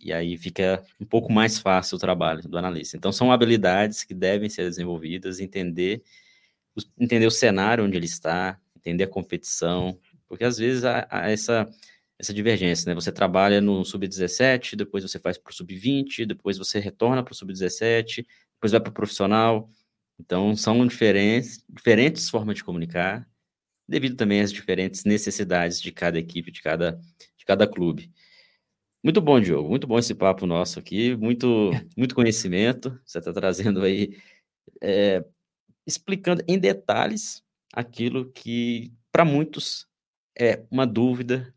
e 0.00 0.12
aí 0.12 0.36
fica 0.36 0.84
um 1.00 1.04
pouco 1.04 1.32
mais 1.32 1.58
fácil 1.58 1.96
o 1.96 2.00
trabalho 2.00 2.42
do 2.42 2.58
analista. 2.58 2.96
Então, 2.96 3.12
são 3.12 3.32
habilidades 3.32 4.04
que 4.04 4.14
devem 4.14 4.48
ser 4.48 4.64
desenvolvidas, 4.64 5.40
entender, 5.40 6.02
entender 6.98 7.26
o 7.26 7.30
cenário 7.30 7.84
onde 7.84 7.96
ele 7.96 8.06
está, 8.06 8.58
entender 8.76 9.04
a 9.04 9.08
competição, 9.08 9.98
porque 10.28 10.44
às 10.44 10.58
vezes 10.58 10.84
há, 10.84 11.06
há 11.10 11.30
essa, 11.30 11.68
essa 12.18 12.32
divergência, 12.32 12.88
né? 12.88 12.94
Você 12.94 13.12
trabalha 13.12 13.60
no 13.60 13.84
sub-17, 13.84 14.76
depois 14.76 15.02
você 15.02 15.18
faz 15.18 15.38
para 15.38 15.50
o 15.50 15.54
sub-20, 15.54 16.26
depois 16.26 16.58
você 16.58 16.78
retorna 16.78 17.22
para 17.22 17.32
o 17.32 17.34
sub-17, 17.34 18.26
depois 18.54 18.72
vai 18.72 18.80
para 18.80 18.90
o 18.90 18.94
profissional. 18.94 19.70
Então, 20.18 20.56
são 20.56 20.86
diferentes, 20.86 21.62
diferentes 21.68 22.28
formas 22.30 22.56
de 22.56 22.64
comunicar, 22.64 23.28
devido 23.88 24.16
também 24.16 24.40
às 24.40 24.52
diferentes 24.52 25.04
necessidades 25.04 25.80
de 25.80 25.92
cada 25.92 26.18
equipe, 26.18 26.50
de 26.50 26.62
cada, 26.62 26.98
de 27.36 27.44
cada 27.44 27.66
clube. 27.66 28.10
Muito 29.02 29.20
bom, 29.20 29.40
Diogo. 29.40 29.68
Muito 29.68 29.86
bom 29.86 29.98
esse 29.98 30.14
papo 30.14 30.46
nosso 30.46 30.78
aqui. 30.78 31.14
Muito, 31.16 31.70
muito 31.96 32.14
conhecimento. 32.14 32.98
Você 33.04 33.18
está 33.18 33.32
trazendo 33.32 33.82
aí 33.82 34.16
é, 34.82 35.24
explicando 35.86 36.42
em 36.48 36.58
detalhes 36.58 37.42
aquilo 37.72 38.30
que 38.32 38.92
para 39.12 39.24
muitos 39.24 39.86
é 40.38 40.64
uma 40.70 40.86
dúvida 40.86 41.54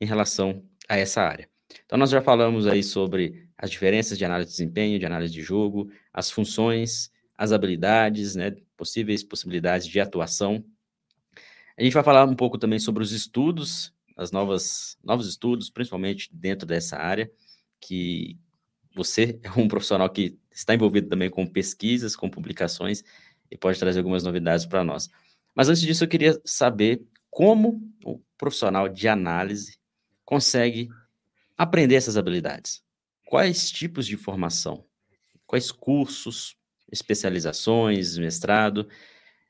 em 0.00 0.06
relação 0.06 0.62
a 0.88 0.96
essa 0.96 1.22
área. 1.22 1.48
Então, 1.84 1.98
nós 1.98 2.10
já 2.10 2.22
falamos 2.22 2.66
aí 2.66 2.82
sobre 2.82 3.48
as 3.56 3.70
diferenças 3.70 4.16
de 4.16 4.24
análise 4.24 4.50
de 4.50 4.56
desempenho, 4.56 4.98
de 4.98 5.04
análise 5.04 5.32
de 5.32 5.42
jogo, 5.42 5.90
as 6.12 6.30
funções, 6.30 7.10
as 7.36 7.52
habilidades, 7.52 8.34
né, 8.34 8.56
possíveis 8.76 9.22
possibilidades 9.22 9.86
de 9.86 10.00
atuação. 10.00 10.64
A 11.76 11.82
gente 11.82 11.92
vai 11.92 12.02
falar 12.02 12.24
um 12.24 12.34
pouco 12.34 12.58
também 12.58 12.78
sobre 12.78 13.02
os 13.02 13.12
estudos, 13.12 13.92
as 14.18 14.32
novas 14.32 14.98
novos 15.02 15.28
estudos, 15.28 15.70
principalmente 15.70 16.28
dentro 16.32 16.66
dessa 16.66 16.96
área, 16.98 17.30
que 17.80 18.36
você 18.94 19.38
é 19.44 19.50
um 19.52 19.68
profissional 19.68 20.10
que 20.10 20.36
está 20.50 20.74
envolvido 20.74 21.08
também 21.08 21.30
com 21.30 21.46
pesquisas, 21.46 22.16
com 22.16 22.28
publicações 22.28 23.04
e 23.48 23.56
pode 23.56 23.78
trazer 23.78 24.00
algumas 24.00 24.24
novidades 24.24 24.66
para 24.66 24.82
nós. 24.82 25.08
Mas 25.54 25.68
antes 25.68 25.80
disso, 25.80 26.04
eu 26.04 26.08
queria 26.08 26.38
saber 26.44 27.02
como 27.30 27.80
o 28.04 28.20
profissional 28.36 28.88
de 28.88 29.06
análise 29.06 29.78
consegue 30.24 30.88
aprender 31.56 31.94
essas 31.94 32.16
habilidades. 32.16 32.82
Quais 33.24 33.70
tipos 33.70 34.06
de 34.06 34.16
formação? 34.16 34.84
Quais 35.46 35.70
cursos, 35.70 36.56
especializações, 36.90 38.18
mestrado? 38.18 38.88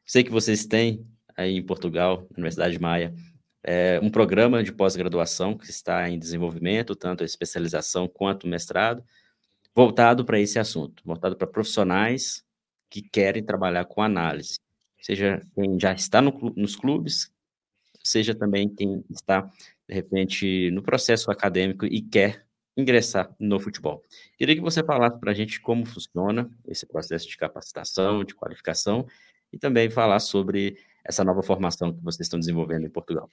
Sei 0.04 0.22
que 0.22 0.30
vocês 0.30 0.66
têm 0.66 1.06
aí 1.36 1.56
em 1.56 1.62
Portugal, 1.62 2.26
na 2.30 2.38
Universidade 2.38 2.74
de 2.74 2.80
Maia, 2.80 3.14
é, 3.62 3.98
um 4.02 4.11
programa 4.11 4.62
de 4.62 4.72
pós-graduação 4.72 5.56
que 5.56 5.68
está 5.68 6.09
em 6.09 6.18
desenvolvimento, 6.18 6.94
tanto 6.94 7.22
a 7.22 7.26
especialização 7.26 8.09
quanto 8.09 8.44
o 8.44 8.48
mestrado, 8.48 9.04
voltado 9.74 10.24
para 10.24 10.40
esse 10.40 10.59
assunto, 10.59 11.02
voltado 11.04 11.36
para 11.36 11.46
profissionais 11.46 12.44
que 12.90 13.02
querem 13.02 13.44
trabalhar 13.44 13.84
com 13.84 14.02
análise, 14.02 14.59
seja 15.00 15.42
quem 15.54 15.78
já 15.78 15.92
está 15.92 16.22
no, 16.22 16.32
nos 16.56 16.74
clubes, 16.74 17.32
seja 18.02 18.34
também 18.34 18.68
quem 18.68 19.04
está, 19.11 19.42
de 19.86 19.94
repente, 19.94 20.70
no 20.70 20.82
processo 20.82 21.30
acadêmico 21.30 21.84
e 21.84 22.00
quer 22.00 22.46
ingressar 22.76 23.34
no 23.38 23.59
futebol. 23.59 24.02
Queria 24.36 24.54
que 24.54 24.61
você 24.61 24.82
falasse 24.84 25.18
para 25.18 25.32
a 25.32 25.34
gente 25.34 25.61
como 25.61 25.84
funciona 25.84 26.48
esse 26.66 26.86
processo 26.86 27.28
de 27.28 27.36
capacitação, 27.36 28.24
de 28.24 28.34
qualificação, 28.34 29.06
e 29.52 29.59
também 29.59 29.90
falar 29.90 30.20
sobre 30.20 30.78
essa 31.09 31.24
nova 31.24 31.42
formação 31.42 31.92
que 31.92 32.04
vocês 32.04 32.26
estão 32.26 32.38
desenvolvendo 32.38 32.86
em 32.86 32.90
Portugal. 32.90 33.28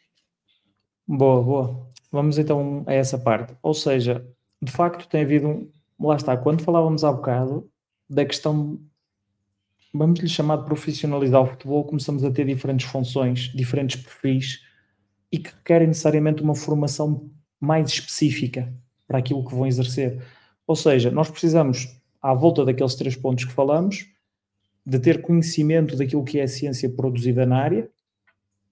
Boa, 1.05 1.43
boa. 1.43 1.89
Vamos 2.11 2.37
então 2.37 2.83
a 2.87 2.93
essa 2.93 3.19
parte. 3.19 3.53
Ou 3.61 3.73
seja, 3.73 4.25
de 4.61 4.71
facto 4.71 5.07
tem 5.07 5.21
havido 5.21 5.47
um. 5.47 5.71
Lá 5.99 6.15
está, 6.15 6.35
quando 6.35 6.63
falávamos 6.63 7.03
há 7.03 7.11
bocado 7.11 7.69
da 8.09 8.25
questão, 8.25 8.79
vamos 9.93 10.19
lhe 10.19 10.27
chamar 10.27 10.57
de 10.57 10.65
profissionalizar 10.65 11.41
o 11.41 11.47
futebol, 11.47 11.85
começamos 11.85 12.23
a 12.23 12.31
ter 12.31 12.45
diferentes 12.45 12.87
funções, 12.87 13.51
diferentes 13.53 14.01
perfis 14.01 14.61
e 15.31 15.37
que 15.37 15.49
requerem 15.49 15.87
necessariamente 15.87 16.41
uma 16.41 16.55
formação 16.55 17.29
mais 17.59 17.89
específica 17.89 18.73
para 19.07 19.19
aquilo 19.19 19.45
que 19.45 19.55
vão 19.55 19.65
exercer. 19.67 20.23
Ou 20.67 20.75
seja, 20.75 21.11
nós 21.11 21.29
precisamos, 21.29 22.01
à 22.21 22.33
volta 22.33 22.65
daqueles 22.65 22.95
três 22.95 23.15
pontos 23.15 23.45
que 23.45 23.53
falamos, 23.53 24.05
de 24.85 24.99
ter 24.99 25.21
conhecimento 25.21 25.95
daquilo 25.95 26.23
que 26.23 26.39
é 26.39 26.43
a 26.43 26.47
ciência 26.47 26.89
produzida 26.89 27.45
na 27.45 27.57
área, 27.57 27.89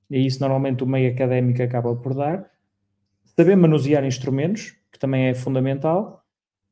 e 0.10 0.26
isso 0.26 0.40
normalmente 0.40 0.84
o 0.84 0.88
meio 0.88 1.12
académico 1.12 1.62
acaba 1.64 1.96
por 1.96 2.14
dar, 2.14 2.52
saber 3.36 3.56
manusear 3.56 4.06
instrumentos, 4.06 4.76
que 4.92 5.00
também 5.00 5.26
é 5.26 5.34
fundamental, 5.34 6.24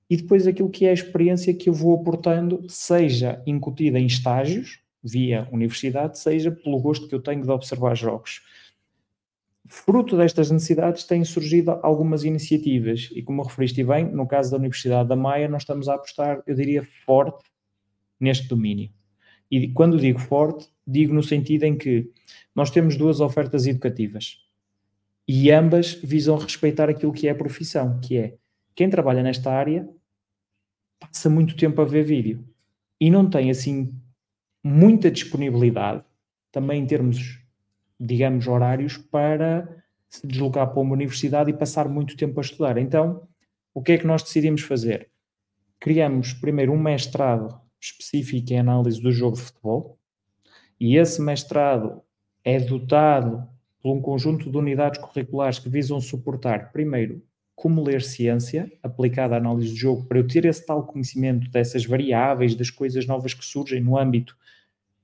e 0.09 0.17
depois 0.17 0.45
aquilo 0.45 0.69
que 0.69 0.85
é 0.85 0.89
a 0.89 0.93
experiência 0.93 1.53
que 1.53 1.69
eu 1.69 1.73
vou 1.73 1.99
aportando, 1.99 2.63
seja 2.67 3.41
incutida 3.47 3.97
em 3.97 4.05
estágios, 4.05 4.79
via 5.03 5.47
universidade, 5.51 6.19
seja 6.19 6.51
pelo 6.51 6.79
gosto 6.79 7.07
que 7.07 7.15
eu 7.15 7.21
tenho 7.21 7.41
de 7.41 7.49
observar 7.49 7.95
jogos. 7.95 8.41
Fruto 9.65 10.17
destas 10.17 10.51
necessidades 10.51 11.05
têm 11.05 11.23
surgido 11.23 11.79
algumas 11.81 12.23
iniciativas 12.23 13.09
e 13.13 13.23
como 13.23 13.41
referiste 13.41 13.83
bem, 13.83 14.05
no 14.05 14.27
caso 14.27 14.51
da 14.51 14.57
Universidade 14.57 15.09
da 15.09 15.15
Maia, 15.15 15.47
nós 15.47 15.63
estamos 15.63 15.87
a 15.87 15.95
apostar, 15.95 16.43
eu 16.45 16.53
diria, 16.53 16.85
forte 17.05 17.43
neste 18.19 18.47
domínio. 18.47 18.91
E 19.52 19.68
quando 19.68 19.99
digo 19.99 20.18
forte, 20.18 20.70
digo 20.88 21.14
no 21.14 21.22
sentido 21.22 21.66
em 21.66 21.78
que 21.78 22.10
nós 22.56 22.72
temos 22.72 22.95
duas 22.95 23.20
ofertas 23.20 23.68
educativas 23.68 24.38
e 25.28 25.52
ambas 25.52 25.93
visam 25.93 26.38
respeitar 26.38 26.89
aquilo 26.89 27.14
que 27.14 27.28
é 27.28 27.32
a 27.32 27.36
profissão, 27.36 27.99
que 27.99 28.18
é 28.18 28.36
quem 28.74 28.89
trabalha 28.89 29.22
nesta 29.22 29.52
área 29.52 29.88
passa 30.99 31.30
muito 31.30 31.56
tempo 31.56 31.82
a 31.82 31.86
ver 31.86 32.04
vídeo 32.04 32.47
e 32.99 33.12
não 33.12 33.30
tem 33.30 33.49
assim 33.49 33.93
muita 34.64 35.12
disponibilidade 35.12 36.04
também 36.52 36.82
em 36.82 36.86
termos 36.86 37.41
digamos, 38.02 38.47
horários 38.47 38.97
para 38.97 39.84
se 40.10 40.26
deslocar 40.26 40.68
para 40.72 40.82
uma 40.82 40.93
universidade 40.93 41.52
e 41.52 41.54
passar 41.54 41.88
muito 41.88 42.18
tempo 42.18 42.39
a 42.39 42.41
estudar. 42.41 42.78
Então, 42.78 43.28
o 43.74 43.82
que 43.82 43.93
é 43.93 43.97
que 43.97 44.08
nós 44.08 44.24
decidimos 44.24 44.62
fazer? 44.62 45.10
Criamos 45.80 46.34
primeiro 46.34 46.74
um 46.74 46.80
mestrado 46.80 47.62
específico 47.82 48.53
em 48.53 48.59
análise 48.59 49.01
do 49.01 49.11
jogo 49.11 49.36
de 49.36 49.41
futebol. 49.41 49.97
E 50.79 50.95
esse 50.97 51.21
mestrado 51.21 52.01
é 52.43 52.59
dotado 52.59 53.47
por 53.82 53.91
um 53.91 54.01
conjunto 54.01 54.51
de 54.51 54.57
unidades 54.57 55.01
curriculares 55.01 55.57
que 55.57 55.69
visam 55.69 55.99
suportar, 55.99 56.71
primeiro, 56.71 57.21
como 57.55 57.84
ler 57.84 58.01
ciência 58.01 58.71
aplicada 58.82 59.36
à 59.36 59.38
análise 59.38 59.73
de 59.73 59.79
jogo, 59.79 60.05
para 60.05 60.19
eu 60.19 60.27
ter 60.27 60.45
esse 60.45 60.65
tal 60.65 60.84
conhecimento 60.86 61.49
dessas 61.49 61.86
variáveis, 61.86 62.55
das 62.55 62.69
coisas 62.69 63.05
novas 63.05 63.34
que 63.34 63.45
surgem 63.45 63.82
no 63.82 63.97
âmbito 63.97 64.36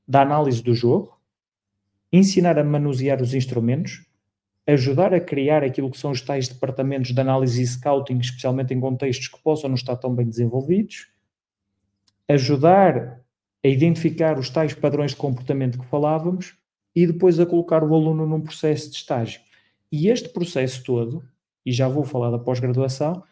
da 0.07 0.21
análise 0.21 0.63
do 0.63 0.73
jogo, 0.73 1.19
ensinar 2.11 2.57
a 2.57 2.63
manusear 2.63 3.21
os 3.21 3.33
instrumentos, 3.33 4.05
ajudar 4.65 5.13
a 5.13 5.19
criar 5.19 5.63
aquilo 5.63 5.91
que 5.91 5.97
são 5.97 6.11
os 6.11 6.21
tais 6.21 6.47
departamentos 6.47 7.13
de 7.13 7.21
análise 7.21 7.61
e 7.61 7.67
scouting, 7.67 8.17
especialmente 8.19 8.73
em 8.73 8.79
contextos 8.79 9.27
que 9.27 9.41
possam 9.41 9.69
não 9.69 9.75
estar 9.75 9.95
tão 9.95 10.13
bem 10.13 10.27
desenvolvidos, 10.27 11.07
ajudar 12.29 13.21
a 13.63 13.67
identificar 13.67 14.37
os 14.37 14.49
tais 14.49 14.73
padrões 14.73 15.11
de 15.11 15.17
comportamento 15.17 15.79
que 15.79 15.85
falávamos 15.85 16.55
e 16.95 17.05
depois 17.05 17.39
a 17.39 17.45
colocar 17.45 17.83
o 17.83 17.93
aluno 17.93 18.25
num 18.25 18.41
processo 18.41 18.89
de 18.89 18.97
estágio. 18.97 19.41
E 19.91 20.09
este 20.09 20.29
processo 20.29 20.83
todo, 20.83 21.23
e 21.65 21.71
já 21.71 21.87
vou 21.87 22.03
falar 22.03 22.31
da 22.31 22.39
pós-graduação, 22.39 23.23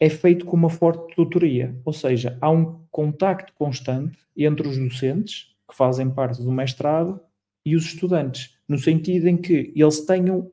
é 0.00 0.08
feito 0.08 0.44
com 0.44 0.56
uma 0.56 0.70
forte 0.70 1.14
tutoria, 1.14 1.78
ou 1.84 1.92
seja, 1.92 2.36
há 2.40 2.50
um 2.50 2.84
contacto 2.90 3.52
constante 3.54 4.18
entre 4.36 4.66
os 4.66 4.76
docentes 4.76 5.54
que 5.68 5.76
fazem 5.76 6.10
parte 6.10 6.42
do 6.42 6.50
mestrado 6.50 7.20
e 7.64 7.76
os 7.76 7.84
estudantes, 7.84 8.58
no 8.68 8.76
sentido 8.76 9.28
em 9.28 9.36
que 9.36 9.72
eles 9.74 10.00
tenham 10.00 10.50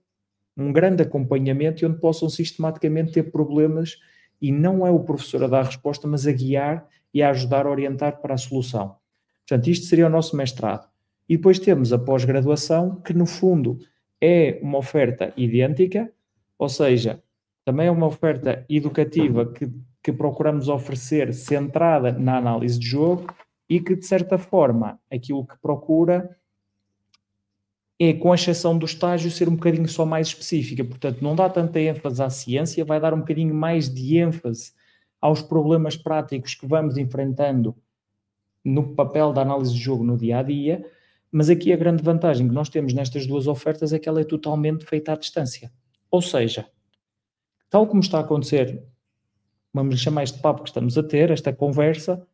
um 0.56 0.72
grande 0.72 1.04
acompanhamento 1.04 1.84
e 1.84 1.88
onde 1.88 2.00
possam 2.00 2.30
sistematicamente 2.30 3.12
ter 3.12 3.32
problemas 3.32 3.98
e 4.42 4.52
não 4.52 4.86
é 4.86 4.92
o 4.92 5.04
professor 5.04 5.44
a 5.44 5.48
dar 5.48 5.60
a 5.62 5.66
resposta, 5.66 6.08
mas 6.08 6.28
a 6.28 6.32
guiar 6.32 6.88
e 7.14 7.22
a 7.22 7.30
ajudar 7.30 7.66
a 7.66 7.70
orientar 7.70 8.22
para 8.22 8.34
a 8.34 8.38
solução. 8.38 8.96
Portanto, 9.48 9.70
isto 9.70 9.86
seria 9.86 10.08
o 10.08 10.10
nosso 10.10 10.36
mestrado. 10.36 10.88
E 11.28 11.38
depois 11.38 11.60
temos 11.60 11.92
a 11.94 12.00
pós-graduação, 12.00 13.02
que 13.02 13.14
no 13.14 13.26
fundo 13.26 13.80
é 14.20 14.60
uma 14.62 14.78
oferta 14.78 15.34
idêntica, 15.36 16.12
ou 16.58 16.70
seja, 16.70 17.22
também 17.66 17.88
é 17.88 17.92
uma 17.92 18.08
oferta 18.08 18.66
educativa 18.70 19.52
que, 19.52 19.70
que 20.04 20.12
procuramos 20.12 20.68
oferecer 20.68 21.34
centrada 21.34 22.12
na 22.12 22.38
análise 22.38 22.80
de 22.80 22.86
jogo 22.86 23.34
e 23.70 23.80
que, 23.80 23.96
de 23.96 24.06
certa 24.06 24.38
forma, 24.38 25.00
aquilo 25.12 25.46
que 25.46 25.58
procura 25.62 26.38
é, 28.00 28.14
com 28.14 28.34
exceção 28.34 28.78
do 28.78 28.86
estágio, 28.86 29.30
ser 29.30 29.48
um 29.48 29.56
bocadinho 29.56 29.88
só 29.88 30.06
mais 30.06 30.28
específica. 30.28 30.84
Portanto, 30.84 31.22
não 31.22 31.36
dá 31.36 31.48
tanta 31.48 31.80
ênfase 31.80 32.22
à 32.22 32.30
ciência, 32.30 32.84
vai 32.84 33.00
dar 33.00 33.14
um 33.14 33.20
bocadinho 33.20 33.54
mais 33.54 33.94
de 33.94 34.18
ênfase 34.18 34.74
aos 35.22 35.42
problemas 35.42 35.96
práticos 35.96 36.56
que 36.56 36.66
vamos 36.66 36.98
enfrentando 36.98 37.76
no 38.66 38.96
papel 38.96 39.32
da 39.32 39.44
análise 39.44 39.74
de 39.74 39.80
jogo 39.80 40.04
no 40.04 40.18
dia 40.18 40.40
a 40.40 40.44
dia. 40.44 40.86
Mas 41.32 41.50
aqui 41.50 41.72
a 41.72 41.78
grande 41.78 42.04
vantagem 42.04 42.48
que 42.48 42.54
nós 42.54 42.68
temos 42.68 42.94
nestas 42.94 43.26
duas 43.28 43.48
ofertas 43.48 43.94
é 43.94 44.00
que 44.00 44.10
ela 44.10 44.20
é 44.20 44.24
totalmente 44.24 44.86
feita 44.86 45.14
à 45.14 45.16
distância. 45.16 45.72
Ou 46.10 46.22
seja, 46.22 46.66
tal 47.70 47.88
como 47.88 48.02
está 48.02 48.18
a 48.18 48.22
acontecer, 48.22 48.84
vamos 49.74 50.00
chamar 50.00 50.24
este 50.24 50.40
papo 50.40 50.64
que 50.64 50.70
estamos 50.70 50.98
a 50.98 51.04
ter, 51.04 51.32
esta 51.32 51.54
conversa, 51.54 52.28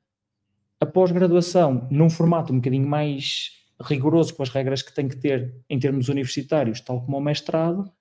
a 0.79 0.85
pós-graduação 0.85 1.87
num 1.91 2.09
formato 2.09 2.53
um 2.53 2.57
bocadinho 2.57 2.87
mais 2.87 3.51
rigoroso 3.79 4.33
com 4.33 4.41
as 4.41 4.49
regras 4.49 4.81
que 4.81 4.93
tem 4.93 5.07
que 5.07 5.17
ter 5.17 5.53
em 5.69 5.77
termos 5.77 6.09
universitários, 6.09 6.81
tal 6.81 7.01
como 7.01 7.17
o 7.17 7.21
mestrado, 7.21 7.91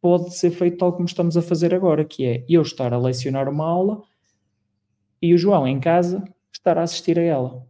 pode 0.00 0.34
ser 0.34 0.50
feito 0.50 0.78
tal 0.78 0.92
como 0.92 1.04
estamos 1.04 1.36
a 1.36 1.42
fazer 1.42 1.72
agora, 1.72 2.04
que 2.04 2.24
é 2.24 2.44
eu 2.48 2.62
estar 2.62 2.92
a 2.92 2.98
lecionar 2.98 3.48
uma 3.48 3.64
aula 3.64 4.02
e 5.20 5.34
o 5.34 5.38
João 5.38 5.66
em 5.66 5.78
casa 5.78 6.24
estar 6.52 6.78
a 6.78 6.82
assistir 6.82 7.18
a 7.18 7.22
ela. 7.22 7.66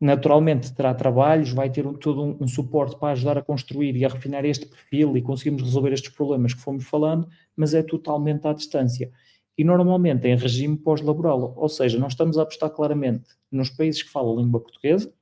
Naturalmente 0.00 0.74
terá 0.74 0.92
trabalhos, 0.92 1.52
vai 1.52 1.70
ter 1.70 1.86
um, 1.86 1.94
todo 1.94 2.22
um, 2.22 2.36
um, 2.40 2.48
suporte 2.48 2.98
para 2.98 3.12
ajudar 3.12 3.38
a 3.38 3.42
construir 3.42 3.96
e 3.96 4.04
a 4.04 4.08
refinar 4.08 4.44
este 4.44 4.66
perfil 4.66 5.16
e 5.16 5.22
conseguimos 5.22 5.62
resolver 5.62 5.92
estes 5.92 6.12
problemas 6.12 6.52
que 6.52 6.60
fomos 6.60 6.84
falando, 6.84 7.28
mas 7.56 7.72
é 7.74 7.82
totalmente 7.82 8.46
à 8.46 8.52
distância. 8.52 9.10
E 9.56 9.62
normalmente 9.62 10.26
em 10.26 10.36
regime 10.36 10.76
pós-laboral, 10.76 11.54
ou 11.56 11.68
seja, 11.68 11.98
nós 11.98 12.12
estamos 12.12 12.36
a 12.36 12.42
apostar 12.42 12.70
claramente 12.70 13.30
nos 13.50 13.70
países 13.70 14.02
que 14.02 14.10
falam 14.10 14.36
língua 14.36 14.60
portuguesa, 14.60 15.12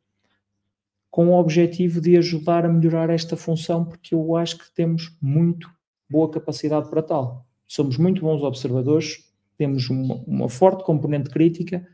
com 1.11 1.29
o 1.29 1.39
objetivo 1.39 2.01
de 2.01 2.17
ajudar 2.17 2.65
a 2.65 2.69
melhorar 2.69 3.11
esta 3.11 3.37
função, 3.37 3.85
porque 3.85 4.15
eu 4.15 4.35
acho 4.35 4.57
que 4.57 4.75
temos 4.75 5.15
muito 5.21 5.71
boa 6.09 6.31
capacidade 6.31 6.89
para 6.89 7.03
tal. 7.03 7.47
Somos 7.69 7.99
muito 7.99 8.23
bons 8.23 8.43
observadores, 8.43 9.32
temos 9.63 9.89
uma, 9.89 10.17
uma 10.27 10.49
forte 10.49 10.83
componente 10.83 11.31
crítica, 11.31 11.87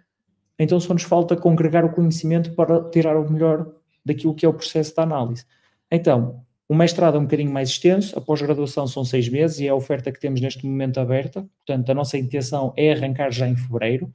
então 0.58 0.80
só 0.80 0.94
nos 0.94 1.02
falta 1.02 1.36
congregar 1.36 1.84
o 1.84 1.92
conhecimento 1.92 2.54
para 2.54 2.88
tirar 2.88 3.14
o 3.14 3.30
melhor 3.30 3.70
daquilo 4.02 4.34
que 4.34 4.46
é 4.46 4.48
o 4.48 4.54
processo 4.54 4.94
de 4.94 5.00
análise. 5.02 5.44
Então, 5.90 6.42
o 6.66 6.74
mestrado 6.74 7.16
é 7.16 7.20
um 7.20 7.24
bocadinho 7.24 7.52
mais 7.52 7.68
extenso, 7.68 8.18
a 8.18 8.22
pós-graduação 8.22 8.86
são 8.86 9.04
seis 9.04 9.28
meses 9.28 9.60
e 9.60 9.66
é 9.66 9.68
a 9.68 9.74
oferta 9.74 10.10
que 10.10 10.18
temos 10.18 10.40
neste 10.40 10.66
momento 10.66 10.98
aberta. 10.98 11.46
Portanto, 11.58 11.90
a 11.90 11.94
nossa 11.94 12.16
intenção 12.16 12.72
é 12.74 12.90
arrancar 12.90 13.30
já 13.30 13.46
em 13.46 13.54
fevereiro. 13.54 14.10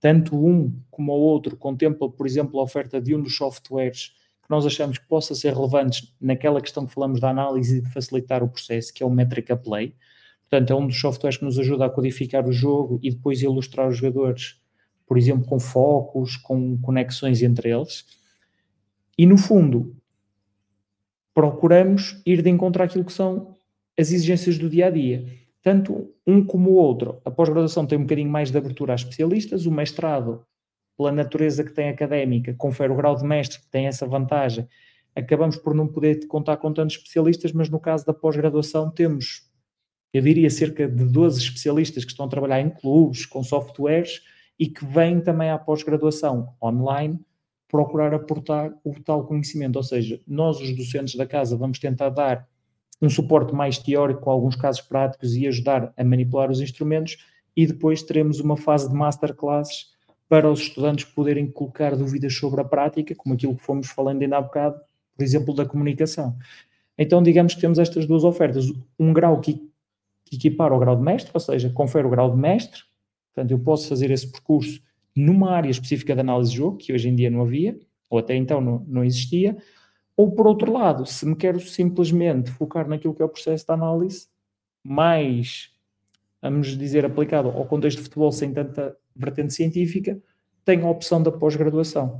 Tanto 0.00 0.36
um 0.36 0.72
como 0.88 1.12
o 1.12 1.20
outro 1.20 1.56
contempla, 1.56 2.08
por 2.08 2.26
exemplo, 2.28 2.60
a 2.60 2.62
oferta 2.62 3.00
de 3.00 3.12
um 3.14 3.20
dos 3.20 3.36
softwares 3.36 4.12
que 4.40 4.50
nós 4.50 4.64
achamos 4.64 4.98
que 4.98 5.06
possa 5.08 5.34
ser 5.34 5.52
relevantes 5.52 6.14
naquela 6.20 6.60
questão 6.60 6.86
que 6.86 6.94
falamos 6.94 7.18
da 7.18 7.30
análise 7.30 7.78
e 7.78 7.80
de 7.80 7.90
facilitar 7.90 8.42
o 8.44 8.48
processo, 8.48 8.94
que 8.94 9.02
é 9.02 9.06
o 9.06 9.10
Metrica 9.10 9.56
Play. 9.56 9.94
Portanto, 10.54 10.72
é 10.72 10.76
um 10.76 10.86
dos 10.86 11.00
softwares 11.00 11.36
que 11.36 11.44
nos 11.44 11.58
ajuda 11.58 11.86
a 11.86 11.90
codificar 11.90 12.46
o 12.46 12.52
jogo 12.52 13.00
e 13.02 13.10
depois 13.10 13.42
ilustrar 13.42 13.88
os 13.88 13.96
jogadores, 13.96 14.60
por 15.04 15.18
exemplo, 15.18 15.44
com 15.44 15.58
focos, 15.58 16.36
com 16.36 16.78
conexões 16.80 17.42
entre 17.42 17.70
eles. 17.70 18.04
E 19.18 19.26
no 19.26 19.36
fundo, 19.36 19.96
procuramos 21.34 22.22
ir 22.24 22.40
de 22.40 22.50
encontro 22.50 22.84
àquilo 22.84 23.04
que 23.04 23.12
são 23.12 23.56
as 23.98 24.12
exigências 24.12 24.56
do 24.56 24.70
dia 24.70 24.86
a 24.86 24.90
dia. 24.90 25.26
Tanto 25.60 26.14
um 26.24 26.46
como 26.46 26.70
o 26.70 26.74
outro. 26.74 27.20
A 27.24 27.32
pós-graduação 27.32 27.84
tem 27.84 27.98
um 27.98 28.02
bocadinho 28.02 28.30
mais 28.30 28.52
de 28.52 28.56
abertura 28.56 28.92
a 28.92 28.94
especialistas, 28.94 29.66
o 29.66 29.72
mestrado 29.72 30.46
pela 30.96 31.10
natureza 31.10 31.64
que 31.64 31.72
tem 31.72 31.88
académica, 31.88 32.54
confere 32.54 32.92
o 32.92 32.96
grau 32.96 33.16
de 33.16 33.24
mestre, 33.24 33.58
que 33.58 33.66
tem 33.72 33.88
essa 33.88 34.06
vantagem, 34.06 34.68
acabamos 35.16 35.56
por 35.56 35.74
não 35.74 35.88
poder 35.88 36.28
contar 36.28 36.58
com 36.58 36.72
tantos 36.72 36.94
especialistas, 36.94 37.50
mas 37.50 37.68
no 37.68 37.80
caso 37.80 38.06
da 38.06 38.14
pós-graduação 38.14 38.88
temos, 38.88 39.52
eu 40.14 40.22
diria, 40.22 40.48
cerca 40.48 40.88
de 40.88 41.04
12 41.04 41.40
especialistas 41.40 42.04
que 42.04 42.12
estão 42.12 42.26
a 42.26 42.28
trabalhar 42.28 42.60
em 42.60 42.70
clubes, 42.70 43.26
com 43.26 43.42
softwares, 43.42 44.22
e 44.56 44.68
que 44.68 44.84
vêm 44.86 45.20
também 45.20 45.50
à 45.50 45.58
pós-graduação 45.58 46.54
online 46.62 47.18
procurar 47.68 48.14
aportar 48.14 48.72
o 48.84 48.94
tal 49.02 49.26
conhecimento. 49.26 49.74
Ou 49.74 49.82
seja, 49.82 50.20
nós, 50.28 50.60
os 50.60 50.76
docentes 50.76 51.16
da 51.16 51.26
casa, 51.26 51.56
vamos 51.56 51.80
tentar 51.80 52.10
dar 52.10 52.46
um 53.02 53.10
suporte 53.10 53.52
mais 53.52 53.76
teórico, 53.76 54.30
alguns 54.30 54.54
casos 54.54 54.80
práticos, 54.80 55.34
e 55.34 55.48
ajudar 55.48 55.92
a 55.96 56.04
manipular 56.04 56.48
os 56.48 56.60
instrumentos, 56.60 57.18
e 57.56 57.66
depois 57.66 58.00
teremos 58.00 58.38
uma 58.38 58.56
fase 58.56 58.88
de 58.88 58.94
masterclasses 58.94 59.92
para 60.28 60.48
os 60.48 60.60
estudantes 60.60 61.04
poderem 61.06 61.50
colocar 61.50 61.96
dúvidas 61.96 62.36
sobre 62.36 62.60
a 62.60 62.64
prática, 62.64 63.14
como 63.16 63.34
aquilo 63.34 63.56
que 63.56 63.64
fomos 63.64 63.88
falando 63.88 64.22
ainda 64.22 64.38
há 64.38 64.40
bocado, 64.40 64.80
por 65.16 65.24
exemplo, 65.24 65.52
da 65.52 65.66
comunicação. 65.66 66.36
Então, 66.96 67.20
digamos 67.20 67.54
que 67.54 67.60
temos 67.60 67.80
estas 67.80 68.06
duas 68.06 68.22
ofertas. 68.22 68.72
Um 68.96 69.12
grau 69.12 69.40
que, 69.40 69.60
que 70.24 70.48
o 70.48 70.78
grau 70.78 70.96
de 70.96 71.02
mestre, 71.02 71.30
ou 71.32 71.40
seja, 71.40 71.70
confere 71.70 72.06
o 72.06 72.10
grau 72.10 72.30
de 72.30 72.36
mestre, 72.36 72.82
portanto, 73.32 73.50
eu 73.50 73.58
posso 73.58 73.88
fazer 73.88 74.10
esse 74.10 74.30
percurso 74.30 74.80
numa 75.16 75.52
área 75.52 75.70
específica 75.70 76.14
de 76.14 76.20
análise 76.20 76.50
de 76.50 76.56
jogo, 76.56 76.78
que 76.78 76.92
hoje 76.92 77.08
em 77.08 77.14
dia 77.14 77.30
não 77.30 77.42
havia, 77.42 77.78
ou 78.10 78.18
até 78.18 78.34
então 78.34 78.60
não, 78.60 78.84
não 78.86 79.04
existia, 79.04 79.56
ou 80.16 80.32
por 80.32 80.46
outro 80.46 80.72
lado, 80.72 81.06
se 81.06 81.26
me 81.26 81.34
quero 81.34 81.60
simplesmente 81.60 82.50
focar 82.50 82.88
naquilo 82.88 83.14
que 83.14 83.22
é 83.22 83.24
o 83.24 83.28
processo 83.28 83.66
de 83.66 83.72
análise, 83.72 84.28
mais, 84.82 85.70
vamos 86.40 86.76
dizer, 86.76 87.04
aplicado 87.04 87.48
ao 87.48 87.64
contexto 87.66 87.98
de 87.98 88.04
futebol 88.04 88.30
sem 88.30 88.52
tanta 88.52 88.96
vertente 89.14 89.54
científica, 89.54 90.20
tem 90.64 90.82
a 90.82 90.90
opção 90.90 91.22
da 91.22 91.32
pós-graduação. 91.32 92.18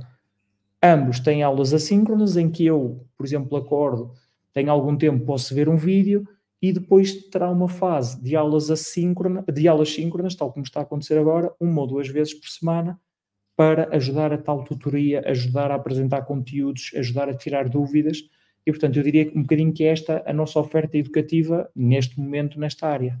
Ambos 0.81 1.19
têm 1.19 1.41
aulas 1.41 1.73
assíncronas 1.73 2.37
em 2.37 2.49
que 2.49 2.65
eu, 2.65 3.05
por 3.17 3.25
exemplo, 3.25 3.57
acordo, 3.57 4.11
tenho 4.53 4.71
algum 4.71 4.95
tempo, 4.95 5.25
posso 5.25 5.53
ver 5.55 5.67
um 5.67 5.77
vídeo 5.77 6.27
e 6.69 6.73
depois 6.73 7.13
terá 7.29 7.47
uma 7.51 7.69
fase 7.69 8.19
de 8.19 8.35
aulas 8.35 8.71
assíncronas, 8.71 9.45
de 9.53 9.67
aulas 9.67 9.93
síncronas, 9.93 10.33
tal 10.33 10.51
como 10.51 10.65
está 10.65 10.79
a 10.79 10.83
acontecer 10.83 11.15
agora, 11.15 11.53
uma 11.59 11.81
ou 11.81 11.87
duas 11.87 12.07
vezes 12.07 12.33
por 12.33 12.49
semana, 12.49 12.99
para 13.55 13.95
ajudar 13.95 14.33
a 14.33 14.37
tal 14.37 14.63
tutoria, 14.63 15.21
ajudar 15.27 15.69
a 15.69 15.75
apresentar 15.75 16.23
conteúdos, 16.23 16.91
ajudar 16.95 17.29
a 17.29 17.35
tirar 17.35 17.69
dúvidas. 17.69 18.23
E, 18.65 18.71
portanto, 18.71 18.97
eu 18.97 19.03
diria 19.03 19.31
um 19.35 19.43
bocadinho 19.43 19.71
que 19.71 19.83
esta 19.83 20.23
é 20.25 20.31
a 20.31 20.33
nossa 20.33 20.59
oferta 20.59 20.97
educativa 20.97 21.69
neste 21.75 22.19
momento, 22.19 22.59
nesta 22.59 22.87
área. 22.87 23.19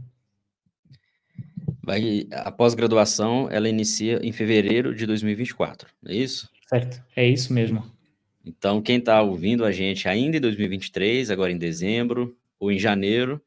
Vai, 1.83 2.27
a 2.31 2.51
pós-graduação 2.51 3.47
ela 3.51 3.69
inicia 3.69 4.19
em 4.23 4.31
fevereiro 4.31 4.95
de 4.95 5.05
2024, 5.05 5.87
é 6.07 6.15
isso? 6.15 6.49
Certo, 6.67 6.99
é 7.15 7.27
isso 7.27 7.53
mesmo. 7.53 7.83
Então, 8.43 8.81
quem 8.81 8.97
está 8.97 9.21
ouvindo 9.21 9.63
a 9.63 9.71
gente 9.71 10.07
ainda 10.07 10.37
em 10.37 10.41
2023, 10.41 11.29
agora 11.29 11.51
em 11.51 11.57
dezembro 11.59 12.35
ou 12.59 12.71
em 12.71 12.79
janeiro, 12.79 13.41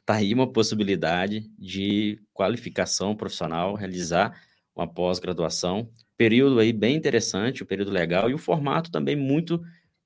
está 0.00 0.14
aí 0.14 0.34
uma 0.34 0.52
possibilidade 0.52 1.50
de 1.58 2.20
qualificação 2.32 3.16
profissional, 3.16 3.74
realizar 3.74 4.38
uma 4.76 4.86
pós-graduação. 4.86 5.88
Período 6.16 6.58
aí 6.58 6.72
bem 6.72 6.96
interessante, 6.96 7.62
um 7.62 7.66
período 7.66 7.90
legal 7.90 8.28
e 8.30 8.34
o 8.34 8.38
formato 8.38 8.90
também 8.90 9.16
muito 9.16 9.60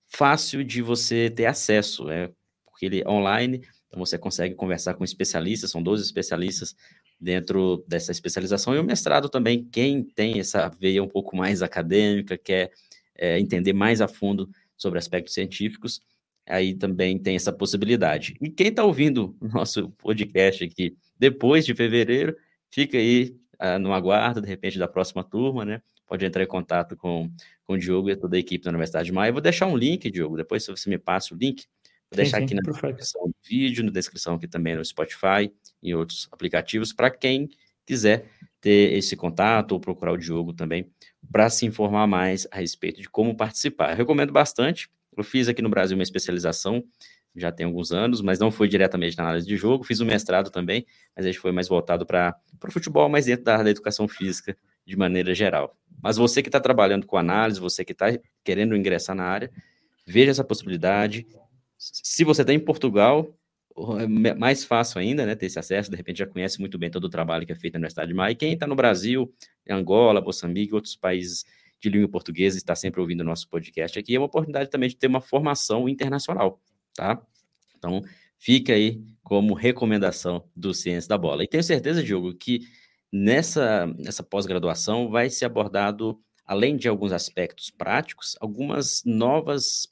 fácil 0.09 0.65
de 0.65 0.81
você 0.81 1.29
ter 1.31 1.47
acesso, 1.47 2.09
é, 2.11 2.31
porque 2.65 2.87
ele 2.87 3.03
é 3.03 3.09
online, 3.09 3.61
então 3.89 3.99
você 3.99 4.17
consegue 4.17 4.55
conversar 4.55 4.95
com 4.95 5.05
especialistas, 5.05 5.71
são 5.71 5.83
12 5.83 6.03
especialistas 6.03 6.75
dentro 7.21 7.85
dessa 7.89 8.13
especialização, 8.13 8.75
e 8.75 8.79
o 8.79 8.85
mestrado 8.85 9.29
também, 9.29 9.65
quem 9.65 10.03
tem 10.03 10.39
essa 10.39 10.69
veia 10.69 11.03
um 11.03 11.09
pouco 11.09 11.37
mais 11.37 11.63
acadêmica, 11.63 12.39
quer 12.39 12.71
é, 13.17 13.39
entender 13.39 13.73
mais 13.73 14.01
a 14.01 14.09
fundo 14.09 14.49
sobre 14.77 14.99
aspectos 14.99 15.35
científicos, 15.35 16.01
aí 16.49 16.75
também 16.75 17.19
tem 17.19 17.37
essa 17.37 17.53
possibilidade. 17.53 18.37
E 18.41 18.49
quem 18.49 18.69
está 18.69 18.85
ouvindo 18.85 19.37
o 19.41 19.49
nosso 19.49 19.91
podcast 19.91 20.65
aqui 20.65 20.97
depois 21.19 21.67
de 21.67 21.75
fevereiro, 21.75 22.37
fica 22.71 22.97
aí 22.97 23.37
uh, 23.61 23.79
no 23.79 23.93
aguardo, 23.93 24.41
de 24.41 24.49
repente, 24.49 24.79
da 24.79 24.89
próxima 24.89 25.23
turma, 25.23 25.65
né? 25.65 25.83
Pode 26.07 26.25
entrar 26.25 26.43
em 26.43 26.47
contato 26.47 26.97
com, 26.97 27.31
com 27.65 27.75
o 27.75 27.79
Diogo 27.79 28.09
e 28.09 28.17
toda 28.17 28.37
a 28.37 28.41
equipe 28.41 28.65
da 28.65 28.71
Universidade 28.71 29.07
de 29.07 29.13
Maia. 29.13 29.29
Eu 29.29 29.35
vou 29.35 29.43
deixar 29.43 29.67
um 29.67 29.77
link, 29.77 30.11
Diogo, 30.11 30.37
depois 30.37 30.65
se 30.65 30.71
você 30.71 30.89
me 30.89 30.99
passa 30.99 31.35
o 31.35 31.37
link, 31.37 31.67
Vou 32.11 32.17
deixar 32.17 32.39
sim, 32.39 32.45
aqui 32.45 32.55
na 32.55 32.63
perfeito. 32.63 32.97
descrição 32.97 33.27
do 33.27 33.35
vídeo, 33.47 33.85
na 33.85 33.91
descrição 33.91 34.35
aqui 34.35 34.49
também 34.49 34.75
no 34.75 34.85
Spotify 34.85 35.53
e 35.83 35.95
outros 35.95 36.27
aplicativos, 36.33 36.93
para 36.93 37.11
quem 37.11 37.49
quiser 37.87 38.31
ter 38.61 38.95
esse 38.95 39.15
contato 39.15 39.73
ou 39.73 39.81
procurar 39.81 40.13
o 40.13 40.17
Diogo 40.17 40.53
também 40.53 40.91
para 41.31 41.49
se 41.51 41.67
informar 41.67 42.07
mais 42.07 42.47
a 42.51 42.57
respeito 42.57 43.01
de 43.01 43.09
como 43.09 43.37
participar. 43.37 43.91
Eu 43.91 43.97
recomendo 43.97 44.33
bastante. 44.33 44.89
Eu 45.21 45.25
fiz 45.25 45.49
aqui 45.49 45.63
no 45.63 45.69
Brasil 45.69 45.97
uma 45.97 46.03
especialização 46.03 46.83
já 47.37 47.53
tem 47.53 47.67
alguns 47.67 47.93
anos, 47.93 48.21
mas 48.21 48.39
não 48.39 48.51
foi 48.51 48.69
diretamente 48.69 49.17
na 49.17 49.25
análise 49.25 49.47
de 49.47 49.57
jogo. 49.57 49.85
Fiz 49.85 50.01
um 50.01 50.07
mestrado 50.07 50.51
também, 50.51 50.85
mas 51.15 51.25
a 51.25 51.29
gente 51.29 51.39
foi 51.39 51.53
mais 51.53 51.69
voltado 51.69 52.05
para 52.05 52.35
o 52.67 52.71
futebol, 52.71 53.09
mas 53.09 53.27
dentro 53.27 53.45
da, 53.45 53.63
da 53.63 53.71
educação 53.71 54.09
física 54.09 54.57
de 54.85 54.97
maneira 54.97 55.35
geral. 55.35 55.77
Mas 56.03 56.17
você 56.17 56.43
que 56.43 56.49
está 56.49 56.61
trabalhando 56.61 57.07
com 57.07 57.17
análise, 57.17 57.61
você 57.61 57.85
que 57.85 57.93
está 57.93 58.07
querendo 58.43 58.77
ingressar 58.77 59.15
na 59.15 59.25
área, 59.25 59.51
veja 60.07 60.31
essa 60.31 60.45
possibilidade, 60.45 61.27
se 61.77 62.25
você 62.25 62.43
está 62.43 62.53
em 62.53 62.59
Portugal, 62.59 63.33
é 64.01 64.35
mais 64.35 64.65
fácil 64.65 65.01
ainda, 65.01 65.25
né, 65.25 65.37
ter 65.37 65.47
esse 65.47 65.59
acesso, 65.59 65.91
de 65.91 65.97
repente 65.97 66.19
já 66.19 66.27
conhece 66.27 66.59
muito 66.59 66.77
bem 66.79 66.91
todo 66.91 67.05
o 67.05 67.11
trabalho 67.11 67.47
que 67.47 67.53
é 67.53 67.55
feito 67.55 67.75
na 67.75 67.79
Universidade 67.79 68.09
de 68.09 68.15
Maia. 68.15 68.33
E 68.33 68.37
quem 68.37 68.53
está 68.53 68.67
no 68.67 68.75
Brasil, 68.75 69.33
Angola, 69.69 70.21
Moçambique, 70.21 70.75
outros 70.75 70.97
países 70.97 71.45
de 71.81 71.89
língua 71.89 72.09
portuguesa, 72.09 72.57
está 72.57 72.75
sempre 72.75 73.01
ouvindo 73.01 73.21
o 73.21 73.25
nosso 73.25 73.49
podcast 73.49 73.99
aqui, 73.99 74.15
é 74.15 74.19
uma 74.19 74.27
oportunidade 74.27 74.71
também 74.71 74.89
de 74.89 74.97
ter 74.97 75.07
uma 75.07 75.21
formação 75.21 75.89
internacional, 75.89 76.61
tá? 76.95 77.21
Então, 77.77 78.03
fica 78.37 78.73
aí 78.73 79.03
como 79.23 79.55
recomendação 79.55 80.49
do 80.55 80.75
Ciência 80.75 81.09
da 81.09 81.19
Bola. 81.19 81.45
E 81.45 81.49
tenho 81.49 81.63
certeza, 81.63 82.03
Diogo, 82.03 82.35
que 82.35 82.61
nessa, 83.13 83.87
nessa 83.99 84.23
pós-graduação 84.23 85.09
vai 85.11 85.31
ser 85.31 85.45
abordado, 85.45 86.21
além 86.45 86.77
de 86.77 86.89
alguns 86.89 87.13
aspectos 87.13 87.71
práticos, 87.71 88.37
algumas 88.41 89.03
novas 89.05 89.89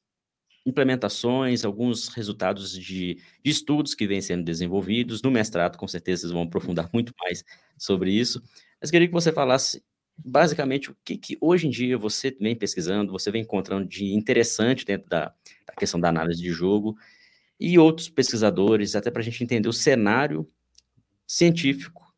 implementações, 0.66 1.64
alguns 1.64 2.09
resultados 2.09 2.72
de, 2.72 3.14
de, 3.14 3.51
estudos 3.51 3.95
que 3.95 4.07
vêm 4.07 4.20
sendo 4.20 4.45
desenvolvidos. 4.45 5.22
No 5.22 5.30
mestrado, 5.30 5.78
com 5.78 5.87
certeza, 5.87 6.22
vocês 6.22 6.32
vão 6.32 6.43
aprofundar 6.43 6.91
muito 6.93 7.12
mais 7.20 7.45
sobre 7.78 8.11
isso. 8.11 8.43
Mas 8.80 8.91
queria 8.91 9.07
que 9.07 9.14
você 9.14 9.32
falasse, 9.32 9.82
basicamente, 10.17 10.91
o 10.91 10.97
que, 11.05 11.17
que 11.17 11.39
hoje 11.41 11.67
em 11.67 11.71
dia 11.71 11.99
você 11.99 12.37
vem 12.41 12.57
pesquisando, 12.57 13.12
você 13.12 13.31
vem 13.31 13.43
encontrando 13.43 13.87
de 13.87 14.14
interessante 14.14 14.85
dentro 14.85 15.09
da, 15.09 15.27
da 15.67 15.75
questão 15.77 16.01
da 16.01 16.09
análise 16.09 16.41
de 16.41 16.51
jogo 16.51 16.97
e 17.59 17.79
outros 17.79 18.09
pesquisadores, 18.09 18.95
até 18.95 19.11
para 19.11 19.21
a 19.21 19.25
gente 19.25 19.43
entender 19.43 19.69
o 19.69 19.73
cenário 19.73 20.49
científico 21.27 22.14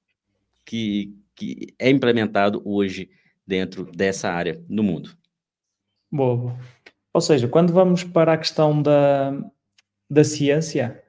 que, 0.64 1.16
que 1.34 1.74
é 1.78 1.88
implementado 1.90 2.60
hoje 2.64 3.10
dentro 3.46 3.84
dessa 3.92 4.30
área 4.30 4.62
no 4.68 4.82
mundo. 4.82 5.16
Boa. 6.10 6.58
Ou 7.12 7.20
seja, 7.20 7.48
quando 7.48 7.72
vamos 7.72 8.04
para 8.04 8.34
a 8.34 8.38
questão 8.38 8.80
da, 8.80 9.32
da 10.10 10.22
ciência, 10.24 11.02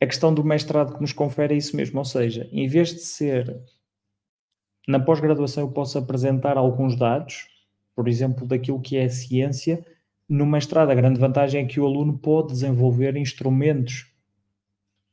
a 0.00 0.06
questão 0.06 0.32
do 0.32 0.44
mestrado 0.44 0.94
que 0.94 1.00
nos 1.00 1.12
confere 1.12 1.54
é 1.54 1.58
isso 1.58 1.76
mesmo. 1.76 1.98
Ou 1.98 2.04
seja, 2.04 2.48
em 2.52 2.66
vez 2.68 2.90
de 2.90 3.00
ser 3.00 3.60
na 4.88 4.98
pós-graduação, 4.98 5.64
eu 5.64 5.70
posso 5.70 5.98
apresentar 5.98 6.56
alguns 6.56 6.96
dados, 6.96 7.48
por 7.94 8.08
exemplo, 8.08 8.46
daquilo 8.46 8.80
que 8.80 8.96
é 8.96 9.08
ciência, 9.08 9.84
no 10.30 10.46
mestrado, 10.46 10.90
a 10.90 10.94
grande 10.94 11.18
vantagem 11.18 11.64
é 11.64 11.66
que 11.66 11.80
o 11.80 11.84
aluno 11.84 12.16
pode 12.16 12.52
desenvolver 12.52 13.16
instrumentos 13.16 14.06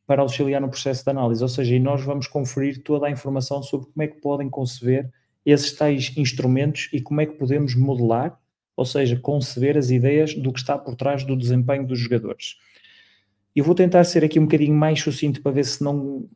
para 0.05 0.22
auxiliar 0.22 0.61
no 0.61 0.70
processo 0.70 1.03
de 1.03 1.09
análise, 1.09 1.41
ou 1.41 1.49
seja, 1.49 1.76
e 1.76 1.80
nós 1.80 2.03
vamos 2.03 2.28
conferir 2.28 2.84
toda 2.84 3.07
a 3.07 3.09
informação 3.09 3.63
sobre 3.63 3.88
como 3.88 4.03
é 4.03 4.07
que 4.07 4.22
podem 4.22 4.47
conceber 4.47 5.11
esses 5.43 5.74
tais 5.74 6.13
instrumentos 6.15 6.88
e 6.93 7.01
como 7.01 7.20
é 7.20 7.26
que 7.26 7.34
podemos 7.34 7.74
modelar, 7.74 8.39
ou 8.76 8.86
seja, 8.86 9.18
conceber 9.18 9.76
as 9.76 9.89
ideias 9.89 10.36
do 10.36 10.53
que 10.53 10.59
está 10.59 10.78
por 10.78 10.95
trás 10.95 11.24
do 11.24 11.36
desempenho 11.36 11.88
dos 11.88 11.97
jogadores. 11.97 12.57
Eu 13.55 13.65
vou 13.65 13.74
tentar 13.74 14.03
ser 14.03 14.24
aqui 14.24 14.39
um 14.39 14.43
bocadinho 14.43 14.76
mais 14.76 15.01
sucinto 15.01 15.41
para 15.41 15.51
ver 15.51 15.65
se 15.65 15.84
não, 15.84 16.30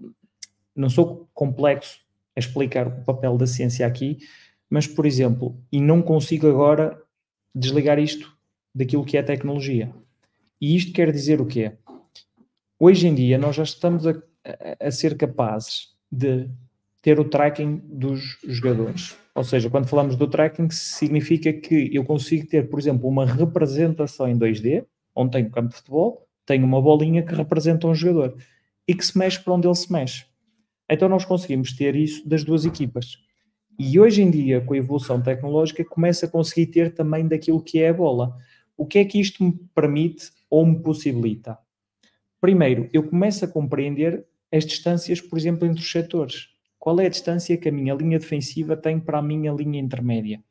não 0.75 0.89
sou 0.89 1.29
complexo 1.35 1.99
a 2.35 2.39
explicar 2.39 2.87
o 2.87 3.03
papel 3.03 3.37
da 3.37 3.47
ciência 3.47 3.85
aqui, 3.85 4.19
mas, 4.69 4.87
por 4.87 5.05
exemplo, 5.05 5.59
e 5.71 5.81
não 5.81 6.01
consigo 6.01 6.47
agora 6.47 7.01
desligar 7.53 7.99
isto 7.99 8.35
daquilo 8.73 9.05
que 9.05 9.17
é 9.17 9.23
tecnologia. 9.23 9.93
E 10.59 10.75
isto 10.75 10.93
quer 10.93 11.11
dizer 11.11 11.41
o 11.41 11.45
quê? 11.45 11.73
Hoje 12.79 13.07
em 13.07 13.13
dia 13.13 13.37
nós 13.37 13.55
já 13.55 13.63
estamos 13.63 14.07
a, 14.07 14.11
a, 14.11 14.87
a 14.87 14.91
ser 14.91 15.17
capazes 15.17 15.89
de 16.11 16.49
ter 17.01 17.19
o 17.19 17.25
tracking 17.25 17.81
dos 17.83 18.37
jogadores. 18.43 19.17
Ou 19.33 19.43
seja, 19.43 19.69
quando 19.69 19.87
falamos 19.87 20.15
do 20.15 20.27
tracking, 20.27 20.69
significa 20.69 21.51
que 21.51 21.89
eu 21.93 22.03
consigo 22.03 22.47
ter, 22.47 22.69
por 22.69 22.79
exemplo, 22.79 23.09
uma 23.09 23.25
representação 23.25 24.27
em 24.27 24.37
2D, 24.37 24.85
onde 25.15 25.31
tenho 25.31 25.47
um 25.47 25.51
campo 25.51 25.69
de 25.69 25.75
futebol, 25.75 26.27
tenho 26.45 26.65
uma 26.65 26.81
bolinha 26.81 27.23
que 27.23 27.33
representa 27.33 27.87
um 27.87 27.95
jogador 27.95 28.37
e 28.87 28.93
que 28.93 29.05
se 29.05 29.17
mexe 29.17 29.39
para 29.39 29.53
onde 29.53 29.67
ele 29.67 29.75
se 29.75 29.91
mexe. 29.91 30.25
Então 30.91 31.07
nós 31.07 31.23
conseguimos 31.23 31.71
ter 31.71 31.95
isso 31.95 32.27
das 32.27 32.43
duas 32.43 32.65
equipas. 32.65 33.17
E 33.79 33.97
hoje 33.97 34.21
em 34.21 34.29
dia, 34.29 34.59
com 34.59 34.73
a 34.73 34.77
evolução 34.77 35.21
tecnológica, 35.21 35.85
começa 35.85 36.25
a 36.25 36.29
conseguir 36.29 36.67
ter 36.67 36.93
também 36.93 37.25
daquilo 37.25 37.63
que 37.63 37.79
é 37.79 37.89
a 37.89 37.93
bola. 37.93 38.35
O 38.75 38.85
que 38.85 38.99
é 38.99 39.05
que 39.05 39.19
isto 39.19 39.41
me 39.41 39.53
permite 39.73 40.29
ou 40.49 40.65
me 40.65 40.77
possibilita? 40.81 41.57
Primeiro, 42.41 42.89
eu 42.91 43.03
começo 43.03 43.45
a 43.45 43.47
compreender 43.47 44.25
as 44.51 44.65
distâncias, 44.65 45.21
por 45.21 45.39
exemplo, 45.39 45.65
entre 45.65 45.81
os 45.81 45.89
setores. 45.89 46.49
Qual 46.77 46.99
é 46.99 47.05
a 47.05 47.09
distância 47.09 47.57
que 47.57 47.69
a 47.69 47.71
minha 47.71 47.93
linha 47.93 48.19
defensiva 48.19 48.75
tem 48.75 48.99
para 48.99 49.19
a 49.19 49.21
minha 49.21 49.53
linha 49.53 49.79
intermédia? 49.79 50.43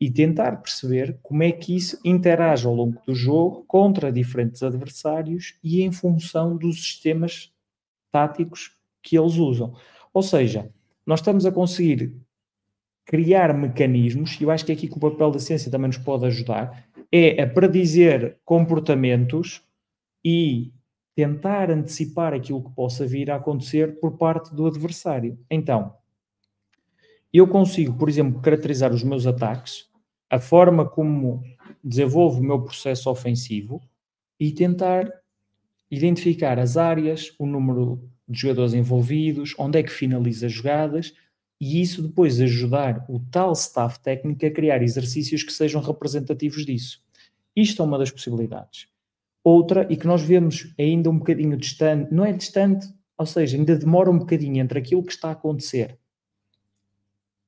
E 0.00 0.10
tentar 0.10 0.62
perceber 0.62 1.18
como 1.22 1.42
é 1.42 1.52
que 1.52 1.76
isso 1.76 2.00
interage 2.02 2.66
ao 2.66 2.74
longo 2.74 3.00
do 3.06 3.14
jogo 3.14 3.64
contra 3.66 4.10
diferentes 4.10 4.62
adversários 4.62 5.58
e 5.62 5.82
em 5.82 5.92
função 5.92 6.56
dos 6.56 6.82
sistemas 6.82 7.52
táticos 8.10 8.76
que 9.02 9.18
eles 9.18 9.34
usam. 9.34 9.74
Ou 10.12 10.22
seja, 10.22 10.70
nós 11.04 11.20
estamos 11.20 11.44
a 11.44 11.52
conseguir 11.52 12.16
criar 13.04 13.52
mecanismos, 13.52 14.40
e 14.40 14.44
eu 14.44 14.50
acho 14.50 14.64
que 14.64 14.72
é 14.72 14.74
aqui 14.74 14.88
que 14.88 14.96
o 14.96 15.00
papel 15.00 15.30
da 15.30 15.38
ciência 15.38 15.70
também 15.70 15.88
nos 15.88 15.98
pode 15.98 16.24
ajudar, 16.26 16.86
é 17.10 17.42
a 17.42 17.46
predizer 17.46 18.38
comportamentos 18.44 19.62
e 20.24 20.72
tentar 21.14 21.70
antecipar 21.70 22.32
aquilo 22.32 22.62
que 22.62 22.74
possa 22.74 23.06
vir 23.06 23.30
a 23.30 23.36
acontecer 23.36 24.00
por 24.00 24.16
parte 24.16 24.54
do 24.54 24.66
adversário. 24.66 25.38
Então, 25.50 25.94
eu 27.32 27.46
consigo, 27.48 27.94
por 27.94 28.08
exemplo, 28.08 28.40
caracterizar 28.40 28.92
os 28.92 29.02
meus 29.02 29.26
ataques, 29.26 29.90
a 30.30 30.38
forma 30.38 30.88
como 30.88 31.42
desenvolvo 31.82 32.40
o 32.40 32.44
meu 32.44 32.62
processo 32.62 33.10
ofensivo 33.10 33.80
e 34.38 34.52
tentar 34.52 35.10
identificar 35.90 36.58
as 36.58 36.76
áreas, 36.76 37.34
o 37.38 37.46
número 37.46 38.08
de 38.32 38.40
jogadores 38.40 38.74
envolvidos, 38.74 39.54
onde 39.58 39.78
é 39.78 39.82
que 39.82 39.92
finaliza 39.92 40.46
as 40.46 40.52
jogadas 40.52 41.14
e 41.60 41.80
isso 41.80 42.02
depois 42.02 42.40
ajudar 42.40 43.04
o 43.08 43.20
tal 43.30 43.52
staff 43.52 44.00
técnico 44.00 44.44
a 44.44 44.50
criar 44.50 44.82
exercícios 44.82 45.44
que 45.44 45.52
sejam 45.52 45.80
representativos 45.80 46.66
disso. 46.66 47.00
Isto 47.54 47.82
é 47.82 47.84
uma 47.84 47.98
das 47.98 48.10
possibilidades. 48.10 48.88
Outra, 49.44 49.86
e 49.90 49.96
que 49.96 50.06
nós 50.06 50.22
vemos 50.22 50.72
ainda 50.78 51.10
um 51.10 51.18
bocadinho 51.18 51.56
distante, 51.56 52.12
não 52.12 52.24
é 52.24 52.32
distante, 52.32 52.86
ou 53.16 53.26
seja, 53.26 53.56
ainda 53.56 53.76
demora 53.76 54.10
um 54.10 54.18
bocadinho 54.18 54.60
entre 54.60 54.78
aquilo 54.78 55.04
que 55.04 55.12
está 55.12 55.28
a 55.28 55.32
acontecer 55.32 55.98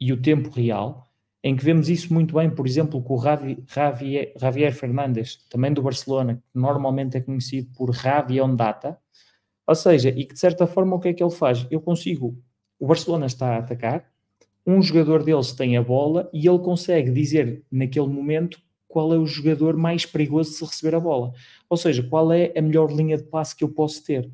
e 0.01 0.13
o 0.13 0.21
tempo 0.21 0.51
real, 0.51 1.09
em 1.43 1.57
que 1.57 1.65
vemos 1.65 1.89
isso 1.89 2.13
muito 2.13 2.35
bem, 2.35 2.51
por 2.51 2.67
exemplo, 2.67 3.03
com 3.03 3.17
o 3.17 3.23
Javier, 3.23 4.33
Javier 4.37 4.73
Fernandes, 4.73 5.45
também 5.49 5.73
do 5.73 5.83
Barcelona, 5.83 6.37
que 6.37 6.59
normalmente 6.59 7.17
é 7.17 7.21
conhecido 7.21 7.71
por 7.77 7.95
Javi 7.95 8.41
on 8.41 8.55
Data, 8.55 8.99
ou 9.67 9.75
seja, 9.75 10.11
e 10.11 10.25
que 10.25 10.35
de 10.35 10.41
certa 10.41 10.67
forma 10.67 10.97
o 10.97 11.01
que 11.01 11.09
é 11.09 11.15
que 11.15 11.23
ele 11.23 11.31
faz? 11.31 11.67
Eu 11.71 11.81
consigo, 11.81 12.37
o 12.79 12.87
Barcelona 12.87 13.27
está 13.27 13.55
a 13.55 13.59
atacar, 13.59 14.05
um 14.67 14.81
jogador 14.81 15.23
deles 15.23 15.53
tem 15.53 15.77
a 15.77 15.83
bola 15.83 16.29
e 16.33 16.47
ele 16.49 16.59
consegue 16.59 17.11
dizer 17.11 17.63
naquele 17.71 18.07
momento 18.07 18.59
qual 18.89 19.13
é 19.13 19.19
o 19.19 19.27
jogador 19.27 19.77
mais 19.77 20.07
perigoso 20.07 20.53
se 20.53 20.65
receber 20.65 20.95
a 20.95 21.01
bola. 21.01 21.33
Ou 21.69 21.77
seja, 21.77 22.03
qual 22.03 22.33
é 22.33 22.53
a 22.57 22.63
melhor 22.63 22.91
linha 22.91 23.17
de 23.17 23.25
passe 23.25 23.55
que 23.57 23.65
eu 23.65 23.69
posso 23.69 24.03
ter. 24.05 24.31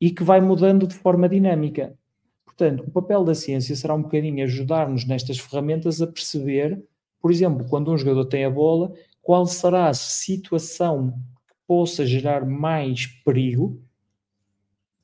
E 0.00 0.10
que 0.10 0.22
vai 0.22 0.40
mudando 0.40 0.86
de 0.86 0.94
forma 0.94 1.28
dinâmica. 1.28 1.96
Portanto, 2.44 2.84
o 2.86 2.90
papel 2.90 3.24
da 3.24 3.34
ciência 3.34 3.74
será 3.74 3.94
um 3.94 4.02
bocadinho 4.02 4.44
ajudar-nos 4.44 5.06
nestas 5.06 5.38
ferramentas 5.38 6.00
a 6.00 6.06
perceber, 6.06 6.82
por 7.20 7.30
exemplo, 7.30 7.66
quando 7.68 7.90
um 7.90 7.98
jogador 7.98 8.24
tem 8.26 8.44
a 8.44 8.50
bola, 8.50 8.92
qual 9.20 9.46
será 9.46 9.88
a 9.88 9.94
situação 9.94 11.12
que 11.48 11.54
possa 11.66 12.06
gerar 12.06 12.46
mais 12.46 13.06
perigo 13.24 13.82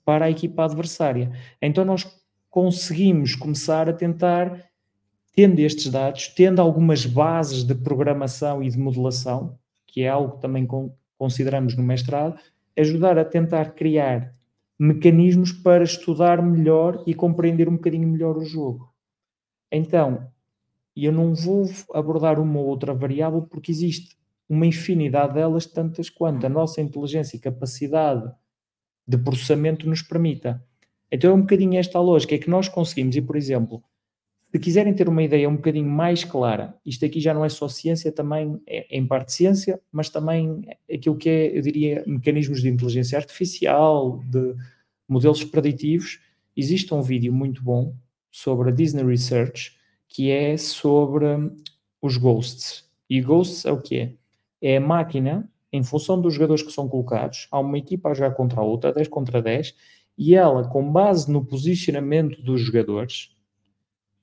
para 0.09 0.24
a 0.24 0.30
equipa 0.30 0.64
adversária. 0.64 1.30
Então 1.61 1.84
nós 1.84 2.11
conseguimos 2.48 3.34
começar 3.34 3.90
a 3.90 3.92
tentar, 3.92 4.64
tendo 5.36 5.59
estes 5.59 5.90
dados, 5.90 6.28
tendo 6.28 6.62
algumas 6.62 7.04
bases 7.04 7.62
de 7.62 7.74
programação 7.74 8.62
e 8.62 8.70
de 8.70 8.78
modelação, 8.78 9.59
que 9.86 10.00
é 10.00 10.09
algo 10.09 10.36
que 10.36 10.40
também 10.40 10.66
consideramos 11.18 11.76
no 11.76 11.82
mestrado, 11.82 12.40
ajudar 12.74 13.18
a 13.18 13.24
tentar 13.24 13.74
criar 13.74 14.32
mecanismos 14.78 15.52
para 15.52 15.84
estudar 15.84 16.42
melhor 16.42 17.04
e 17.06 17.12
compreender 17.12 17.68
um 17.68 17.76
bocadinho 17.76 18.09
melhor 18.09 18.38
o 18.38 18.46
jogo. 18.46 18.90
Então, 19.70 20.26
eu 20.96 21.12
não 21.12 21.34
vou 21.34 21.66
abordar 21.92 22.40
uma 22.40 22.59
ou 22.61 22.66
outra 22.66 22.94
variável 22.94 23.42
porque 23.42 23.70
existe 23.70 24.16
uma 24.48 24.64
infinidade 24.64 25.34
delas, 25.34 25.66
tantas 25.66 26.09
quanto 26.09 26.46
a 26.46 26.48
nossa 26.48 26.80
inteligência 26.80 27.36
e 27.36 27.40
capacidade 27.40 28.32
de 29.09 29.16
processamento 29.16 29.88
nos 29.88 30.02
permita. 30.02 30.62
Então 31.11 31.30
é 31.30 31.34
um 31.34 31.40
bocadinho 31.40 31.78
esta 31.78 31.96
a 31.96 32.02
lógica, 32.02 32.34
é 32.34 32.38
que 32.38 32.50
nós 32.50 32.68
conseguimos, 32.68 33.16
e 33.16 33.22
por 33.22 33.36
exemplo, 33.36 33.82
se 34.52 34.59
quiserem 34.59 34.94
ter 34.94 35.09
uma 35.09 35.22
ideia 35.22 35.48
um 35.48 35.56
bocadinho 35.56 35.88
mais 35.88 36.24
clara, 36.24 36.74
isto 36.84 37.04
aqui 37.04 37.18
já 37.18 37.32
não 37.32 37.44
é 37.44 37.48
só 37.48 37.68
ciência, 37.68 38.12
também 38.12 38.61
é, 38.66 38.94
é 38.94 38.98
em 38.98 39.06
parte 39.06 39.32
ciência, 39.32 39.80
mas 39.90 40.11
também 40.11 40.62
aquilo 40.92 41.16
que 41.16 41.28
é, 41.28 41.56
eu 41.56 41.62
diria, 41.62 42.04
mecanismos 42.06 42.61
de 42.61 42.68
inteligência 42.68 43.18
artificial, 43.18 44.22
de 44.26 44.54
modelos 45.09 45.42
preditivos. 45.44 46.20
Existe 46.54 46.92
um 46.92 47.00
vídeo 47.00 47.32
muito 47.32 47.62
bom 47.62 47.94
sobre 48.30 48.68
a 48.68 48.72
Disney 48.72 49.04
Research, 49.04 49.76
que 50.06 50.30
é 50.30 50.56
sobre 50.56 51.26
os 52.00 52.16
ghosts. 52.16 52.86
E 53.09 53.20
ghosts 53.20 53.64
é 53.64 53.72
o 53.72 53.80
que 53.80 53.96
é? 53.96 54.12
É 54.61 54.76
a 54.76 54.80
máquina 54.80 55.50
em 55.73 55.83
função 55.83 56.21
dos 56.21 56.35
jogadores 56.35 56.62
que 56.62 56.73
são 56.73 56.89
colocados, 56.89 57.47
há 57.51 57.59
uma 57.59 57.79
equipa 57.79 58.11
a 58.11 58.14
jogar 58.14 58.35
contra 58.35 58.61
a 58.61 58.64
outra, 58.64 58.93
10 58.93 59.09
contra 59.09 59.43
10, 59.43 59.75
e 60.16 60.35
ela, 60.35 60.69
com 60.69 60.91
base 60.91 61.31
no 61.31 61.45
posicionamento 61.45 62.43
dos 62.43 62.61
jogadores, 62.61 63.37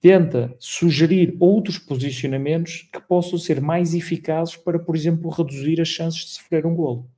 tenta 0.01 0.55
sugerir 0.59 1.35
outros 1.39 1.77
posicionamentos 1.77 2.87
que 2.91 3.01
possam 3.01 3.39
ser 3.39 3.61
mais 3.61 3.93
eficazes 3.93 4.55
para, 4.55 4.77
por 4.77 4.95
exemplo, 4.95 5.29
reduzir 5.29 5.79
as 5.79 5.87
chances 5.87 6.25
de 6.25 6.29
sofrer 6.31 6.65
um 6.65 6.75
golo. 6.75 7.09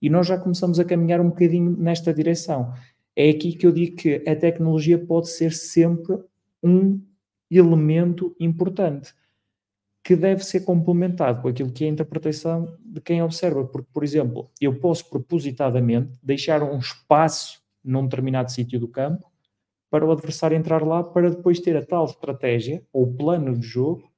E 0.00 0.08
nós 0.08 0.26
já 0.26 0.38
começamos 0.38 0.78
a 0.78 0.84
caminhar 0.84 1.20
um 1.20 1.28
bocadinho 1.28 1.76
nesta 1.76 2.14
direção. 2.14 2.72
É 3.16 3.30
aqui 3.30 3.52
que 3.52 3.66
eu 3.66 3.72
digo 3.72 3.96
que 3.96 4.22
a 4.26 4.36
tecnologia 4.36 4.98
pode 4.98 5.28
ser 5.30 5.52
sempre 5.52 6.18
um 6.62 7.00
elemento 7.50 8.34
importante 8.38 9.12
que 10.04 10.14
deve 10.14 10.44
ser 10.44 10.60
complementado 10.60 11.40
com 11.40 11.48
aquilo 11.48 11.72
que 11.72 11.82
é 11.82 11.88
a 11.88 11.90
interpretação 11.90 12.76
de 12.84 13.00
quem 13.00 13.22
observa. 13.22 13.64
Porque, 13.64 13.88
por 13.90 14.04
exemplo, 14.04 14.50
eu 14.60 14.78
posso 14.78 15.08
propositadamente 15.08 16.12
deixar 16.22 16.62
um 16.62 16.78
espaço 16.78 17.62
num 17.82 18.04
determinado 18.04 18.52
sítio 18.52 18.78
do 18.78 18.86
campo 18.86 19.26
para 19.90 20.04
o 20.04 20.12
adversário 20.12 20.58
entrar 20.58 20.82
lá 20.82 21.02
para 21.02 21.30
depois 21.30 21.58
ter 21.58 21.74
a 21.74 21.84
tal 21.84 22.04
estratégia 22.04 22.84
ou 22.92 23.14
plano 23.14 23.58
de 23.58 23.66
jogo 23.66 24.12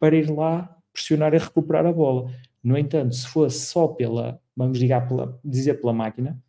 para 0.00 0.16
ir 0.16 0.30
lá 0.30 0.74
pressionar 0.90 1.34
e 1.34 1.38
recuperar 1.38 1.84
a 1.84 1.92
bola. 1.92 2.30
No 2.62 2.78
entanto, 2.78 3.14
se 3.14 3.26
fosse 3.28 3.66
só 3.66 3.86
pela, 3.88 4.40
vamos 4.56 4.78
dizer 4.78 5.06
pela, 5.06 5.38
dizer 5.44 5.74
pela 5.74 5.92
máquina, 5.92 6.42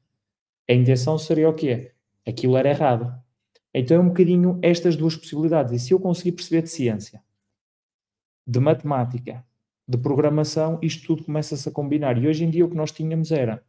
a 0.70 0.74
intenção 0.74 1.18
seria 1.18 1.50
o 1.50 1.54
quê? 1.54 1.92
Aquilo 2.26 2.56
era 2.56 2.70
errado. 2.70 3.14
Então 3.74 3.98
é 3.98 4.00
um 4.00 4.08
bocadinho 4.08 4.60
estas 4.62 4.96
duas 4.96 5.16
possibilidades. 5.18 5.74
E 5.74 5.80
se 5.80 5.94
eu 5.94 6.00
conseguir 6.00 6.32
perceber 6.32 6.62
de 6.62 6.70
ciência 6.70 7.22
de 8.48 8.60
matemática, 8.60 9.46
de 9.88 9.98
programação, 9.98 10.80
isto 10.82 11.06
tudo 11.06 11.26
começa-se 11.26 11.68
a 11.68 11.72
combinar. 11.72 12.18
E 12.18 12.28
hoje 12.28 12.46
em 12.46 12.50
dia 12.50 12.66
o 12.66 12.70
que 12.70 12.76
nós 12.76 12.92
tínhamos 12.92 13.32
era 13.32 13.62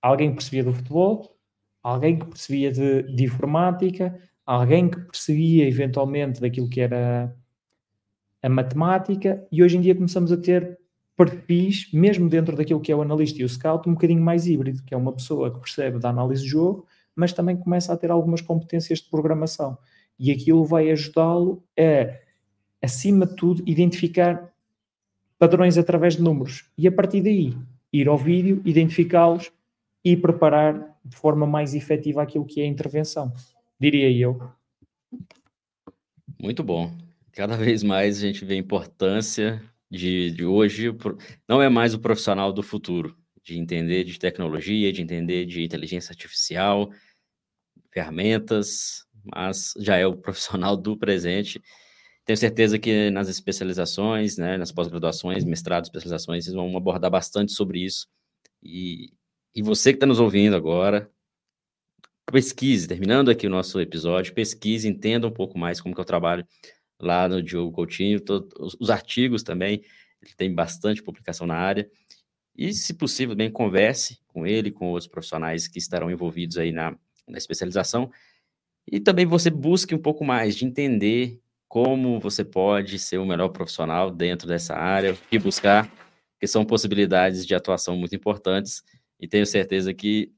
alguém 0.00 0.30
que 0.30 0.36
percebia 0.36 0.64
do 0.64 0.72
futebol, 0.72 1.36
alguém 1.82 2.18
que 2.18 2.26
percebia 2.26 2.70
de, 2.70 3.02
de 3.14 3.24
informática, 3.24 4.18
alguém 4.44 4.88
que 4.88 5.00
percebia 5.00 5.68
eventualmente 5.68 6.40
daquilo 6.40 6.68
que 6.68 6.80
era 6.80 7.36
a 8.42 8.48
matemática, 8.48 9.44
e 9.50 9.62
hoje 9.62 9.76
em 9.76 9.80
dia 9.80 9.94
começamos 9.94 10.30
a 10.30 10.36
ter 10.36 10.78
perfis, 11.16 11.90
mesmo 11.92 12.28
dentro 12.28 12.54
daquilo 12.54 12.80
que 12.80 12.92
é 12.92 12.96
o 12.96 13.02
analista 13.02 13.40
e 13.40 13.44
o 13.44 13.48
scout, 13.48 13.88
um 13.88 13.94
bocadinho 13.94 14.22
mais 14.22 14.46
híbrido, 14.46 14.84
que 14.84 14.94
é 14.94 14.96
uma 14.96 15.12
pessoa 15.12 15.52
que 15.52 15.60
percebe 15.60 15.98
da 15.98 16.10
análise 16.10 16.42
de 16.42 16.48
jogo, 16.48 16.86
mas 17.14 17.32
também 17.32 17.56
começa 17.56 17.92
a 17.92 17.96
ter 17.96 18.10
algumas 18.10 18.40
competências 18.40 19.00
de 19.00 19.08
programação. 19.08 19.78
E 20.18 20.30
aquilo 20.30 20.64
vai 20.64 20.90
ajudá-lo 20.90 21.64
a, 21.78 22.25
acima 22.86 23.26
de 23.26 23.36
tudo, 23.36 23.62
identificar 23.66 24.52
padrões 25.38 25.76
através 25.76 26.16
de 26.16 26.22
números. 26.22 26.64
E 26.76 26.88
a 26.88 26.92
partir 26.92 27.20
daí, 27.20 27.54
ir 27.92 28.08
ao 28.08 28.16
vídeo, 28.16 28.62
identificá-los 28.64 29.52
e 30.04 30.16
preparar 30.16 30.96
de 31.04 31.16
forma 31.16 31.46
mais 31.46 31.74
efetiva 31.74 32.22
aquilo 32.22 32.46
que 32.46 32.60
é 32.60 32.64
a 32.64 32.68
intervenção, 32.68 33.32
diria 33.78 34.10
eu. 34.10 34.40
Muito 36.40 36.62
bom. 36.62 36.96
Cada 37.32 37.56
vez 37.56 37.82
mais 37.82 38.18
a 38.18 38.26
gente 38.26 38.44
vê 38.44 38.54
a 38.54 38.58
importância 38.58 39.62
de, 39.90 40.30
de 40.30 40.44
hoje, 40.44 40.94
não 41.48 41.62
é 41.62 41.68
mais 41.68 41.94
o 41.94 41.98
profissional 41.98 42.52
do 42.52 42.62
futuro, 42.62 43.16
de 43.42 43.58
entender 43.58 44.04
de 44.04 44.18
tecnologia, 44.18 44.92
de 44.92 45.02
entender 45.02 45.44
de 45.44 45.62
inteligência 45.62 46.12
artificial, 46.12 46.90
ferramentas, 47.92 49.06
mas 49.24 49.74
já 49.78 49.96
é 49.96 50.06
o 50.06 50.16
profissional 50.16 50.76
do 50.76 50.96
presente. 50.96 51.60
Tenho 52.26 52.36
certeza 52.36 52.76
que 52.76 53.08
nas 53.10 53.28
especializações, 53.28 54.36
né, 54.36 54.58
nas 54.58 54.72
pós-graduações, 54.72 55.44
mestrados, 55.44 55.88
especializações, 55.88 56.44
vocês 56.44 56.56
vão 56.56 56.76
abordar 56.76 57.08
bastante 57.08 57.52
sobre 57.52 57.84
isso. 57.84 58.08
E, 58.60 59.12
e 59.54 59.62
você 59.62 59.92
que 59.92 59.96
está 59.96 60.06
nos 60.06 60.18
ouvindo 60.18 60.56
agora, 60.56 61.08
pesquise, 62.32 62.88
terminando 62.88 63.30
aqui 63.30 63.46
o 63.46 63.50
nosso 63.50 63.80
episódio, 63.80 64.34
pesquise, 64.34 64.88
entenda 64.88 65.24
um 65.24 65.30
pouco 65.30 65.56
mais 65.56 65.80
como 65.80 65.94
que 65.94 66.00
eu 66.00 66.04
trabalho 66.04 66.44
lá 67.00 67.28
no 67.28 67.40
Diogo 67.40 67.70
Coutinho, 67.70 68.20
todo, 68.20 68.48
os, 68.58 68.76
os, 68.80 68.90
artigos 68.90 69.44
também, 69.44 69.84
ele 70.20 70.34
tem 70.36 70.52
bastante 70.52 71.04
publicação 71.04 71.46
na 71.46 71.54
área, 71.54 71.88
e 72.56 72.72
se 72.72 72.94
possível, 72.94 73.36
bem, 73.36 73.50
converse 73.50 74.18
com 74.26 74.44
ele, 74.44 74.72
com 74.72 74.88
outros 74.88 75.06
profissionais 75.06 75.68
que 75.68 75.78
estarão 75.78 76.10
envolvidos 76.10 76.58
aí 76.58 76.72
na, 76.72 76.98
na 77.28 77.38
especialização, 77.38 78.10
e 78.90 78.98
também 78.98 79.26
você 79.26 79.48
busque 79.48 79.94
um 79.94 80.02
pouco 80.02 80.24
mais 80.24 80.56
de 80.56 80.64
entender 80.64 81.40
como 81.68 82.20
você 82.20 82.44
pode 82.44 82.98
ser 82.98 83.18
o 83.18 83.26
melhor 83.26 83.48
profissional 83.48 84.10
dentro 84.10 84.46
dessa 84.46 84.74
área, 84.74 85.12
o 85.12 85.16
que 85.16 85.38
buscar, 85.38 85.90
que 86.38 86.46
são 86.46 86.64
possibilidades 86.64 87.46
de 87.46 87.54
atuação 87.54 87.96
muito 87.96 88.14
importantes, 88.14 88.82
e 89.18 89.26
tenho 89.26 89.46
certeza 89.46 89.92
que, 89.92 90.32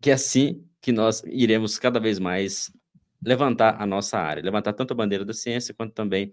que 0.00 0.10
é 0.10 0.14
assim 0.14 0.64
que 0.80 0.92
nós 0.92 1.22
iremos 1.26 1.78
cada 1.78 2.00
vez 2.00 2.18
mais 2.18 2.72
levantar 3.22 3.80
a 3.80 3.86
nossa 3.86 4.18
área, 4.18 4.42
levantar 4.42 4.72
tanto 4.72 4.92
a 4.92 4.96
bandeira 4.96 5.24
da 5.24 5.34
ciência 5.34 5.74
quanto 5.74 5.92
também 5.92 6.32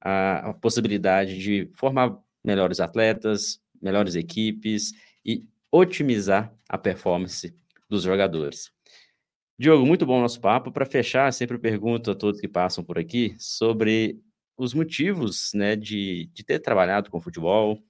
a, 0.00 0.50
a 0.50 0.54
possibilidade 0.54 1.38
de 1.38 1.70
formar 1.74 2.18
melhores 2.42 2.80
atletas, 2.80 3.60
melhores 3.80 4.14
equipes 4.14 4.92
e 5.24 5.46
otimizar 5.70 6.52
a 6.68 6.76
performance 6.76 7.54
dos 7.88 8.02
jogadores. 8.02 8.72
Diogo, 9.56 9.86
muito 9.86 10.04
bom 10.04 10.20
nosso 10.20 10.40
papo. 10.40 10.72
Para 10.72 10.84
fechar, 10.84 11.32
sempre 11.32 11.56
pergunto 11.58 12.10
a 12.10 12.14
todos 12.14 12.40
que 12.40 12.48
passam 12.48 12.82
por 12.82 12.98
aqui 12.98 13.36
sobre 13.38 14.20
os 14.56 14.74
motivos 14.74 15.52
né, 15.54 15.76
de, 15.76 16.26
de 16.32 16.42
ter 16.44 16.58
trabalhado 16.58 17.08
com 17.08 17.20
futebol, 17.20 17.80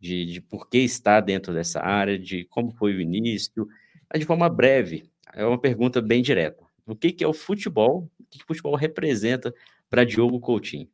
de, 0.00 0.26
de 0.26 0.40
por 0.40 0.68
que 0.68 0.78
está 0.78 1.20
dentro 1.20 1.54
dessa 1.54 1.80
área, 1.80 2.18
de 2.18 2.44
como 2.46 2.72
foi 2.72 2.94
o 2.94 3.00
início, 3.00 3.68
de 4.16 4.24
forma 4.24 4.48
breve. 4.48 5.04
É 5.32 5.44
uma 5.46 5.60
pergunta 5.60 6.02
bem 6.02 6.22
direta. 6.22 6.64
O 6.84 6.96
que, 6.96 7.12
que 7.12 7.22
é 7.22 7.28
o 7.28 7.32
futebol? 7.32 8.10
O 8.18 8.24
que, 8.28 8.38
que 8.38 8.44
o 8.44 8.48
futebol 8.48 8.74
representa 8.74 9.54
para 9.88 10.04
Diogo 10.04 10.40
Coutinho? 10.40 10.88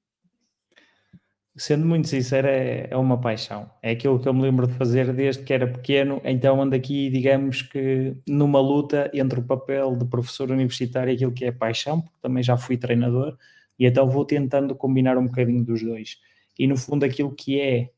Sendo 1.59 1.84
muito 1.86 2.06
sincero, 2.06 2.46
é, 2.46 2.86
é, 2.88 2.96
uma 2.96 3.20
paixão. 3.20 3.68
É 3.82 3.90
aquilo 3.90 4.20
que 4.20 4.28
eu 4.28 4.32
me 4.32 4.42
lembro 4.42 4.68
de 4.68 4.74
fazer 4.74 5.12
desde 5.12 5.42
que 5.42 5.52
era 5.52 5.66
pequeno. 5.66 6.20
Então 6.24 6.62
ando 6.62 6.76
aqui, 6.76 7.11
digamos 7.11 7.62
que, 7.62 8.16
numa 8.28 8.61
luta 8.61 9.11
entre 9.12 9.40
o 9.40 9.42
papel 9.42 9.96
de 9.96 10.04
professor 10.04 10.50
universitário 10.52 11.11
e 11.11 11.16
aquilo 11.16 11.32
que 11.32 11.44
é 11.44 11.50
paixão, 11.50 12.00
porque 12.00 12.16
também 12.22 12.44
já 12.44 12.56
fui 12.56 12.76
treinador, 12.76 13.36
e 13.76 13.86
então 13.86 14.09
vou 14.09 14.24
tentando 14.24 14.74
combinar 14.76 15.18
um 15.18 15.26
bocadinho 15.26 15.64
dos 15.64 15.82
dois. 15.82 16.20
E 16.56 16.66
no 16.66 16.76
fundo, 16.76 17.04
aquilo 17.04 17.34
que 17.34 17.61
é 17.61 17.90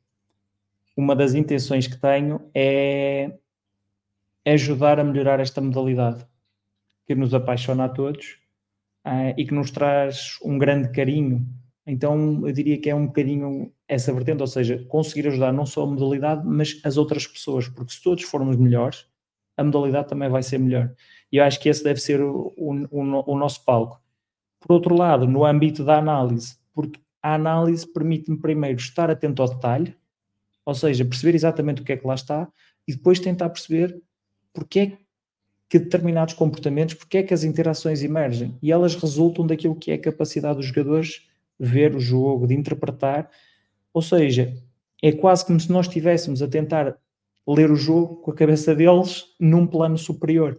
uma 0.96 1.14
das 1.14 1.34
intenções 1.34 1.86
que 1.86 1.98
tenho 1.98 2.40
é 2.54 3.30
ajudar 4.46 4.98
a 4.98 5.04
melhorar 5.04 5.38
esta 5.38 5.60
modalidade 5.60 6.26
que 7.06 7.14
nos 7.14 7.34
apaixona 7.34 7.84
a 7.84 7.88
todos 7.88 8.38
uh, 9.06 9.34
e 9.36 9.44
que 9.44 9.52
nos 9.52 9.70
traz 9.70 10.38
um 10.42 10.56
grande 10.56 10.90
carinho. 10.90 11.46
Então, 11.90 12.46
eu 12.46 12.52
diria 12.52 12.80
que 12.80 12.88
é 12.88 12.94
um 12.94 13.06
bocadinho 13.06 13.72
essa 13.88 14.12
vertente, 14.12 14.40
ou 14.40 14.46
seja, 14.46 14.78
conseguir 14.88 15.26
ajudar 15.26 15.52
não 15.52 15.66
só 15.66 15.82
a 15.82 15.86
modalidade, 15.86 16.46
mas 16.46 16.80
as 16.84 16.96
outras 16.96 17.26
pessoas, 17.26 17.68
porque 17.68 17.92
se 17.92 18.00
todos 18.00 18.22
formos 18.22 18.56
melhores, 18.56 19.08
a 19.56 19.64
modalidade 19.64 20.08
também 20.08 20.28
vai 20.28 20.40
ser 20.40 20.58
melhor. 20.58 20.94
E 21.32 21.38
eu 21.38 21.44
acho 21.44 21.58
que 21.58 21.68
esse 21.68 21.82
deve 21.82 22.00
ser 22.00 22.22
o, 22.22 22.54
o, 22.56 23.32
o, 23.32 23.36
nosso 23.36 23.64
palco. 23.64 24.00
Por 24.60 24.72
outro 24.72 24.94
lado, 24.94 25.26
no 25.26 25.44
âmbito 25.44 25.84
da 25.84 25.98
análise, 25.98 26.56
porque 26.72 27.00
a 27.20 27.34
análise 27.34 27.84
permite-me 27.92 28.38
primeiro 28.38 28.78
estar 28.78 29.10
atento 29.10 29.42
ao 29.42 29.48
detalhe, 29.48 29.96
ou 30.64 30.76
seja, 30.76 31.04
perceber 31.04 31.34
exatamente 31.34 31.82
o 31.82 31.84
que 31.84 31.92
é 31.92 31.96
que 31.96 32.06
lá 32.06 32.14
está, 32.14 32.48
e 32.86 32.94
depois 32.94 33.18
tentar 33.18 33.50
perceber 33.50 34.00
porque 34.52 34.78
é 34.78 34.98
que 35.68 35.78
determinados 35.80 36.34
comportamentos, 36.34 36.94
porque 36.94 37.18
é 37.18 37.22
que 37.24 37.34
as 37.34 37.42
interações 37.42 38.04
emergem 38.04 38.56
e 38.62 38.70
elas 38.70 38.94
resultam 38.94 39.44
daquilo 39.44 39.74
que 39.74 39.90
é 39.90 39.94
a 39.94 40.00
capacidade 40.00 40.58
dos 40.58 40.66
jogadores 40.66 41.28
ver 41.60 41.94
o 41.94 42.00
jogo, 42.00 42.46
de 42.46 42.54
interpretar. 42.54 43.30
Ou 43.92 44.00
seja, 44.00 44.56
é 45.02 45.12
quase 45.12 45.44
como 45.44 45.60
se 45.60 45.70
nós 45.70 45.86
estivéssemos 45.86 46.42
a 46.42 46.48
tentar 46.48 46.96
ler 47.46 47.70
o 47.70 47.76
jogo 47.76 48.16
com 48.16 48.30
a 48.30 48.34
cabeça 48.34 48.74
deles 48.74 49.26
num 49.38 49.66
plano 49.66 49.98
superior. 49.98 50.58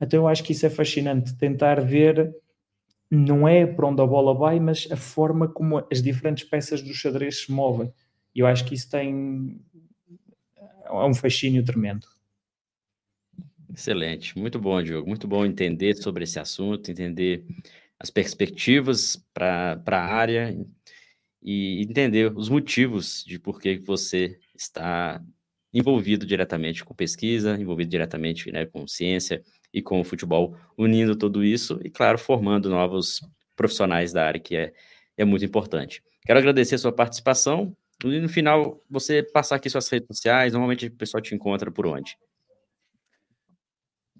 Então 0.00 0.20
eu 0.20 0.28
acho 0.28 0.42
que 0.42 0.52
isso 0.52 0.66
é 0.66 0.70
fascinante, 0.70 1.36
tentar 1.36 1.80
ver 1.80 2.34
não 3.08 3.46
é 3.46 3.66
para 3.66 3.86
onde 3.86 4.00
a 4.00 4.06
bola 4.06 4.34
vai, 4.34 4.58
mas 4.58 4.88
a 4.90 4.96
forma 4.96 5.46
como 5.46 5.84
as 5.92 6.02
diferentes 6.02 6.44
peças 6.44 6.80
do 6.80 6.94
xadrez 6.94 7.42
se 7.42 7.52
movem. 7.52 7.92
E 8.34 8.40
eu 8.40 8.46
acho 8.46 8.64
que 8.64 8.74
isso 8.74 8.88
tem 8.88 9.60
é 10.84 10.92
um 10.92 11.14
fascínio 11.14 11.62
tremendo. 11.62 12.06
Excelente, 13.74 14.38
muito 14.38 14.58
bom, 14.58 14.82
Diogo. 14.82 15.08
Muito 15.08 15.26
bom 15.26 15.44
entender 15.44 15.94
sobre 15.94 16.24
esse 16.24 16.38
assunto, 16.38 16.90
entender 16.90 17.44
as 18.02 18.10
perspectivas 18.10 19.16
para 19.32 19.80
a 19.86 20.14
área 20.14 20.56
e 21.40 21.80
entender 21.82 22.36
os 22.36 22.48
motivos 22.48 23.24
de 23.24 23.38
por 23.38 23.60
que 23.60 23.78
você 23.78 24.36
está 24.56 25.22
envolvido 25.72 26.26
diretamente 26.26 26.84
com 26.84 26.92
pesquisa, 26.94 27.56
envolvido 27.58 27.90
diretamente 27.90 28.50
né, 28.50 28.66
com 28.66 28.86
ciência 28.88 29.40
e 29.72 29.80
com 29.80 30.00
o 30.00 30.04
futebol, 30.04 30.56
unindo 30.76 31.14
tudo 31.14 31.44
isso 31.44 31.80
e, 31.84 31.90
claro, 31.90 32.18
formando 32.18 32.68
novos 32.68 33.20
profissionais 33.54 34.12
da 34.12 34.26
área, 34.26 34.40
que 34.40 34.56
é, 34.56 34.72
é 35.16 35.24
muito 35.24 35.44
importante. 35.44 36.02
Quero 36.26 36.40
agradecer 36.40 36.74
a 36.74 36.78
sua 36.78 36.92
participação 36.92 37.74
e, 38.04 38.18
no 38.18 38.28
final, 38.28 38.82
você 38.90 39.22
passar 39.22 39.56
aqui 39.56 39.70
suas 39.70 39.88
redes 39.88 40.08
sociais, 40.08 40.52
normalmente 40.52 40.86
o 40.86 40.96
pessoal 40.96 41.22
te 41.22 41.36
encontra 41.36 41.70
por 41.70 41.86
onde? 41.86 42.16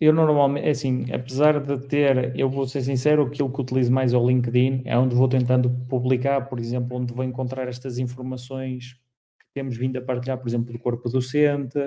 Eu 0.03 0.13
normalmente, 0.13 0.67
é 0.67 0.71
assim, 0.71 1.07
apesar 1.13 1.61
de 1.61 1.79
ter, 1.87 2.37
eu 2.37 2.51
vou 2.51 2.67
ser 2.67 2.83
sincero, 2.83 3.23
aquilo 3.23 3.49
que 3.53 3.61
utilizo 3.61 3.93
mais 3.93 4.13
é 4.13 4.19
o 4.19 4.27
LinkedIn, 4.27 4.83
é 4.85 4.99
onde 4.99 5.15
vou 5.15 5.29
tentando 5.29 5.71
publicar, 5.89 6.49
por 6.49 6.59
exemplo, 6.59 6.99
onde 6.99 7.15
vou 7.15 7.25
encontrar 7.25 7.69
estas 7.69 7.99
informações 7.99 8.95
que 9.39 9.47
temos 9.55 9.77
vindo 9.77 9.97
a 9.99 10.03
partilhar, 10.03 10.39
por 10.39 10.49
exemplo, 10.49 10.73
do 10.73 10.79
corpo 10.81 11.09
docente. 11.09 11.79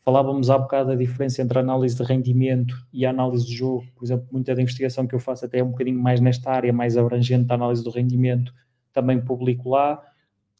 Falávamos 0.00 0.48
há 0.48 0.56
bocado 0.56 0.88
da 0.88 0.94
diferença 0.94 1.42
entre 1.42 1.58
a 1.58 1.60
análise 1.60 1.94
de 1.94 2.02
rendimento 2.02 2.74
e 2.90 3.04
a 3.04 3.10
análise 3.10 3.46
de 3.46 3.54
jogo. 3.54 3.84
Por 3.96 4.06
exemplo, 4.06 4.26
muita 4.32 4.54
da 4.54 4.62
investigação 4.62 5.06
que 5.06 5.14
eu 5.14 5.20
faço 5.20 5.44
até 5.44 5.58
é 5.58 5.62
um 5.62 5.72
bocadinho 5.72 6.00
mais 6.00 6.20
nesta 6.20 6.50
área, 6.50 6.72
mais 6.72 6.96
abrangente 6.96 7.44
da 7.44 7.54
análise 7.54 7.84
do 7.84 7.90
rendimento, 7.90 8.50
também 8.94 9.20
publico 9.20 9.68
lá. 9.68 10.02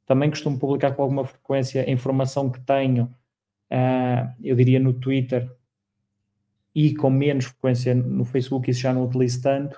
Também 0.05 0.29
costumo 0.29 0.59
publicar 0.59 0.91
com 0.91 1.03
alguma 1.03 1.25
frequência 1.25 1.85
a 1.85 1.91
informação 1.91 2.51
que 2.51 2.61
tenho, 2.61 3.05
uh, 3.73 4.31
eu 4.43 4.55
diria 4.55 4.79
no 4.79 4.93
Twitter, 4.93 5.51
e 6.75 6.95
com 6.95 7.11
menos 7.11 7.47
frequência 7.47 7.95
no 7.95 8.25
Facebook, 8.25 8.71
isso 8.71 8.81
já 8.81 8.93
não 8.93 9.05
utilizo 9.05 9.43
tanto. 9.43 9.77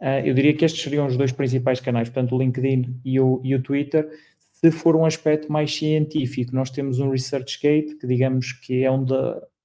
Uh, 0.00 0.24
eu 0.24 0.34
diria 0.34 0.54
que 0.54 0.64
estes 0.64 0.82
seriam 0.82 1.06
os 1.06 1.16
dois 1.16 1.32
principais 1.32 1.80
canais, 1.80 2.08
portanto, 2.08 2.34
o 2.34 2.38
LinkedIn 2.38 3.00
e 3.04 3.20
o, 3.20 3.40
e 3.44 3.54
o 3.54 3.62
Twitter. 3.62 4.08
Se 4.50 4.70
for 4.70 4.96
um 4.96 5.04
aspecto 5.04 5.50
mais 5.50 5.74
científico, 5.74 6.54
nós 6.54 6.70
temos 6.70 6.98
um 6.98 7.10
ResearchGate, 7.10 7.96
que 7.96 8.06
digamos 8.06 8.52
que 8.52 8.84
é 8.84 8.90
onde 8.90 9.14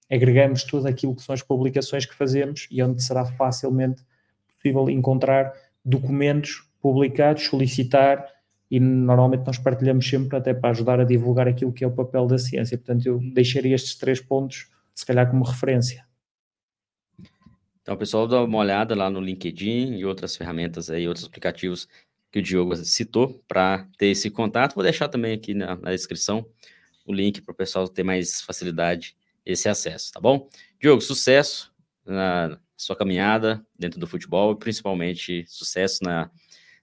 agregamos 0.09 0.63
tudo 0.63 0.87
aquilo 0.87 1.15
que 1.15 1.21
são 1.21 1.33
as 1.33 1.41
publicações 1.41 2.05
que 2.05 2.15
fazemos 2.15 2.67
e 2.71 2.81
onde 2.81 3.03
será 3.03 3.25
facilmente 3.25 4.03
possível 4.55 4.89
encontrar 4.89 5.53
documentos 5.83 6.63
publicados, 6.81 7.45
solicitar 7.45 8.25
e 8.69 8.79
normalmente 8.79 9.45
nós 9.45 9.57
partilhamos 9.57 10.07
sempre 10.07 10.37
até 10.37 10.53
para 10.53 10.71
ajudar 10.71 10.99
a 10.99 11.03
divulgar 11.03 11.47
aquilo 11.47 11.71
que 11.71 11.83
é 11.83 11.87
o 11.87 11.91
papel 11.91 12.25
da 12.25 12.37
ciência. 12.37 12.77
Portanto, 12.77 13.05
eu 13.05 13.19
deixaria 13.33 13.75
estes 13.75 13.95
três 13.95 14.19
pontos, 14.19 14.69
se 14.93 15.05
calhar, 15.05 15.29
como 15.29 15.43
referência. 15.43 16.05
Então, 17.85 17.95
pessoal, 17.95 18.27
dá 18.27 18.43
uma 18.43 18.57
olhada 18.57 18.95
lá 18.95 19.11
no 19.11 19.21
LinkedIn 19.21 19.97
e 19.97 20.05
outras 20.05 20.35
ferramentas 20.35 20.89
aí, 20.89 21.07
outros 21.07 21.23
aplicativos 21.23 21.87
que 22.31 22.39
o 22.39 22.41
Diogo 22.41 22.75
citou 22.77 23.43
para 23.47 23.87
ter 23.95 24.07
esse 24.07 24.31
contato. 24.31 24.73
Vou 24.73 24.83
deixar 24.83 25.07
também 25.07 25.33
aqui 25.33 25.53
na, 25.53 25.75
na 25.75 25.91
descrição 25.91 26.49
o 27.05 27.13
link 27.13 27.41
para 27.41 27.51
o 27.51 27.55
pessoal 27.55 27.87
ter 27.87 28.01
mais 28.01 28.41
facilidade 28.41 29.15
esse 29.45 29.69
acesso, 29.69 30.11
tá 30.11 30.19
bom? 30.19 30.49
Diogo, 30.81 30.99
sucesso 30.99 31.71
na 32.03 32.59
sua 32.75 32.95
caminhada 32.95 33.63
dentro 33.77 33.99
do 33.99 34.07
futebol 34.07 34.53
e 34.53 34.55
principalmente 34.57 35.45
sucesso 35.47 36.03
na, 36.03 36.31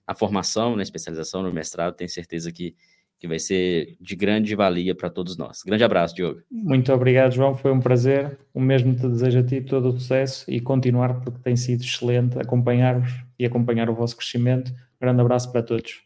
na 0.07 0.15
formação, 0.15 0.77
na 0.77 0.83
especialização, 0.83 1.43
no 1.43 1.51
mestrado. 1.51 1.97
Tenho 1.97 2.09
certeza 2.09 2.49
que, 2.49 2.77
que 3.23 3.27
vai 3.29 3.39
ser 3.39 3.95
de 4.01 4.17
grande 4.17 4.53
valia 4.53 4.93
para 4.93 5.09
todos 5.09 5.37
nós. 5.37 5.63
Grande 5.65 5.81
abraço, 5.81 6.13
Diogo. 6.13 6.41
Muito 6.51 6.91
obrigado, 6.91 7.31
João. 7.31 7.55
Foi 7.55 7.71
um 7.71 7.79
prazer. 7.79 8.37
O 8.53 8.59
mesmo 8.59 8.93
te 8.93 9.07
desejo 9.07 9.39
a 9.39 9.43
ti 9.43 9.61
todo 9.61 9.87
o 9.87 9.91
sucesso 9.93 10.43
e 10.51 10.59
continuar, 10.59 11.21
porque 11.21 11.39
tem 11.39 11.55
sido 11.55 11.85
excelente 11.85 12.37
acompanhar-vos 12.37 13.09
e 13.39 13.45
acompanhar 13.45 13.89
o 13.89 13.95
vosso 13.95 14.17
crescimento. 14.17 14.73
Grande 14.99 15.21
abraço 15.21 15.49
para 15.53 15.63
todos. 15.63 16.01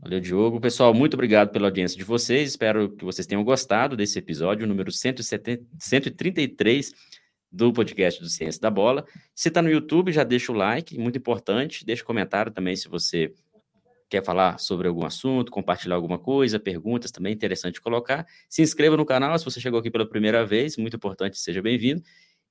Valeu, 0.00 0.20
Diogo. 0.20 0.60
Pessoal, 0.60 0.94
muito 0.94 1.14
obrigado 1.14 1.50
pela 1.50 1.66
audiência 1.66 1.98
de 1.98 2.04
vocês. 2.04 2.50
Espero 2.50 2.90
que 2.90 3.04
vocês 3.04 3.26
tenham 3.26 3.42
gostado 3.42 3.96
desse 3.96 4.16
episódio, 4.16 4.68
número 4.68 4.92
170, 4.92 5.64
133 5.76 6.92
do 7.50 7.72
podcast 7.72 8.22
do 8.22 8.28
Ciência 8.28 8.60
da 8.60 8.70
Bola. 8.70 9.04
Se 9.34 9.48
está 9.48 9.60
no 9.60 9.68
YouTube, 9.68 10.12
já 10.12 10.22
deixa 10.22 10.52
o 10.52 10.54
like, 10.54 10.96
muito 10.96 11.18
importante. 11.18 11.84
Deixa 11.84 12.04
um 12.04 12.06
comentário 12.06 12.52
também 12.52 12.76
se 12.76 12.86
você 12.86 13.32
quer 14.08 14.24
falar 14.24 14.58
sobre 14.58 14.88
algum 14.88 15.04
assunto, 15.04 15.50
compartilhar 15.50 15.96
alguma 15.96 16.18
coisa, 16.18 16.58
perguntas 16.58 17.10
também, 17.10 17.32
interessante 17.32 17.80
colocar. 17.80 18.26
Se 18.48 18.62
inscreva 18.62 18.96
no 18.96 19.04
canal 19.04 19.38
se 19.38 19.44
você 19.44 19.60
chegou 19.60 19.80
aqui 19.80 19.90
pela 19.90 20.08
primeira 20.08 20.44
vez, 20.44 20.76
muito 20.76 20.96
importante, 20.96 21.38
seja 21.38 21.60
bem-vindo. 21.62 22.02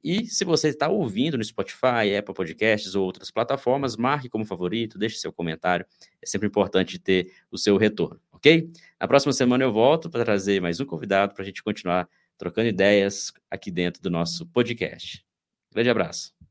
E 0.04 0.26
se 0.26 0.44
você 0.44 0.68
está 0.68 0.90
ouvindo 0.90 1.38
no 1.38 1.44
Spotify, 1.44 2.14
Apple 2.18 2.34
Podcasts 2.34 2.94
ou 2.94 3.06
outras 3.06 3.32
plataformas, 3.32 3.96
marque 3.96 4.28
como 4.28 4.46
favorito, 4.46 4.98
deixe 4.98 5.18
seu 5.18 5.32
comentário. 5.32 5.86
É 6.22 6.26
sempre 6.26 6.48
importante 6.48 7.00
ter 7.00 7.32
o 7.50 7.58
seu 7.58 7.78
retorno, 7.78 8.20
ok? 8.32 8.70
Na 9.00 9.08
próxima 9.08 9.32
semana 9.32 9.64
eu 9.64 9.72
volto 9.72 10.10
para 10.10 10.26
trazer 10.26 10.62
mais 10.62 10.82
um 10.82 10.86
convidado 10.86 11.34
para 11.34 11.44
a 11.44 11.46
gente 11.46 11.64
continuar 11.64 12.10
trocando 12.38 12.68
ideias 12.68 13.32
aqui 13.50 13.72
dentro 13.72 14.02
do 14.02 14.10
nosso 14.10 14.46
podcast. 14.48 15.26
Grande 15.72 15.90
abraço. 15.90 16.43